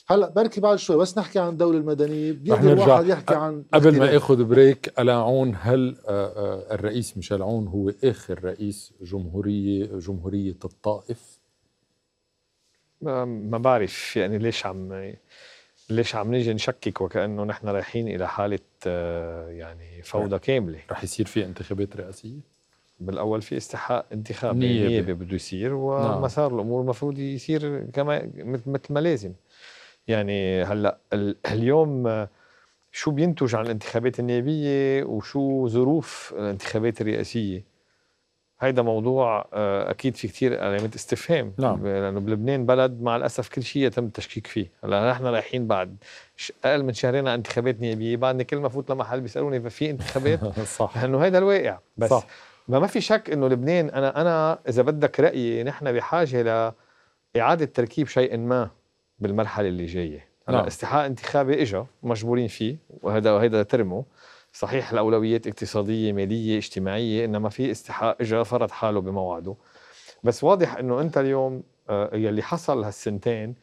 هلأ 0.08 0.30
بركي 0.30 0.62
بعد 0.62 0.78
شوي 0.78 0.98
بس 0.98 1.18
نحكي 1.18 1.40
عن 1.40 1.50
الدولة 1.50 1.78
المدنية 1.78 2.32
بيقدر 2.32 2.70
نرجع. 2.70 2.94
واحد 2.94 3.08
يحكي 3.08 3.36
عن 3.36 3.64
قبل 3.74 4.00
ما. 4.00 4.18
اخذ 4.18 4.44
بريك 4.44 5.00
ألا 5.00 5.14
عون 5.14 5.56
هل 5.60 5.98
الرئيس 6.72 7.18
ميشيل 7.18 7.42
عون 7.42 7.68
هو 7.68 7.92
اخر 8.04 8.44
رئيس 8.44 8.94
جمهورية 9.02 9.86
جمهورية 9.86 10.58
الطائف 10.66 11.41
ما 13.26 13.58
بعرف 13.58 14.18
يعني 14.18 14.38
ليش 14.38 14.66
عم 14.66 15.14
ليش 15.90 16.16
عم 16.16 16.32
نيجي 16.32 16.54
نشكك 16.54 17.02
وكأنه 17.02 17.44
نحن 17.44 17.68
رايحين 17.68 18.08
إلى 18.08 18.28
حالة 18.28 18.60
آه، 18.88 19.50
يعني 19.50 20.02
فوضى 20.02 20.40
كاملة. 20.40 20.80
رح 20.92 21.04
يصير 21.04 21.26
في 21.26 21.46
انتخابات 21.46 21.96
رئاسية؟ 21.98 22.40
بالأول 23.00 23.42
في 23.42 23.58
استحقاق 23.58 24.06
انتخابي 24.14 24.60
نيابي. 24.60 24.88
نيابي 24.90 25.14
بده 25.14 25.36
يصير 25.36 25.74
ومسار 25.74 26.56
الأمور 26.56 26.82
المفروض 26.82 27.20
يصير 27.20 27.86
كما 27.94 28.30
مثل 28.36 28.94
ما 28.94 29.00
لازم. 29.00 29.34
يعني 30.08 30.64
هلأ 30.64 30.98
ال- 31.14 31.36
اليوم 31.52 32.08
آه، 32.08 32.30
شو 32.92 33.12
بينتج 33.12 33.56
عن 33.56 33.66
الانتخابات 33.66 34.20
النيابية 34.20 35.04
وشو 35.04 35.68
ظروف 35.68 36.34
الانتخابات 36.38 37.02
الرئاسية؟ 37.02 37.64
هيدا 38.62 38.82
موضوع 38.82 39.48
آه، 39.54 39.92
أكيد 39.92 40.16
في 40.16 40.28
كثير 40.28 40.64
علامات 40.64 40.96
استفهام. 40.96 41.54
نعم. 41.58 41.88
لأنه 41.88 42.20
بلبنان 42.20 42.66
بلد 42.66 43.02
مع 43.02 43.16
الأسف 43.16 43.50
كل 43.50 43.64
شيء 43.64 43.84
يتم 43.84 44.06
التشكيك 44.06 44.48
فيه. 44.48 44.72
هلأ 44.84 45.12
نحن 45.12 45.26
رايحين 45.26 45.68
بعد 45.68 45.98
أقل 46.66 46.84
من 46.84 46.94
شهرين 46.94 47.28
على 47.28 47.36
انتخابات 47.36 47.80
نيابية 47.80 48.18
بعدني 48.18 48.44
كل 48.44 48.58
ما 48.58 48.70
فوت 48.70 48.92
لمحل 48.92 49.22
بيسألوني 49.22 49.70
في 49.70 49.90
انتخابات. 49.90 50.60
صح. 50.80 50.98
لأنه 50.98 51.20
هيدا 51.20 51.38
الواقع. 51.38 51.80
بس 51.98 52.10
صح. 52.10 52.28
ما 52.68 52.80
ما 52.80 52.88
في 52.88 53.02
شك 53.02 53.30
إنه 53.30 53.48
لبنان 53.48 53.90
أنا 53.90 54.22
أنا 54.22 54.60
إذا 54.70 54.82
بدك 54.82 55.20
رأيي 55.20 55.64
نحن 55.64 55.92
بحاجة 55.92 56.74
لاعاده 57.36 57.66
تركيب 57.66 58.08
شيء 58.08 58.38
ما 58.38 58.70
بالمرحلة 59.20 59.68
اللي 59.68 59.86
جاية. 59.86 60.28
هلأ 60.48 60.58
نعم. 60.58 60.68
استحقاق 60.68 61.04
انتخابي 61.04 61.62
اجى 61.62 61.84
مجبورين 62.04 62.48
فيه 62.48 62.78
وهذا 63.02 63.32
وهذا 63.32 63.64
ترمه. 63.64 64.04
صحيح 64.54 64.92
الأولويات 64.92 65.48
اقتصادية 65.48 66.14
مالية 66.14 66.58
اجتماعية 66.58 67.26
إنما 67.26 67.50
في 67.50 67.72
استحقاق 67.72 68.18
اجى 68.22 68.44
فرض 68.44 68.72
حاله 68.72 69.02
بموعده 69.02 69.56
بس 70.24 70.44
واضح 70.44 70.76
إنه 70.78 71.02
أنت 71.02 71.18
اليوم 71.18 71.64
آه، 71.90 72.10
يلي 72.16 72.42
حصل 72.42 72.84
هالسنتين 72.84 73.56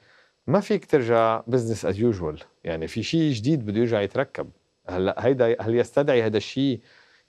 ما 0.46 0.60
فيك 0.60 0.84
ترجع 0.86 1.42
business 1.46 1.84
as 1.84 1.98
usual 2.00 2.38
يعني 2.64 2.86
في 2.88 3.02
شيء 3.02 3.32
جديد 3.32 3.66
بده 3.66 3.80
يرجع 3.80 4.00
يتركب 4.00 4.50
هلأ 4.88 5.14
هيدا 5.26 5.56
هل 5.60 5.74
يستدعي 5.74 6.22
هذا 6.22 6.36
الشيء 6.36 6.80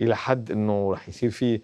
إلى 0.01 0.15
حد 0.15 0.51
إنه 0.51 0.93
رح 0.93 1.09
يصير 1.09 1.29
في 1.29 1.61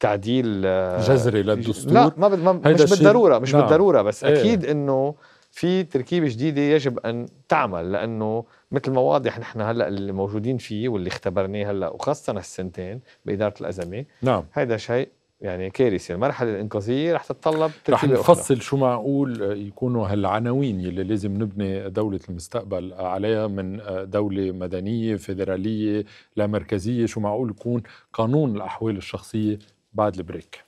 تعديل 0.00 0.62
آه، 0.66 1.00
جذري 1.00 1.42
للدستور 1.42 1.92
لا 1.92 2.12
ما, 2.16 2.28
بد- 2.28 2.42
ما 2.42 2.52
مش 2.52 2.90
بالضرورة 2.90 3.38
مش 3.38 3.52
نعم. 3.54 3.62
بالضرورة 3.62 4.02
بس 4.02 4.24
إيه. 4.24 4.40
أكيد 4.40 4.64
إنه 4.64 5.14
في 5.50 5.82
تركيبة 5.84 6.28
جديدة 6.28 6.60
يجب 6.60 6.98
أن 6.98 7.26
تعمل 7.48 7.92
لأنه 7.92 8.44
مثل 8.72 8.92
ما 8.92 9.00
واضح 9.00 9.38
نحن 9.38 9.60
هلأ 9.60 9.88
اللي 9.88 10.12
موجودين 10.12 10.58
فيه 10.58 10.88
واللي 10.88 11.08
اختبرناه 11.08 11.70
هلأ 11.70 11.88
وخاصة 11.88 12.32
هالسنتين 12.32 13.00
بإدارة 13.24 13.54
الأزمة 13.60 14.04
نعم. 14.22 14.44
هذا 14.52 14.76
شيء 14.76 15.08
يعني 15.40 15.70
كارثي. 15.70 16.14
المرحلة 16.14 16.50
الإنقاذية 16.50 17.14
رح 17.14 17.24
تتطلب 17.24 17.70
رح 17.90 18.04
أخرى. 18.04 18.12
نفصل 18.12 18.60
شو 18.60 18.76
معقول 18.76 19.42
يكونوا 19.66 20.08
هالعناوين 20.08 20.80
يلي 20.80 21.04
لازم 21.04 21.42
نبني 21.42 21.90
دولة 21.90 22.20
المستقبل 22.28 22.92
عليها 22.92 23.46
من 23.46 23.80
دولة 24.10 24.52
مدنية 24.52 25.16
فيدرالية 25.16 26.04
لا 26.36 26.46
مركزية. 26.46 27.06
شو 27.06 27.20
معقول 27.20 27.50
يكون 27.50 27.82
قانون 28.12 28.56
الأحوال 28.56 28.96
الشخصية 28.96 29.58
بعد 29.92 30.16
البريك. 30.16 30.67